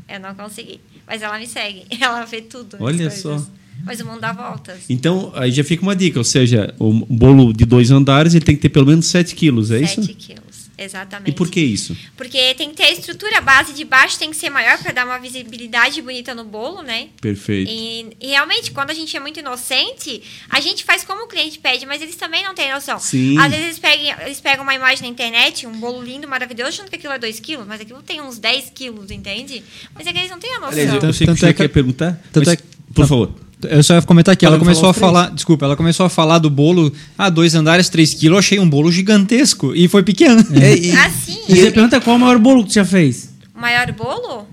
[0.08, 0.80] Eu não consegui.
[1.10, 2.76] Mas ela me segue, ela vê tudo.
[2.78, 3.44] Olha só.
[3.84, 4.84] Mas o mundo dá voltas.
[4.88, 6.18] Então, aí já fica uma dica.
[6.18, 9.70] Ou seja, o bolo de dois andares ele tem que ter pelo menos 7 quilos,
[9.70, 10.14] é 7 isso?
[10.14, 10.49] quilos,
[10.84, 11.30] exatamente.
[11.30, 11.96] E por que isso?
[12.16, 14.92] Porque tem que ter a estrutura, a base de baixo tem que ser maior para
[14.92, 17.08] dar uma visibilidade bonita no bolo, né?
[17.20, 17.70] Perfeito.
[17.70, 21.58] E, e realmente, quando a gente é muito inocente, a gente faz como o cliente
[21.58, 22.98] pede, mas eles também não têm noção.
[22.98, 23.38] Sim.
[23.38, 26.88] Às vezes eles pegam, eles pegam uma imagem na internet, um bolo lindo, maravilhoso, achando
[26.90, 29.62] que aquilo é 2 quilos, mas aquilo tem uns 10 quilos, entende?
[29.94, 30.70] Mas é que eles não têm a noção.
[30.70, 32.12] Aliás, eu Tanto- sei que você é que- quer perguntar.
[32.32, 32.62] tanto mas, é que-
[32.94, 33.34] por favor.
[33.68, 36.48] Eu só ia comentar que ela começou a falar desculpa, ela começou a falar do
[36.50, 40.40] bolo, ah, dois andares, três quilos, eu achei um bolo gigantesco e foi pequeno.
[40.60, 43.30] É, e- Assim, E você pergunta qual é o maior bolo que tu já fez?
[43.54, 44.46] o maior bolo,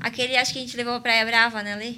[0.00, 1.94] aquele acho que a gente levou pra Praia Brava, né, Lê?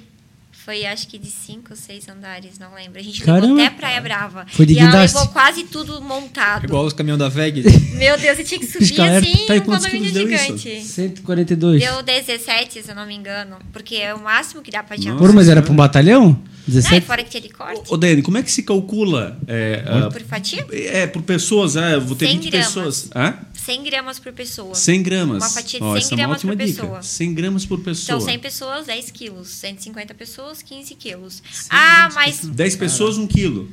[0.65, 2.99] Foi acho que de cinco ou seis andares, não lembro.
[2.99, 3.47] A gente Caramba.
[3.47, 4.45] levou até Praia Brava.
[4.51, 6.65] Foi de e ela levou quase tudo montado.
[6.65, 7.63] Igual os caminhões da VEG.
[7.97, 10.57] Meu Deus, eu tinha que subir assim Tá, um condomínio deu isso?
[10.57, 10.81] gigante.
[10.83, 11.81] 142.
[11.81, 13.57] Deu 17, se eu não me engano.
[13.73, 15.17] Porque é o máximo que dá pra tirar.
[15.17, 16.29] Pô, mas era pra um batalhão?
[16.31, 17.05] Não, e 17?
[17.07, 17.81] fora que tinha de corte.
[17.91, 19.39] Ô, Dani, como é que se calcula?
[19.47, 20.65] É, ah, Por fatia?
[20.71, 22.67] é por pessoas, ah, eu vou ter 100 20 gramas.
[22.67, 23.09] pessoas.
[23.15, 23.33] Hã?
[23.65, 24.73] 100 gramas por pessoa.
[24.75, 25.37] 100 gramas.
[25.43, 26.81] Uma fatia de Ó, 100 essa é uma gramas ótima por dica.
[26.81, 27.01] pessoa.
[27.03, 28.17] 100 gramas por pessoa.
[28.17, 29.47] Então, 100 pessoas, 10 quilos.
[29.49, 31.43] 150 pessoas, 15 quilos.
[31.69, 32.39] Ah, mas.
[32.43, 33.69] 10 pessoas, 1 quilo.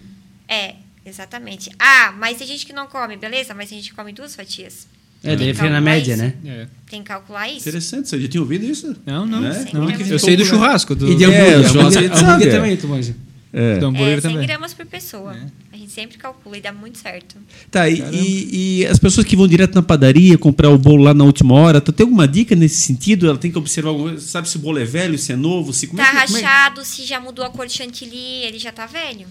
[0.46, 0.74] É,
[1.04, 1.70] exatamente.
[1.78, 3.54] Ah, mas tem gente que não come, beleza?
[3.54, 4.86] Mas tem gente que come duas fatias.
[5.24, 6.22] É, daí fica na média, isso.
[6.22, 6.68] né?
[6.88, 7.60] Tem que calcular isso.
[7.68, 8.94] Interessante, você já tinha ouvido isso?
[9.04, 9.40] Não, não.
[9.40, 9.68] Né?
[9.72, 9.86] Não.
[9.86, 10.10] gramas.
[10.10, 10.94] Eu sei do churrasco.
[10.94, 11.58] Do, E de É, hambúrguer.
[11.58, 12.50] a gente hambúrguer sabe, é.
[12.50, 13.16] também, tu manja.
[13.52, 13.74] É.
[13.82, 14.46] hambúrguer É, 100 também.
[14.46, 15.36] gramas por pessoa.
[15.72, 17.36] A gente sempre calcula e dá muito certo.
[17.70, 21.14] Tá, e, e- e as pessoas que vão direto na padaria comprar o bolo lá
[21.14, 23.26] na última hora, tu tem alguma dica nesse sentido?
[23.28, 24.26] Ela tem que observar, alguma coisa?
[24.26, 26.38] sabe se o bolo é velho, se é novo, se como tá é que, como
[26.38, 29.26] é- rachado, se já mudou a cor de chantilly, ele já tá velho,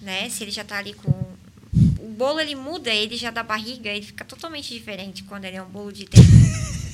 [0.00, 0.28] né?
[0.30, 1.10] Se ele já tá ali com
[2.00, 5.62] o bolo ele muda, ele já da barriga, ele fica totalmente diferente quando ele é
[5.62, 6.26] um bolo de tempo.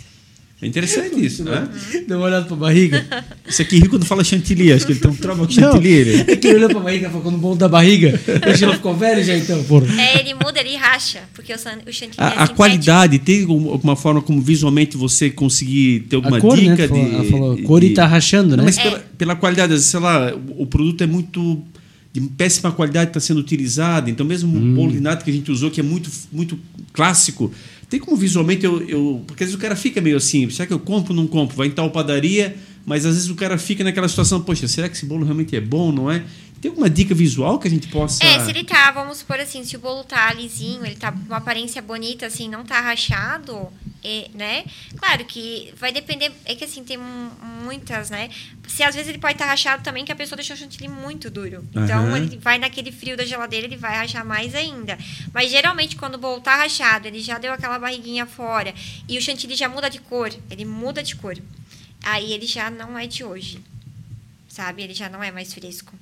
[0.63, 1.69] É interessante isso, né?
[2.09, 3.05] Deu uma olhada pra barriga.
[3.47, 5.89] Isso aqui rico quando fala chantilly, acho que ele tem um trauma com chantilly.
[5.93, 6.25] ele.
[6.33, 8.19] É que ele olhou pra barriga e falou, quando o bolo da barriga,
[8.51, 9.87] o gelo ficou velho já então, porra.
[10.01, 12.57] é, ele muda, ele racha, porque o, san- o chantilly é A, a sintético.
[12.57, 16.89] qualidade, tem algum- alguma forma como visualmente você conseguir ter alguma a cor, dica né?
[16.89, 17.15] Falou- de.
[17.15, 18.57] ela falou, cor e de- tá rachando, né?
[18.59, 18.83] Não, mas É.
[18.83, 21.63] pela, pela qualidade, sei lá, o, o produto é muito
[22.11, 24.73] de péssima qualidade está sendo utilizado, então mesmo Hum.
[24.73, 26.57] o bolo de nata que a gente usou, que é muito, muito
[26.93, 27.53] clássico,
[27.89, 30.73] tem como visualmente eu, eu- Porque às vezes o cara fica meio assim, será que
[30.73, 31.57] eu compro ou não compro?
[31.57, 32.57] Vai em tal padaria,
[32.87, 35.61] mas às vezes o cara fica naquela situação, poxa, será que esse bolo realmente é
[35.61, 36.23] bom, não é?
[36.65, 38.25] Tem alguma dica visual que a gente possa...
[38.25, 41.19] É, se ele tá, vamos supor assim, se o bolo tá lisinho, ele tá com
[41.19, 43.71] uma aparência bonita, assim, não tá rachado,
[44.03, 44.65] é, né?
[44.97, 48.31] Claro que vai depender, é que assim, tem mu- muitas, né?
[48.67, 51.29] Se às vezes ele pode estar rachado também, que a pessoa deixou o chantilly muito
[51.31, 51.63] duro.
[51.71, 52.17] Então, Aham.
[52.17, 54.99] ele vai naquele frio da geladeira, ele vai rachar mais ainda.
[55.35, 58.75] Mas geralmente, quando o bolo tá rachado, ele já deu aquela barriguinha fora,
[59.07, 61.37] e o chantilly já muda de cor, ele muda de cor.
[62.03, 63.63] Aí ele já não é de hoje,
[64.49, 64.83] sabe?
[64.83, 65.93] Ele já não é mais fresco.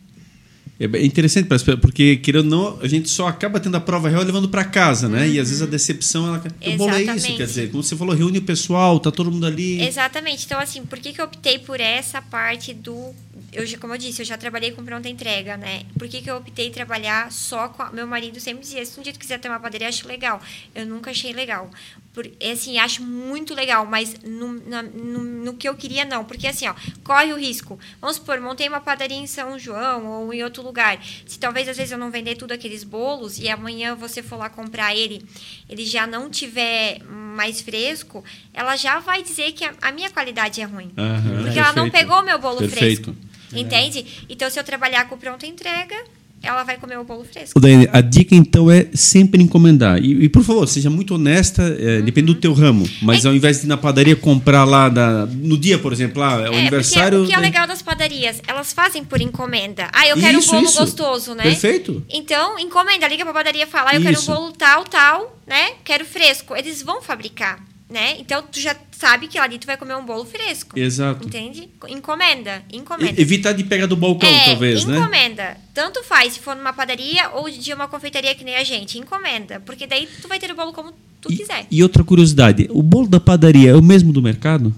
[0.81, 4.49] É interessante, para porque querendo não, a gente só acaba tendo a prova real levando
[4.49, 5.29] para casa, né?
[5.29, 6.39] E às vezes a decepção, ela...
[6.39, 7.37] o bolo é isso, Uhum.
[7.37, 9.81] Quer dizer, como você falou, reúne o pessoal, tá todo mundo ali...
[9.83, 10.45] Exatamente.
[10.45, 13.13] Então, assim, por que, que eu optei por essa parte do.
[13.53, 15.83] Eu, já- como eu disse, eu já trabalhei com pronta entrega, né?
[15.99, 17.83] Por que, que eu optei trabalhar só com.
[17.83, 20.41] a- Meu marido sempre dizia: se um dia tu quiser ter uma padaria, acho legal.
[20.75, 21.71] Eu nunca achei legal.
[22.13, 26.25] Por, é assim, acho muito legal, mas no, na- no, no que eu queria, não.
[26.27, 27.79] Porque, assim, ó, corre o risco.
[28.03, 31.03] Vamos supor, montei uma padaria em São João ou em outro lugar.
[31.27, 34.51] Se talvez às vezes eu não vender tudo aqueles bolos e amanhã você for lá
[34.51, 35.25] comprar ele,
[35.69, 40.61] ele já não tiver mais fresco, ela já vai dizer que a, a minha qualidade
[40.61, 40.93] é ruim.
[40.99, 41.93] Aham, Porque ela não perfeito.
[42.09, 43.05] pegou meu bolo Perfeito.
[43.15, 43.17] fresco.
[43.55, 44.27] Entende?
[44.29, 45.95] Então, se eu trabalhar com pronta entrega,
[46.43, 47.59] ela vai comer o bolo fresco.
[47.61, 49.99] Daiane, a dica então é sempre encomendar.
[50.03, 52.05] E, e, por favor, seja muito honesta, é, Uhum.
[52.05, 52.89] depende do teu ramo.
[53.01, 56.41] Mas ao invés de ir na padaria comprar lá da- no dia, por exemplo, lá,
[56.43, 57.19] é o É, aniversário.
[57.21, 59.89] porque o que é legal das padarias, elas fazem por encomenda.
[59.93, 60.79] Ah, eu quero Isso, um bolo isso.
[60.81, 61.45] gostoso, né?
[61.45, 62.03] Perfeito.
[62.11, 64.33] Então, encomenda, liga pra padaria e fala, ah, eu quero um Isso.
[64.33, 65.73] bolo tal, tal, né?
[65.85, 66.55] Quero fresco.
[66.57, 67.59] Eles vão fabricar.
[67.93, 68.17] Né?
[68.19, 70.79] Então tu já sabe que ali tu vai comer um bolo fresco.
[70.79, 71.27] Exato.
[71.27, 71.69] Entende?
[71.89, 73.21] Encomenda, encomenda.
[73.21, 74.99] E- Evitar de pegar do balcão, é, talvez, né?
[74.99, 75.57] encomenda.
[75.75, 78.99] Tanto faz se for numa padaria ou de uma confeitaria que nem a gente.
[78.99, 79.61] Encomenda.
[79.61, 81.67] Porque daí tu vai ter o bolo como tu E, quiser.
[81.71, 84.75] e outra curiosidade, o bolo da padaria é o mesmo do mercado?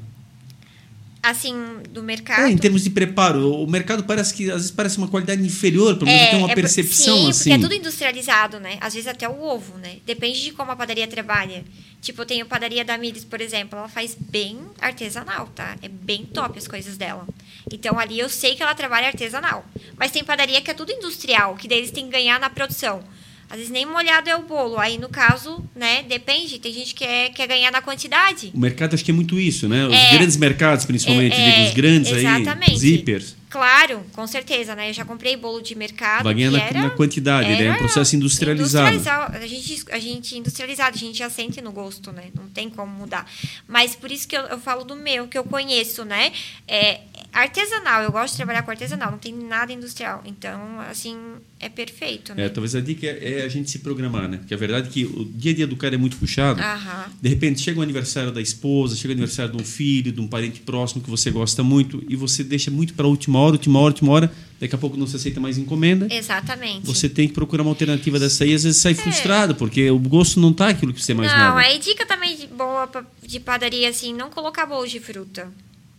[1.22, 1.54] Assim,
[1.94, 2.42] do mercado.
[2.42, 5.96] É, em termos de preparo, o mercado parece que às vezes parece uma qualidade inferior,
[5.96, 7.50] pelo menos tem uma é percepção sim, assim.
[7.50, 8.76] porque é tudo industrializado, né?
[8.80, 9.98] Às vezes até o ovo, né?
[10.04, 11.64] Depende de como a padaria trabalha.
[12.02, 15.76] Tipo, eu tenho padaria da Miris, por exemplo, ela faz bem artesanal, tá?
[15.80, 17.26] É bem top as coisas dela.
[17.72, 19.64] Então ali eu sei que ela trabalha artesanal.
[19.96, 23.02] Mas tem padaria que é tudo industrial, que daí eles têm que ganhar na produção.
[23.48, 24.78] Às vezes nem molhado é o bolo.
[24.78, 26.58] Aí, no caso, né, depende.
[26.58, 28.50] Tem gente que quer, quer ganhar na quantidade.
[28.54, 29.86] O mercado acho que é muito isso, né?
[29.86, 30.12] Os É.
[30.16, 32.70] grandes mercados, principalmente, É, digo, os grandes exatamente.
[32.72, 34.90] aí, zippers, Claro, com certeza, né?
[34.90, 36.24] Eu já comprei bolo de mercado.
[36.24, 36.82] vai ganhar na, era...
[36.82, 37.66] na quantidade, né?
[37.66, 38.98] É um processo industrializado.
[39.32, 42.24] A gente, a gente industrializado, a gente já sente no gosto, né?
[42.34, 43.30] Não tem como mudar.
[43.68, 46.32] Mas por isso que eu, eu falo do meu, que eu conheço, né?
[46.66, 46.98] É
[47.34, 50.22] artesanal, eu gosto de trabalhar com artesanal, não tem nada industrial.
[50.24, 51.16] Então, assim,
[51.58, 52.44] é perfeito, né?
[52.44, 54.38] É, talvez a dica é, é a gente se programar, né?
[54.38, 56.60] Porque a verdade é que o dia a dia do cara é muito puxado.
[56.60, 57.06] Aham.
[57.20, 60.28] De repente chega o aniversário da esposa, chega o aniversário de um filho, de um
[60.28, 63.80] parente próximo que você gosta muito e você deixa muito para a última hora, última
[63.80, 64.32] hora, última hora.
[64.60, 66.06] Daqui a pouco não se aceita mais encomenda.
[66.10, 66.86] Exatamente.
[66.86, 70.38] Você tem que procurar uma alternativa dessa aí, às vezes sai frustrado, porque o gosto
[70.38, 71.16] não tá aquilo que você É.
[71.16, 72.88] Não, aí dica também de boa
[73.22, 75.50] de padaria, assim, não colocar bolo de fruta.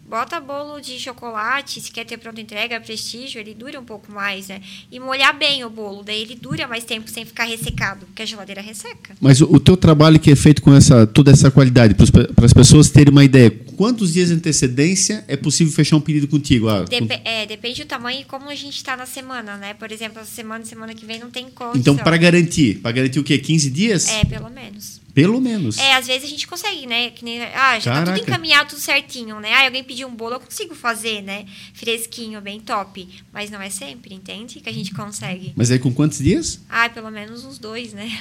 [0.08, 4.48] Bota bolo de chocolate, se quer ter pronta entrega, prestígio, ele dura um pouco mais,
[4.50, 4.62] né?
[4.92, 8.26] E molhar bem o bolo, daí ele dura mais tempo sem ficar ressecado, porque a
[8.26, 9.16] geladeira resseca.
[9.20, 12.54] Mas o, o teu trabalho que é feito com essa, toda essa qualidade, para as
[12.54, 16.70] pessoas terem uma ideia, quantos dias de antecedência é possível fechar um pedido contigo?
[16.70, 19.74] Ah, Depe- é, depende do tamanho e como a gente tá na semana, né?
[19.74, 21.94] Por exemplo, essa semana semana que vem não tem condição.
[21.94, 23.40] então, para garantir, para garantir o quê?
[23.40, 24.08] 15 dias?
[24.08, 25.02] É, pelo menos.
[25.16, 25.78] Pelo menos.
[25.78, 27.10] É, às vezes a gente consegue, né?
[27.10, 28.20] Que nem, ah, já tá Caraca.
[28.20, 29.54] tudo encaminhado, tudo certinho, né?
[29.54, 31.46] Ah, alguém pediu um bolo, eu consigo fazer, né?
[31.74, 33.08] Fresquinho, bem top.
[33.32, 34.60] Mas não é sempre, entende?
[34.60, 35.54] Que a gente consegue.
[35.56, 36.60] Mas aí com quantos dias?
[36.68, 38.12] Ah, pelo menos uns dois, né?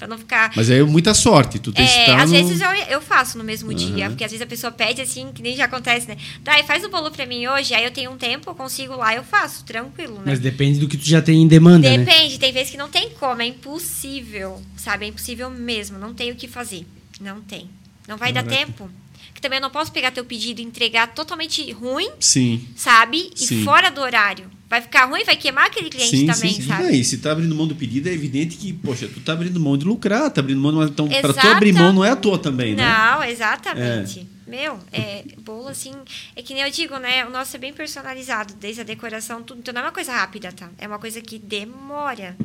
[0.00, 0.50] Pra não ficar.
[0.56, 1.58] Mas aí é muita sorte.
[1.58, 4.08] Tu tem que É, estar às no- vezes eu, eu faço no mesmo dia, Aham.
[4.12, 6.16] porque às vezes a pessoa pede assim, que nem já acontece, né?
[6.40, 9.14] Dai, faz o bolo pra mim hoje, aí eu tenho um tempo, eu consigo lá,
[9.14, 10.22] eu faço, tranquilo, né?
[10.24, 11.98] Mas depende do que tu já tem em demanda, né?
[11.98, 15.04] Depende, tem vezes que não tem como, é impossível, sabe?
[15.04, 16.86] É impossível mesmo, não tem o que fazer.
[17.20, 17.68] Não tem.
[18.08, 18.66] Não vai dar Caraca.
[18.66, 18.90] tempo.
[19.34, 22.66] Que também eu não posso pegar teu pedido e entregar totalmente ruim, Sim.
[22.74, 23.30] sabe?
[23.36, 23.64] E Sim.
[23.64, 24.50] fora do horário.
[24.70, 26.68] Vai ficar ruim, vai queimar aquele cliente sim, também, sim, sim.
[26.68, 26.96] sabe?
[26.96, 29.76] E se tá abrindo mão do pedido, é evidente que, poxa, tu tá abrindo mão
[29.76, 30.92] de lucrar, tá abrindo mão de.
[30.92, 32.84] Então, para tu abrir mão não é à toa também, né?
[32.84, 34.28] Não, exatamente.
[34.46, 35.92] Meu, é, bolo assim,
[36.36, 37.26] é que nem eu digo, né?
[37.26, 39.58] O nosso é bem personalizado, desde a decoração, tudo.
[39.58, 40.70] Então não é uma coisa rápida, tá?
[40.78, 42.36] É uma coisa que demora.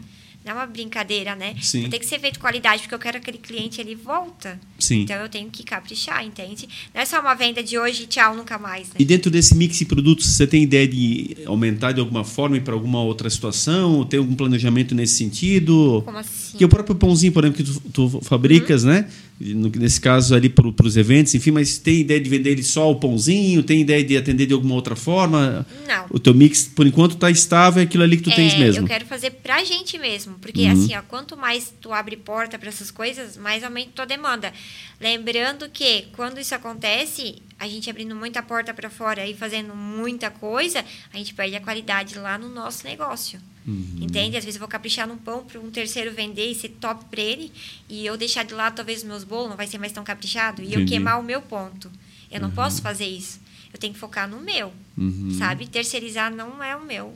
[0.45, 1.55] Não é uma brincadeira, né?
[1.61, 1.89] Sim.
[1.89, 4.59] Tem que ser feito qualidade, porque eu quero que aquele cliente ele volta.
[4.77, 5.01] Sim.
[5.01, 6.69] Então eu tenho que caprichar, entende?
[6.93, 8.93] Não é só uma venda de hoje e tchau, nunca mais, né?
[8.99, 12.73] E dentro desse mix de produtos, você tem ideia de aumentar de alguma forma para
[12.75, 13.93] alguma outra situação?
[13.95, 16.03] Ou tem algum planejamento nesse sentido?
[16.05, 16.57] Como assim?
[16.57, 18.89] Que o próprio pãozinho, por exemplo, que tu, tu fabricas, Uhum.
[18.91, 19.09] né?
[19.38, 22.95] Nesse caso ali para os eventos, enfim, mas tem ideia de vender ele só o
[22.95, 23.61] pãozinho?
[23.63, 25.67] Tem ideia de atender de alguma outra forma?
[25.86, 26.05] Não.
[26.09, 28.83] O teu mix, por enquanto, está estável, é aquilo ali que tu tens É, mesmo.
[28.83, 30.36] Eu quero fazer pra gente mesmo.
[30.39, 30.71] Porque, Uhum.
[30.71, 34.53] assim, ó, quanto mais tu abre porta para essas coisas, mais aumenta tua demanda.
[35.01, 40.29] Lembrando que, quando isso acontece, a gente abrindo muita porta para fora e fazendo muita
[40.31, 40.83] coisa,
[41.13, 43.39] a gente perde a qualidade lá no nosso negócio.
[43.68, 43.97] Uhum.
[44.01, 44.38] Entende?
[44.38, 47.22] Às vezes eu vou caprichar num pão para um terceiro vender e ser top para
[47.22, 47.51] ele,
[47.89, 50.61] e eu deixar de lado talvez os meus bolos, não vai ser mais tão caprichado,
[50.61, 50.91] e eu Entendi.
[50.91, 51.91] queimar o meu ponto.
[52.32, 53.39] Eu não posso fazer isso.
[53.74, 55.36] Eu tenho que focar no meu, Uhum.
[55.38, 55.68] sabe?
[55.68, 57.13] Terceirizar não é o meu.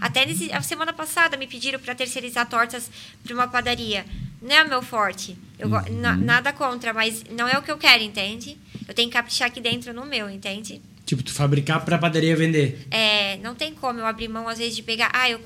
[0.00, 2.90] Até nesse, a semana passada me pediram para terceirizar tortas
[3.22, 4.04] para uma padaria.
[4.42, 5.36] Não é o meu forte.
[5.58, 6.00] Eu, Uhum.
[6.00, 8.56] na- nada contra, mas não é o que eu quero, entende?
[8.88, 10.80] Eu tenho que caprichar aqui dentro no meu, entende?
[11.06, 12.86] Tipo, tu fabricar pra padaria vender.
[12.90, 15.10] É, não tem como eu abrir mão, às vezes, de pegar.
[15.12, 15.40] Ah, eu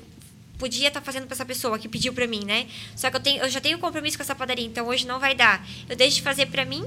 [0.57, 2.67] podia estar fazendo para essa pessoa que pediu para mim, né?
[2.95, 5.35] Só que eu, tenho, eu já tenho compromisso com essa padaria, então hoje não vai
[5.35, 5.65] dar.
[5.89, 6.85] Eu deixo de fazer para mim,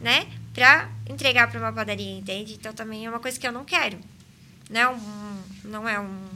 [0.00, 0.26] né?
[0.54, 2.54] Pra entregar para uma padaria, entende?
[2.54, 3.98] Então também é uma coisa que eu não quero.
[4.70, 5.42] Não é um.
[5.64, 6.28] Não é um.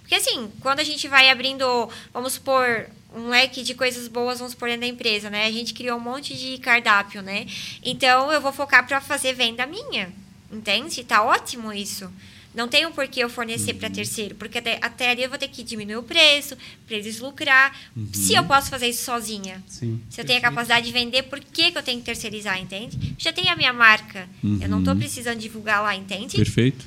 [0.00, 4.52] Porque assim, quando a gente vai abrindo, vamos supor, um leque de coisas boas, vamos
[4.52, 5.46] supor, dentro da empresa, né?
[5.46, 7.46] A gente criou um monte de cardápio, né?
[7.82, 10.12] Então eu vou focar para fazer venda minha.
[10.50, 11.04] Entende?
[11.04, 12.10] Tá ótimo isso.
[12.58, 15.46] Não tem um porquê eu fornecer para terceiro, porque até, até ali eu vou ter
[15.46, 16.56] que diminuir o preço,
[16.88, 17.72] para eles lucrar.
[18.12, 19.62] Se eu posso fazer isso sozinha.
[19.68, 20.00] Sim.
[20.10, 23.14] Se eu tenho a capacidade de vender, por que, que eu tenho que terceirizar, entende?
[23.16, 24.28] Já tenho a minha marca.
[24.60, 26.36] Eu não estou precisando divulgar lá, entende?
[26.36, 26.84] Perfeito.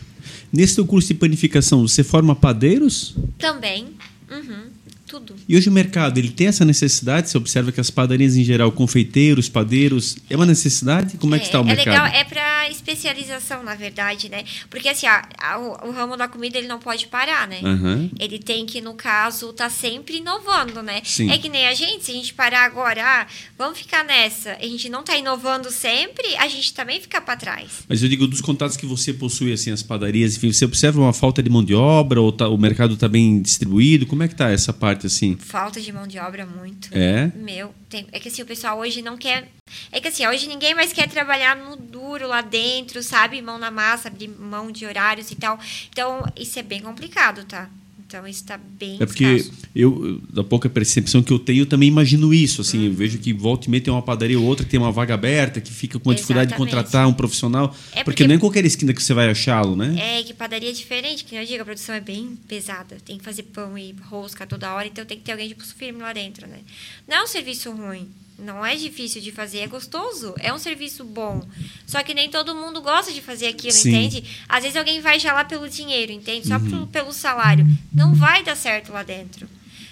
[0.52, 3.16] Nesse teu curso de panificação, você forma padeiros?
[3.38, 3.96] Também.
[4.30, 4.66] Uhum.
[5.12, 5.36] Tudo.
[5.48, 7.30] E hoje o mercado, ele tem essa necessidade?
[7.30, 11.18] Você observa que as padarias em geral, confeiteiros, padeiros, é uma necessidade?
[11.18, 11.88] Como é, que está o é mercado?
[12.04, 14.44] legal, é para especialização, na verdade, né?
[14.70, 17.60] Porque assim, a- a- o, o ramo da comida ele não pode parar, né?
[17.64, 18.10] Aham.
[18.20, 21.02] Ele tem que, no caso, tá sempre inovando, né?
[21.04, 21.30] Sim.
[21.32, 23.28] É que nem a gente, se a gente parar agora, ah,
[23.58, 27.70] vamos ficar nessa, a gente não tá inovando sempre, a gente também fica para trás.
[27.90, 31.14] Mas eu digo, dos contatos que você possui, assim, as padarias, enfim, você observa uma
[31.14, 34.06] falta de mão de obra ou tá- o mercado está bem distribuído?
[34.06, 35.36] Como é que está essa parte, assim?
[35.38, 36.90] Falta de mão de obra muito.
[36.96, 37.28] É?
[37.36, 39.48] Meu, tem- é que assim, o pessoal hoje não quer.
[39.92, 43.42] É que assim, hoje ninguém mais quer trabalhar no duro lá dentro, sabe?
[43.42, 45.60] Mão na massa, abrir mão de horários e tal.
[45.90, 47.70] Então, isso é bem complicado, tá?
[48.12, 48.98] Então, isso tá bem.
[49.00, 49.62] É porque escasso.
[49.74, 52.60] eu, da pouca percepção que eu tenho, eu também imagino isso.
[52.60, 54.92] Assim, eu vejo que volta e meia tem uma padaria ou outra que tem uma
[54.92, 57.74] vaga aberta, que fica com dificuldade de contratar um profissional.
[57.94, 59.96] É porque, porque- não é em qualquer esquina que você vai achá-lo, né?
[60.20, 62.98] É, que padaria é diferente, que nem eu digo, a produção é bem pesada.
[63.06, 65.74] Tem que fazer pão e rosca toda hora, então tem que ter alguém de pulso
[65.76, 66.60] firme lá dentro, né?
[67.08, 68.08] Não é um serviço ruim.
[68.42, 70.34] Não é difícil de fazer, é gostoso.
[70.40, 71.46] É um serviço bom.
[71.86, 73.90] Só que nem todo mundo gosta de fazer aquilo, Sim.
[73.90, 74.24] entende?
[74.50, 76.48] Às vezes alguém vai já lá pelo dinheiro, entende?
[76.48, 76.70] Só Uhum.
[76.70, 77.66] pelo, pelo salário.
[77.94, 79.48] Não vai dar certo lá dentro.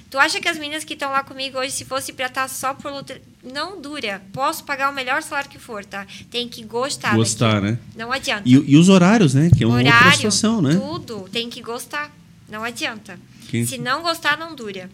[0.10, 2.74] Tu acha que as meninas que estão lá comigo hoje, se fosse pra estar só
[2.74, 4.20] por luta, não dura.
[4.34, 6.08] Posso pagar o melhor salário que for, tá?
[6.32, 7.16] Tem que gostar.
[7.16, 7.72] Gostar, daquilo.
[7.74, 7.80] né?
[7.96, 9.52] Não adianta E, e os horários, né?
[9.56, 10.74] Que é uma outra horário, situação, né?
[10.74, 12.12] tudo, tem que gostar.
[12.50, 13.20] Não adianta.
[13.50, 14.90] Quem- Se não gostar, não dura.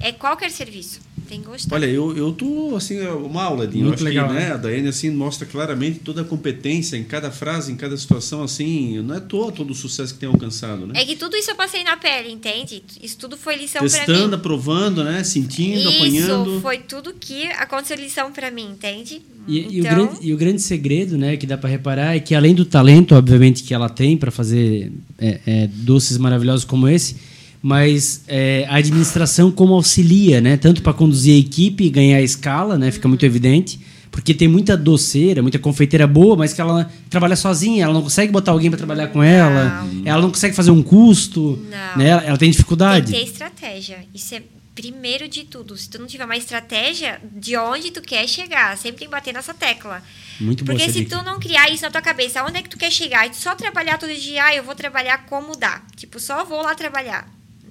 [0.00, 1.00] É qualquer serviço.
[1.28, 1.74] Tem gostar.
[1.74, 3.82] Olha, eu, eu tô, assim, é uma aula, Dinho.
[3.82, 4.48] Eu Muito acho legal, que, né?
[4.48, 4.52] né?
[4.52, 9.00] A Daiane, assim, mostra claramente toda a competência em cada frase, em cada situação, assim.
[9.02, 10.94] Não é à toa todo o sucesso que tem alcançado, né?
[10.96, 12.82] É que tudo isso eu passei na pele, entende?
[13.02, 14.34] Isso tudo foi lição pra Testando, mim.
[14.34, 15.22] aprovando, né?
[15.22, 16.60] Sentindo, Isso apanhando.
[16.62, 19.20] foi tudo que aconteceu lição pra mim, entende?
[19.46, 22.20] E, e o então, grande, e o grande segredo, né, que dá para reparar é
[22.20, 26.86] que além do talento, obviamente, que ela tem para fazer é, é, doces maravilhosos como
[26.86, 27.16] esse,
[27.62, 32.78] mas é, a administração como auxilia, né, tanto para conduzir a equipe e ganhar escala,
[32.78, 33.80] né, fica muito evidente,
[34.10, 38.32] porque tem muita doceira, muita confeiteira boa, mas que ela trabalha sozinha, ela não consegue
[38.32, 41.96] botar alguém para trabalhar com ela, ela não consegue fazer um custo, Não.
[41.98, 43.12] né, ela, ela tem tem dificuldade.
[43.12, 44.04] que ter estratégia.
[44.14, 44.42] Isso é
[44.74, 45.76] primeiro de tudo.
[45.76, 49.34] Se tu não tiver uma estratégia de onde tu quer chegar, sempre tem que bater
[49.34, 50.02] nessa tecla.
[50.40, 51.18] Muito Porque se dica.
[51.18, 53.26] tu não criar isso na tua cabeça, onde é que tu quer chegar?
[53.26, 55.82] E tu só trabalhar todo dia, ah, eu vou trabalhar como dá.
[55.96, 57.28] Tipo, só vou lá trabalhar.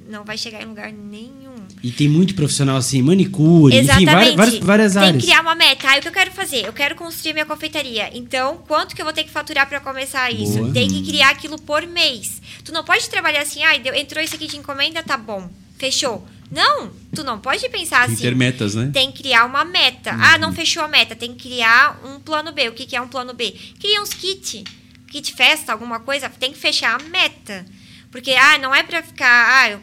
[0.08, 1.56] Não vai chegar em lugar nenhum.
[1.84, 4.12] E tem muito profissional assim, manicure, enfim, Exatamente.
[4.14, 5.18] várias, várias, várias Tem áreas.
[5.18, 5.88] que criar uma meta.
[5.90, 6.66] Ah, o que eu quero fazer?
[6.66, 8.10] Eu quero construir minha confeitaria.
[8.14, 10.60] Então, quanto que eu vou ter que faturar para começar isso?
[10.60, 10.72] Boa.
[10.74, 12.42] Tem que criar aquilo por mês.
[12.64, 15.50] Tu não pode trabalhar assim, ah, entrou isso aqui de encomenda, tá bom.
[15.78, 16.26] Fechou.
[16.50, 18.16] Não, tu não pode pensar Tem assim.
[18.16, 18.90] que ter metas, né?
[18.94, 20.12] Tem que criar uma meta.
[20.18, 21.14] Ah, não fechou a meta.
[21.16, 22.70] Tem que criar um plano B.
[22.70, 23.54] O que, que é um plano B?
[23.80, 24.64] Cria uns kit.
[25.12, 26.30] Kit festa, alguma coisa.
[26.30, 27.66] Tem que fechar a meta.
[28.12, 29.28] Porque, ah, não é pra ficar.
[29.74, 29.80] Ah,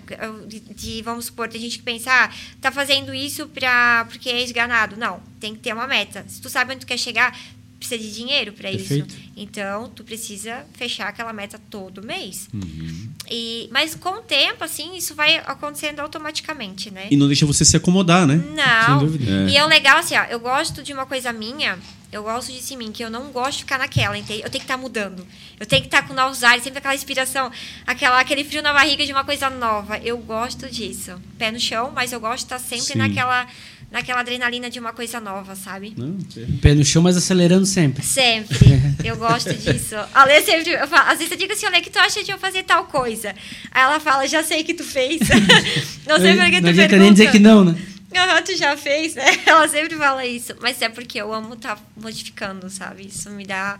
[0.46, 2.30] de, de- vamos supor, tem gente que pensa, ah,
[2.60, 4.96] tá fazendo isso pra, porque é esganado.
[4.96, 6.24] Não, tem que ter uma meta.
[6.28, 7.36] Se tu sabe onde tu quer chegar,
[7.86, 9.04] precisa de dinheiro pra isso.
[9.36, 12.48] Então, tu precisa fechar aquela meta todo mês.
[12.52, 13.10] Uhum.
[13.30, 17.08] E, mas com o tempo, assim, isso vai acontecendo automaticamente, né?
[17.10, 18.36] E não deixa você se acomodar, né?
[18.54, 19.06] Não.
[19.06, 19.50] É.
[19.50, 21.78] E é o legal, assim, ó, eu gosto de uma coisa minha,
[22.12, 24.42] eu gosto disso em mim, que eu não gosto de ficar naquela, entende?
[24.42, 25.26] Eu tenho que estar mudando.
[25.58, 27.50] Eu tenho que estar com novos ares, sempre aquela inspiração,
[27.86, 29.98] aquela, aquele frio na barriga de uma coisa nova.
[29.98, 31.20] Eu gosto disso.
[31.38, 32.98] Pé no chão, mas eu gosto de estar sempre Sim.
[32.98, 33.48] naquela,
[33.94, 35.94] naquela adrenalina de uma coisa nova, sabe?
[35.96, 36.18] Não.
[36.60, 38.04] Pé no chão, mas acelerando sempre.
[38.04, 38.58] Sempre.
[39.04, 39.94] Eu gosto disso.
[40.12, 40.72] A Lê sempre.
[40.72, 42.86] Eu falo, às vezes eu digo assim, Lê, que tu acha de eu fazer tal
[42.86, 43.28] coisa?
[43.70, 45.20] Aí ela fala, já sei que tu fez.
[46.08, 47.76] não sei por que tu não adianta nem dizer que não, né?
[48.16, 49.24] Aham, tu já fez, né?
[49.46, 50.54] Ela sempre fala isso.
[50.60, 53.06] Mas é porque eu amo estar modificando, sabe?
[53.06, 53.78] Isso me dá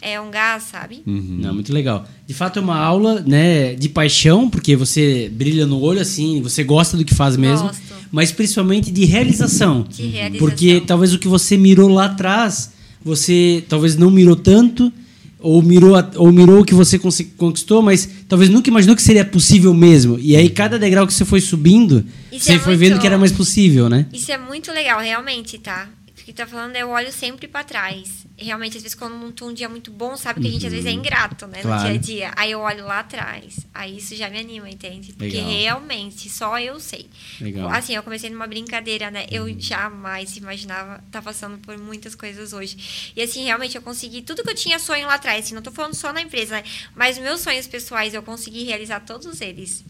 [0.00, 1.02] é, um gás, sabe?
[1.06, 1.38] Uhum.
[1.40, 2.06] Não, muito legal.
[2.26, 6.62] De fato é uma aula, né, de paixão, porque você brilha no olho assim, você
[6.62, 7.82] gosta do que faz mesmo, Gosto.
[8.12, 9.86] mas principalmente de realização.
[9.88, 10.38] De realização.
[10.46, 12.72] Porque talvez o que você mirou lá atrás,
[13.04, 14.92] você talvez não mirou tanto,
[15.38, 16.98] ou mirou, ou mirou o que você
[17.36, 20.18] conquistou, mas talvez nunca imaginou que seria possível mesmo.
[20.20, 23.06] E aí cada degrau que você foi subindo, Isso você é foi muito- vendo que
[23.06, 24.06] era mais possível, né?
[24.12, 25.88] Isso é muito legal, realmente, tá?
[26.26, 28.26] O que tá falando, eu olho sempre pra trás.
[28.36, 30.72] Realmente, às vezes, quando não tô um dia muito bom, sabe que a gente às
[30.72, 31.62] vezes é ingrato, né?
[31.62, 31.84] Claro.
[31.84, 32.32] No dia a dia.
[32.34, 33.64] Aí eu olho lá atrás.
[33.72, 35.12] Aí isso já me anima, entende?
[35.12, 35.48] Porque Legal.
[35.48, 37.08] realmente, só eu sei.
[37.40, 37.70] Legal.
[37.70, 39.24] Assim, eu comecei numa brincadeira, né?
[39.30, 43.12] Eu jamais imaginava estar passando por muitas coisas hoje.
[43.14, 45.44] E assim, realmente, eu consegui tudo que eu tinha sonho lá atrás.
[45.44, 46.64] Assim, não tô falando só na empresa, né?
[46.96, 49.84] Mas meus sonhos pessoais, eu consegui realizar todos eles.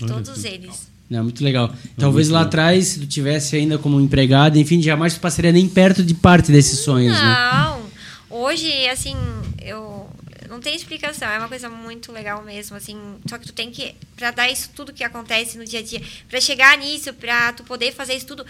[0.00, 0.90] Olha todos eles.
[1.12, 1.72] Não, muito legal.
[1.98, 5.68] Talvez muito lá atrás, se tu tivesse ainda como empregado, enfim, jamais tu passaria nem
[5.68, 7.22] perto de parte desses sonhos, né?
[7.52, 7.82] Não.
[8.30, 9.14] Hoje, assim,
[9.60, 10.08] eu
[10.48, 11.28] Não tem explicação.
[11.28, 12.96] É uma coisa muito legal mesmo, assim.
[13.26, 16.00] Só que tu tem que, pra dar isso tudo que acontece no dia a dia,
[16.28, 18.44] pra chegar nisso, pra tu poder fazer isso tudo,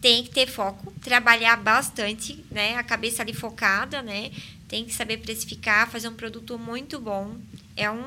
[0.00, 2.76] tem que ter foco, trabalhar bastante, né?
[2.76, 4.30] A cabeça ali focada, né?
[4.66, 7.34] Tem que saber precificar, fazer um produto muito bom.
[7.76, 8.02] É um.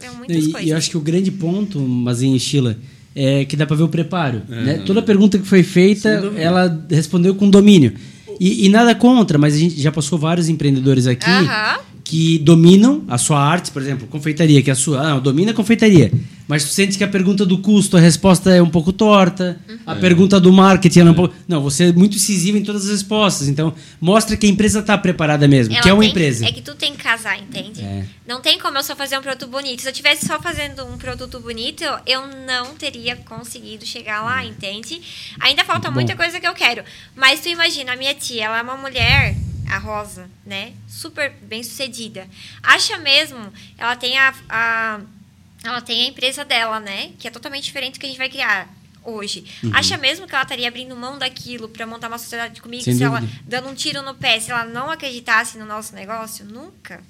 [0.00, 0.66] É muitas E, coisas.
[0.66, 2.76] e eu acho que o grande ponto, Mazinho e Sheila,
[3.14, 4.42] é que dá pra ver o preparo.
[4.48, 4.82] né?
[4.84, 7.92] Toda pergunta que foi feita, ela respondeu com domínio.
[8.40, 11.78] E, e nada contra, mas a gente já passou vários empreendedores aqui Aham.
[12.02, 15.12] que dominam a sua arte, por exemplo, confeitaria, que é a sua.
[15.14, 16.10] Ah, domina a confeitaria.
[16.46, 19.58] Mas tu sente que a pergunta do custo, a resposta é um pouco torta.
[19.68, 19.78] Uhum.
[19.86, 21.34] A pergunta do marketing é um pouco.
[21.48, 23.48] Não, você é muito incisivo em todas as respostas.
[23.48, 26.44] Então, mostra que a empresa está preparada mesmo, Ela que é uma tem- empresa.
[26.46, 27.80] É que tu tem que casar, entende?
[27.82, 28.04] É.
[28.26, 29.80] Não tem como eu só fazer um produto bonito.
[29.82, 35.00] Se eu tivesse só fazendo um produto bonito, eu não teria conseguido chegar lá, entende?
[35.40, 36.18] Ainda falta Muito muita bom.
[36.22, 36.82] coisa que eu quero.
[37.16, 39.34] Mas tu imagina, a minha tia, ela é uma mulher,
[39.70, 40.72] a Rosa, né?
[40.86, 42.26] Super bem sucedida.
[42.62, 43.38] Acha mesmo,
[43.78, 45.00] ela tem a, a-
[45.64, 47.12] ela tem a empresa dela, né?
[47.18, 48.68] Que é totalmente diferente do que a gente vai criar
[49.02, 49.44] hoje.
[49.62, 49.70] Uhum.
[49.74, 53.02] Acha mesmo que ela estaria abrindo mão daquilo para montar uma sociedade comigo Sem se
[53.02, 53.40] ela dúvida.
[53.46, 56.44] dando um tiro no pé, se ela não acreditasse no nosso negócio?
[56.44, 57.02] Nunca.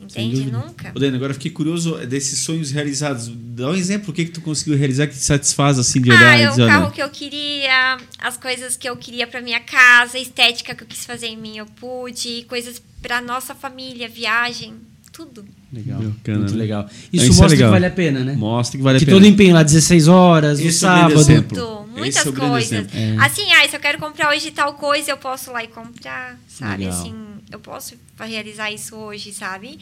[0.00, 0.44] Entende?
[0.44, 0.92] Nunca.
[0.94, 3.28] Ô, Dani, agora eu fiquei curioso desses sonhos realizados.
[3.28, 6.22] Dá um exemplo, o que, que tu conseguiu realizar que te satisfaz assim de olhar
[6.22, 9.58] Ah, e é o carro que eu queria, as coisas que eu queria pra minha
[9.58, 14.08] casa, a estética que eu quis fazer em mim, eu pude, coisas pra nossa família,
[14.08, 14.76] viagem,
[15.12, 15.44] tudo.
[15.72, 16.00] Legal.
[16.00, 16.58] Bacana, muito né?
[16.58, 16.82] legal.
[16.82, 17.68] É, Isso, isso é mostra legal.
[17.68, 18.32] que vale a pena, né?
[18.32, 19.16] Mostra que vale a que pena.
[19.18, 21.20] todo empenho lá, 16 horas, no Esse é sábado.
[21.20, 21.58] exemplo.
[21.58, 22.86] Tudo, Esse muitas é coisas.
[22.94, 23.16] É.
[23.18, 26.84] Assim, ah, se eu quero comprar hoje tal coisa, eu posso lá e comprar, sabe?
[26.84, 26.98] Legal.
[26.98, 27.14] Assim,
[27.50, 29.78] eu posso realizar isso hoje, sabe?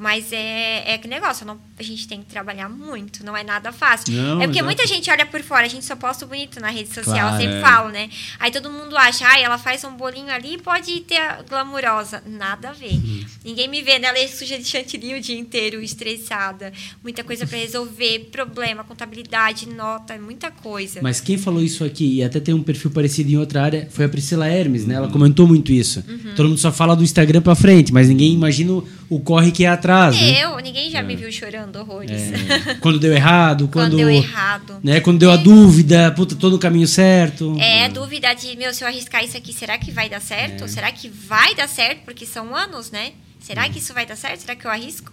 [0.00, 3.70] Mas é, é que negócio, não, a gente tem que trabalhar muito, não é nada
[3.70, 4.14] fácil.
[4.14, 6.88] Não, é porque muita gente olha por fora, a gente só posta bonito na rede
[6.88, 7.60] social, Claro, eu sempre é.
[7.60, 8.08] falo, né?
[8.38, 12.22] Aí todo mundo acha, ah, ela faz um bolinho ali pode ter a glamurosa.
[12.26, 12.94] Nada a ver.
[12.94, 13.19] Uhum.
[13.44, 14.08] Ninguém me vê, né?
[14.08, 16.72] Ela é suja de chantilly o dia inteiro, estressada.
[17.02, 21.00] Muita coisa pra resolver, problema, contabilidade, nota, muita coisa.
[21.02, 24.04] Mas quem falou isso aqui, e até tem um perfil parecido em outra área, foi
[24.04, 24.94] a Priscila Hermes, né?
[24.96, 25.12] Ela Uhum.
[25.12, 26.04] comentou muito isso.
[26.36, 28.72] Todo mundo só fala do Instagram pra frente, mas ninguém imagina
[29.08, 30.44] o, corre que é atrás, né?
[30.44, 32.10] Eu, ninguém já me viu chorando horrores.
[32.10, 34.76] É, quando deu errado, quando, Quando deu errado.
[34.84, 37.56] Né, quando deu a dúvida, puta, tô no caminho certo.
[37.58, 40.20] É, dúvida de, meu, se eu arriscar isso aqui, será que vai dar É.
[40.20, 40.68] certo?
[40.68, 42.00] Será que vai dar certo?
[42.04, 43.12] Porque são anos, né?
[43.40, 44.40] Será que isso vai dar certo?
[44.40, 45.12] Será que eu arrisco?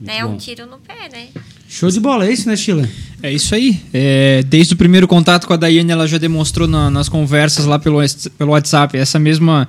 [0.00, 0.18] né?
[0.18, 1.26] É um tiro no pé, né?
[1.68, 2.88] Show de bola, é isso, né, Sheila?
[3.20, 3.80] É isso aí.
[3.92, 7.80] É, desde o primeiro contato com a Daiane, ela já demonstrou na- nas conversas lá
[7.80, 7.98] pelo,
[8.38, 9.66] pelo WhatsApp essa mesma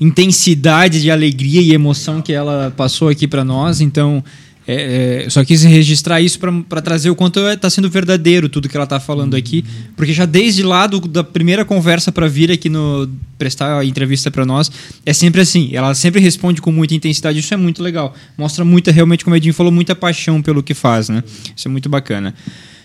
[0.00, 3.80] intensidade de alegria e emoção que ela passou aqui para nós.
[3.80, 4.22] Então,
[4.66, 8.76] é, é, só quis registrar isso para trazer o quanto está sendo verdadeiro tudo que
[8.76, 9.64] ela está falando aqui,
[9.96, 14.30] porque já desde lá do- da primeira conversa para vir aqui no prestar a entrevista
[14.30, 14.70] para nós
[15.04, 15.70] é sempre assim.
[15.72, 17.40] Ela sempre responde com muita intensidade.
[17.40, 18.14] Isso é muito legal.
[18.38, 21.24] Mostra muita realmente, como o Edinho falou, muita paixão pelo que faz, né?
[21.56, 22.32] Isso é muito bacana.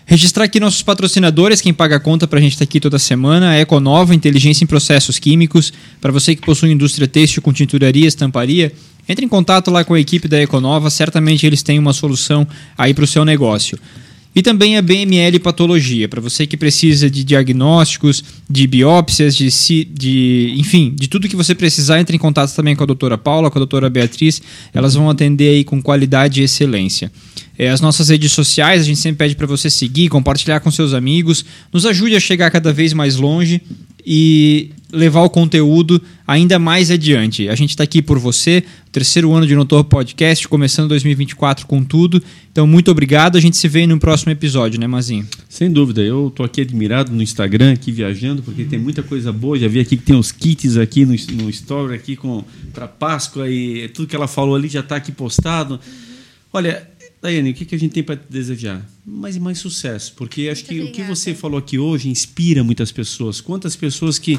[0.04, 3.50] Registrar aqui nossos patrocinadores, quem paga a conta para a gente estar aqui toda semana,
[3.50, 5.70] a Econova, inteligência em processos químicos.
[6.00, 8.72] Para você que possui indústria têxtil com tinturaria, estamparia,
[9.08, 12.92] entre em contato lá com a equipe da Econova, certamente eles têm uma solução aí
[12.92, 13.78] para o seu negócio.
[14.34, 19.48] E também a BML Patologia, para você que precisa de diagnósticos, de biópsias, de,
[19.86, 23.50] de, enfim, de tudo que você precisar, entre em contato também com a doutora Paula,
[23.50, 24.40] com a doutora Beatriz,
[24.72, 27.10] elas vão atender aí com qualidade e excelência.
[27.58, 30.94] É, as nossas redes sociais, a gente sempre pede para você seguir, compartilhar com seus
[30.94, 33.60] amigos, nos ajude a chegar cada vez mais longe
[34.04, 37.48] e levar o conteúdo ainda mais adiante.
[37.48, 42.22] A gente está aqui por você, terceiro ano de Notor Podcast, começando 2024 com tudo.
[42.50, 43.36] Então, muito obrigado.
[43.36, 45.26] A gente se vê no próximo episódio, né, Mazinho?
[45.48, 49.58] Sem dúvida, eu tô aqui admirado no Instagram, aqui viajando, porque tem muita coisa boa.
[49.58, 52.18] Já vi aqui que tem os kits aqui no, no story aqui
[52.72, 55.78] para Páscoa e tudo que ela falou ali já está aqui postado.
[56.52, 56.88] Olha,
[57.20, 58.86] Daiane, o que, que a gente tem para te desejar?
[59.04, 61.14] Mais e mais sucesso, porque acho que o que obrigada.
[61.14, 63.40] você falou aqui hoje inspira muitas pessoas.
[63.40, 64.38] Quantas pessoas que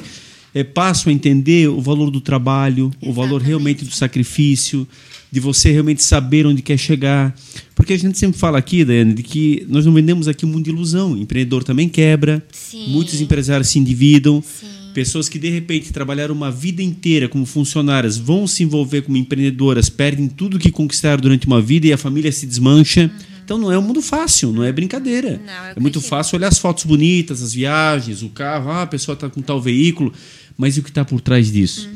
[0.53, 3.47] eh, passam a entender o valor do trabalho, o valor Exatamente.
[3.47, 4.88] realmente do sacrifício,
[5.31, 7.35] de você realmente saber onde quer chegar.
[7.76, 10.64] Porque a gente sempre fala aqui, Daiane, de que nós não vendemos aqui um mundo
[10.64, 11.14] de ilusão.
[11.14, 12.88] O empreendedor também quebra, Sim.
[12.88, 14.41] muitos empresários se endividam.
[14.41, 14.78] Sim.
[14.99, 19.88] Pessoas que de repente trabalharam uma vida inteira como funcionárias vão se envolver como empreendedoras,
[19.89, 23.09] perdem tudo que conquistaram durante uma vida e a família se desmancha.
[23.45, 25.39] Então não é um mundo fácil, não é brincadeira.
[25.45, 29.13] Não, é muito fácil olhar as fotos bonitas, as viagens, o carro, ah, a pessoa
[29.13, 30.11] está com tal veículo,
[30.57, 31.89] mas e o que está por trás disso?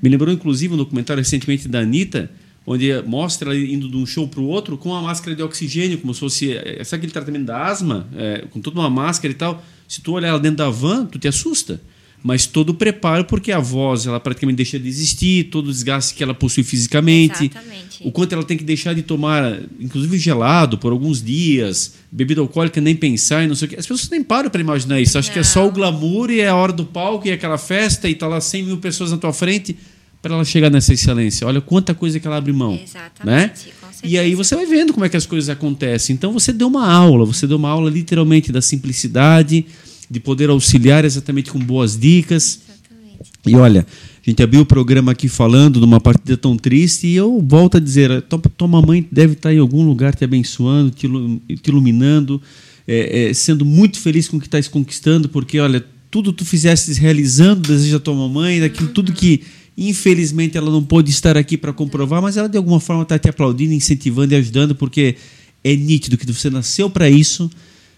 [0.00, 2.30] Me lembrou inclusive um documentário recentemente da Anitta,
[2.64, 5.98] onde mostra ela indo de um show para o outro com uma máscara de oxigênio,
[5.98, 6.52] como se fosse.
[6.52, 8.06] eh, Sabe aquele tratamento da asma?
[8.16, 9.60] eh, com toda uma máscara e tal.
[9.88, 11.80] Se tu olhar ela dentro da van, tu te assusta.
[12.24, 16.14] Mas todo o preparo, porque a voz ela praticamente deixa de existir, todo o desgaste
[16.14, 18.00] que ela possui fisicamente, Exatamente.
[18.00, 22.80] o quanto ela tem que deixar de tomar, inclusive gelado, por alguns dias, bebida alcoólica
[22.80, 23.76] nem pensar e não sei o que.
[23.78, 25.18] As pessoas nem param para imaginar isso.
[25.18, 27.58] Acho que é só o glamour e é a hora do palco e é aquela
[27.58, 29.76] festa e tá lá 100 mil pessoas na tua frente
[30.22, 31.46] para ela chegar nessa excelência.
[31.46, 32.80] Olha quanta coisa que ela abre mão.
[32.82, 33.52] Exatamente, Né?
[34.02, 36.14] E aí você vai vendo como é que as coisas acontecem.
[36.14, 39.66] Então você deu uma aula, você deu uma aula literalmente da simplicidade,
[40.14, 42.60] de poder auxiliar exatamente com boas dicas.
[42.68, 43.28] Exatamente.
[43.44, 43.84] E olha,
[44.24, 47.78] a gente abriu o programa aqui falando de uma partida tão triste e eu volto
[47.78, 51.08] a dizer, tua, tua mamãe deve estar em algum lugar te abençoando, te,
[51.56, 52.40] te iluminando,
[52.86, 56.92] é, é, sendo muito feliz com o que estás conquistando, porque olha, tudo tu fizeste
[56.92, 59.42] realizando o desejo da tua mamãe, daquilo tudo que
[59.76, 63.28] infelizmente ela não pôde estar aqui para comprovar, mas ela de alguma forma está te
[63.28, 65.16] aplaudindo, incentivando e ajudando, porque
[65.64, 67.50] é nítido que você nasceu para isso.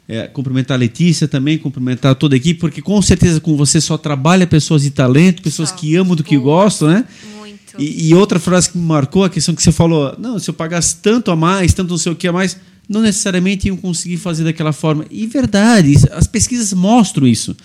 [0.08, 3.98] É, cumprimentar a Letícia também, cumprimentar toda a equipe, porque com certeza com você só
[3.98, 5.74] trabalha pessoas de talento, pessoas Só.
[5.74, 6.64] que amam do que Boas.
[6.64, 7.04] gostam, né?
[7.38, 7.74] Muito.
[7.76, 10.54] E, e outra frase que me marcou, a questão que você falou, não, se eu
[10.54, 12.56] pagasse tanto a mais, tanto não sei o que a mais,
[12.88, 15.04] não necessariamente iam conseguir fazer daquela forma.
[15.10, 17.56] E verdade, as pesquisas mostram isso.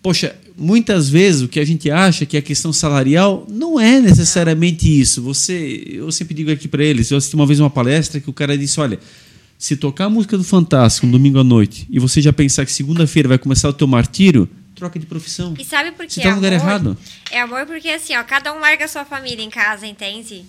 [0.00, 4.00] Poxa, muitas vezes o que a gente acha que é a questão salarial não é
[4.00, 5.22] necessariamente isso.
[5.22, 8.32] Você, eu sempre digo aqui para eles, eu assisti uma vez uma palestra que o
[8.32, 8.98] cara disse, olha,
[9.62, 12.72] se tocar a música do Fantástico um domingo à noite e você já pensar que
[12.72, 15.54] segunda-feira vai começar o teu martírio, troca de profissão.
[15.56, 16.98] E sabe por que Você tá no lugar errado.
[17.30, 20.44] É amor porque assim, ó, cada um larga a sua família em casa, entende?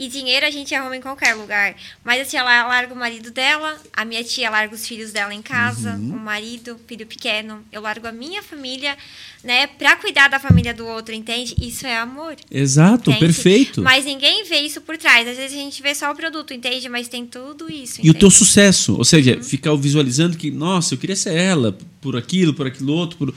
[0.00, 1.76] E dinheiro a gente arruma em qualquer lugar.
[2.02, 5.42] Mas assim, ela larga o marido dela, a minha tia larga os filhos dela em
[5.42, 6.14] casa, Uhum.
[6.16, 7.62] o marido, filho pequeno.
[7.70, 8.96] Eu largo a minha família,
[9.44, 11.54] né, pra cuidar da família do outro, entende?
[11.60, 12.34] Isso é amor.
[12.50, 13.26] Exato, entende?
[13.26, 13.82] perfeito.
[13.82, 15.28] Mas ninguém vê isso por trás.
[15.28, 16.88] Às vezes a gente vê só o produto, entende?
[16.88, 18.00] Mas tem tudo isso.
[18.02, 22.16] E o teu sucesso, ou seja, ficar visualizando que, nossa, eu queria ser ela, por
[22.16, 23.18] aquilo, por aquilo outro.
[23.18, 23.34] Por...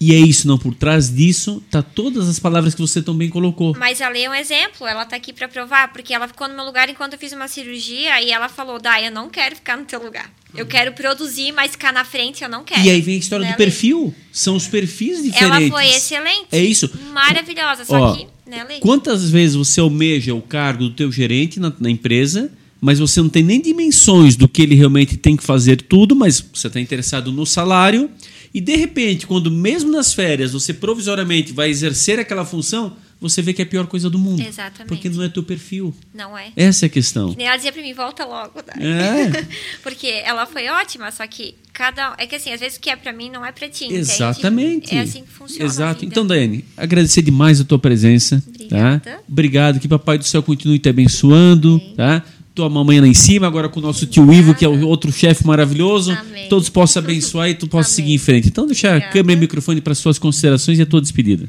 [0.00, 0.56] E é isso, não.
[0.56, 3.74] Por trás disso, tá todas as palavras que você tão bem colocou.
[3.76, 6.54] Mas a Lê é um exemplo, ela tá aqui pra provar, porque ela ficou no
[6.54, 9.76] meu lugar enquanto eu fiz uma cirurgia e ela falou: Dai, eu não quero ficar
[9.76, 10.30] no teu lugar.
[10.54, 12.80] Eu quero produzir, mas ficar na frente eu não quero.
[12.80, 13.64] E aí vem a história Né, do Lê?
[13.64, 14.14] perfil.
[14.32, 15.42] São os perfis diferentes.
[15.42, 16.46] Ela foi excelente.
[16.52, 16.90] É isso.
[17.12, 18.64] Maravilhosa, só Ó, que, né?
[18.80, 22.50] Quantas vezes você almeja o cargo do teu gerente na, na empresa,
[22.80, 26.40] mas você não tem nem dimensões do que ele realmente tem que fazer tudo, mas
[26.52, 28.08] você está interessado no salário
[28.52, 33.52] e de repente, quando mesmo nas férias você provisoriamente vai exercer aquela função, você vê
[33.52, 34.40] que é a pior coisa do mundo.
[34.40, 34.88] Exatamente.
[34.88, 35.94] Porque não é teu perfil.
[36.14, 36.52] Não é.
[36.56, 37.34] Essa é a questão.
[37.36, 38.76] Ela dizia pra mim, volta logo, Dai.
[38.80, 39.46] É.
[39.82, 42.14] Porque ela foi ótima, só que cada.
[42.16, 43.92] É que assim, às vezes o que é pra mim não é pra ti.
[43.92, 44.94] Exatamente.
[44.94, 45.64] É assim que funciona.
[45.64, 46.04] Exato.
[46.04, 48.42] Então, Daiane, agradecer demais a tua presença.
[48.46, 49.00] Obrigada.
[49.00, 49.18] Tá?
[49.28, 49.80] Obrigado.
[49.80, 51.80] Que Papai do Céu continue te abençoando.
[51.96, 52.24] Tá?
[52.58, 55.12] Tua mamãe lá em cima, agora com o nosso tio Ivo, que é o outro
[55.12, 56.10] chefe maravilhoso.
[56.10, 56.48] Amém.
[56.48, 57.94] Todos possam abençoar e tu possa Amém.
[57.94, 58.48] seguir em frente.
[58.48, 61.48] Então, deixa a câmera e o microfone para suas considerações e a tua despedida.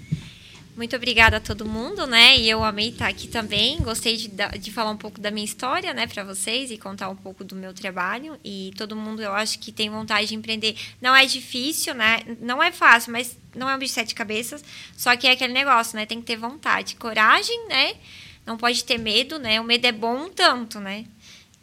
[0.77, 2.37] Muito obrigada a todo mundo, né?
[2.37, 3.79] E eu amei estar aqui também.
[3.79, 4.29] Gostei de,
[4.59, 7.55] de falar um pouco da minha história, né, para vocês e contar um pouco do
[7.55, 8.37] meu trabalho.
[8.45, 10.75] E todo mundo, eu acho que tem vontade de empreender.
[11.01, 12.19] Não é difícil, né?
[12.39, 14.63] Não é fácil, mas não é um bicho de sete cabeças.
[14.95, 16.05] Só que é aquele negócio, né?
[16.05, 17.95] Tem que ter vontade, coragem, né?
[18.49, 19.61] Não pode ter medo, né?
[19.61, 21.05] O medo é bom um tanto, né?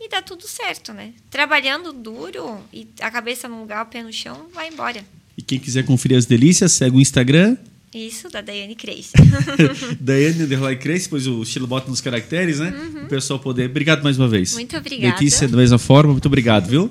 [0.01, 1.15] E dá tudo certo, né?
[1.29, 5.05] Trabalhando duro e a cabeça no lugar, o pé no chão, vai embora.
[5.37, 7.57] E quem quiser conferir as delícias, segue o Instagram,
[7.93, 9.15] Isso, da Daiane Crace.
[9.99, 12.73] Daiane Underline Crace, pois o estilo bota nos caracteres, né?
[13.03, 13.69] O pessoal poder.
[13.69, 14.53] Obrigado mais uma vez.
[14.53, 14.59] Uhum.
[14.59, 15.15] Muito obrigada.
[15.15, 16.89] Letícia, da mesma forma, muito obrigado, viu?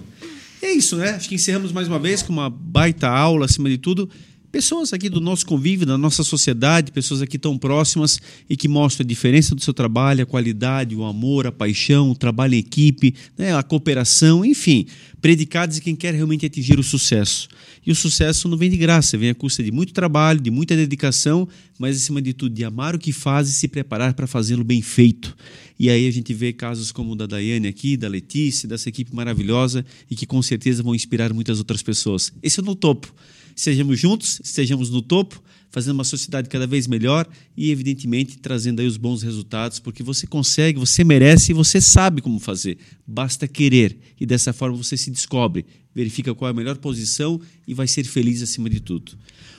[0.62, 1.12] E é isso, né?
[1.12, 4.10] Acho que encerramos mais uma vez com uma baita aula, acima de tudo.
[4.56, 9.04] Pessoas aqui do nosso convívio, da nossa sociedade, pessoas aqui tão próximas e que mostram
[9.04, 13.14] a diferença do seu trabalho, a qualidade, o amor, a paixão, o trabalho em equipe,
[13.38, 13.54] né?
[13.54, 14.86] a cooperação, enfim,
[15.20, 17.50] predicados de quem quer realmente atingir o sucesso.
[17.86, 20.74] E o sucesso não vem de graça, vem à custa de muito trabalho, de muita
[20.74, 21.46] dedicação,
[21.78, 24.82] mas acima de tudo, de amar o que faz e se preparar para fazê-lo bem
[24.82, 25.36] feito.
[25.78, 29.14] E aí a gente vê casos como o da Daiane aqui, da Letícia, dessa equipe
[29.14, 32.32] maravilhosa e que com certeza vão inspirar muitas outras pessoas.
[32.42, 33.14] Esse é no topo.
[33.56, 35.42] Sejamos juntos, estejamos no topo,
[35.72, 40.28] fazendo uma sociedade cada vez melhor e, evidentemente, trazendo aí os bons resultados, porque você
[40.28, 42.78] consegue, você merece e você sabe como fazer.
[43.08, 47.74] Basta querer e dessa forma você se descobre, verifica qual é a melhor posição e
[47.74, 49.14] vai ser feliz acima de tudo.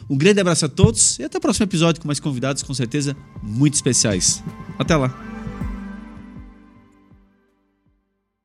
[0.08, 3.16] Um grande abraço a todos e até o próximo episódio com mais convidados, com certeza,
[3.42, 4.42] muito especiais.
[4.78, 5.35] Até lá!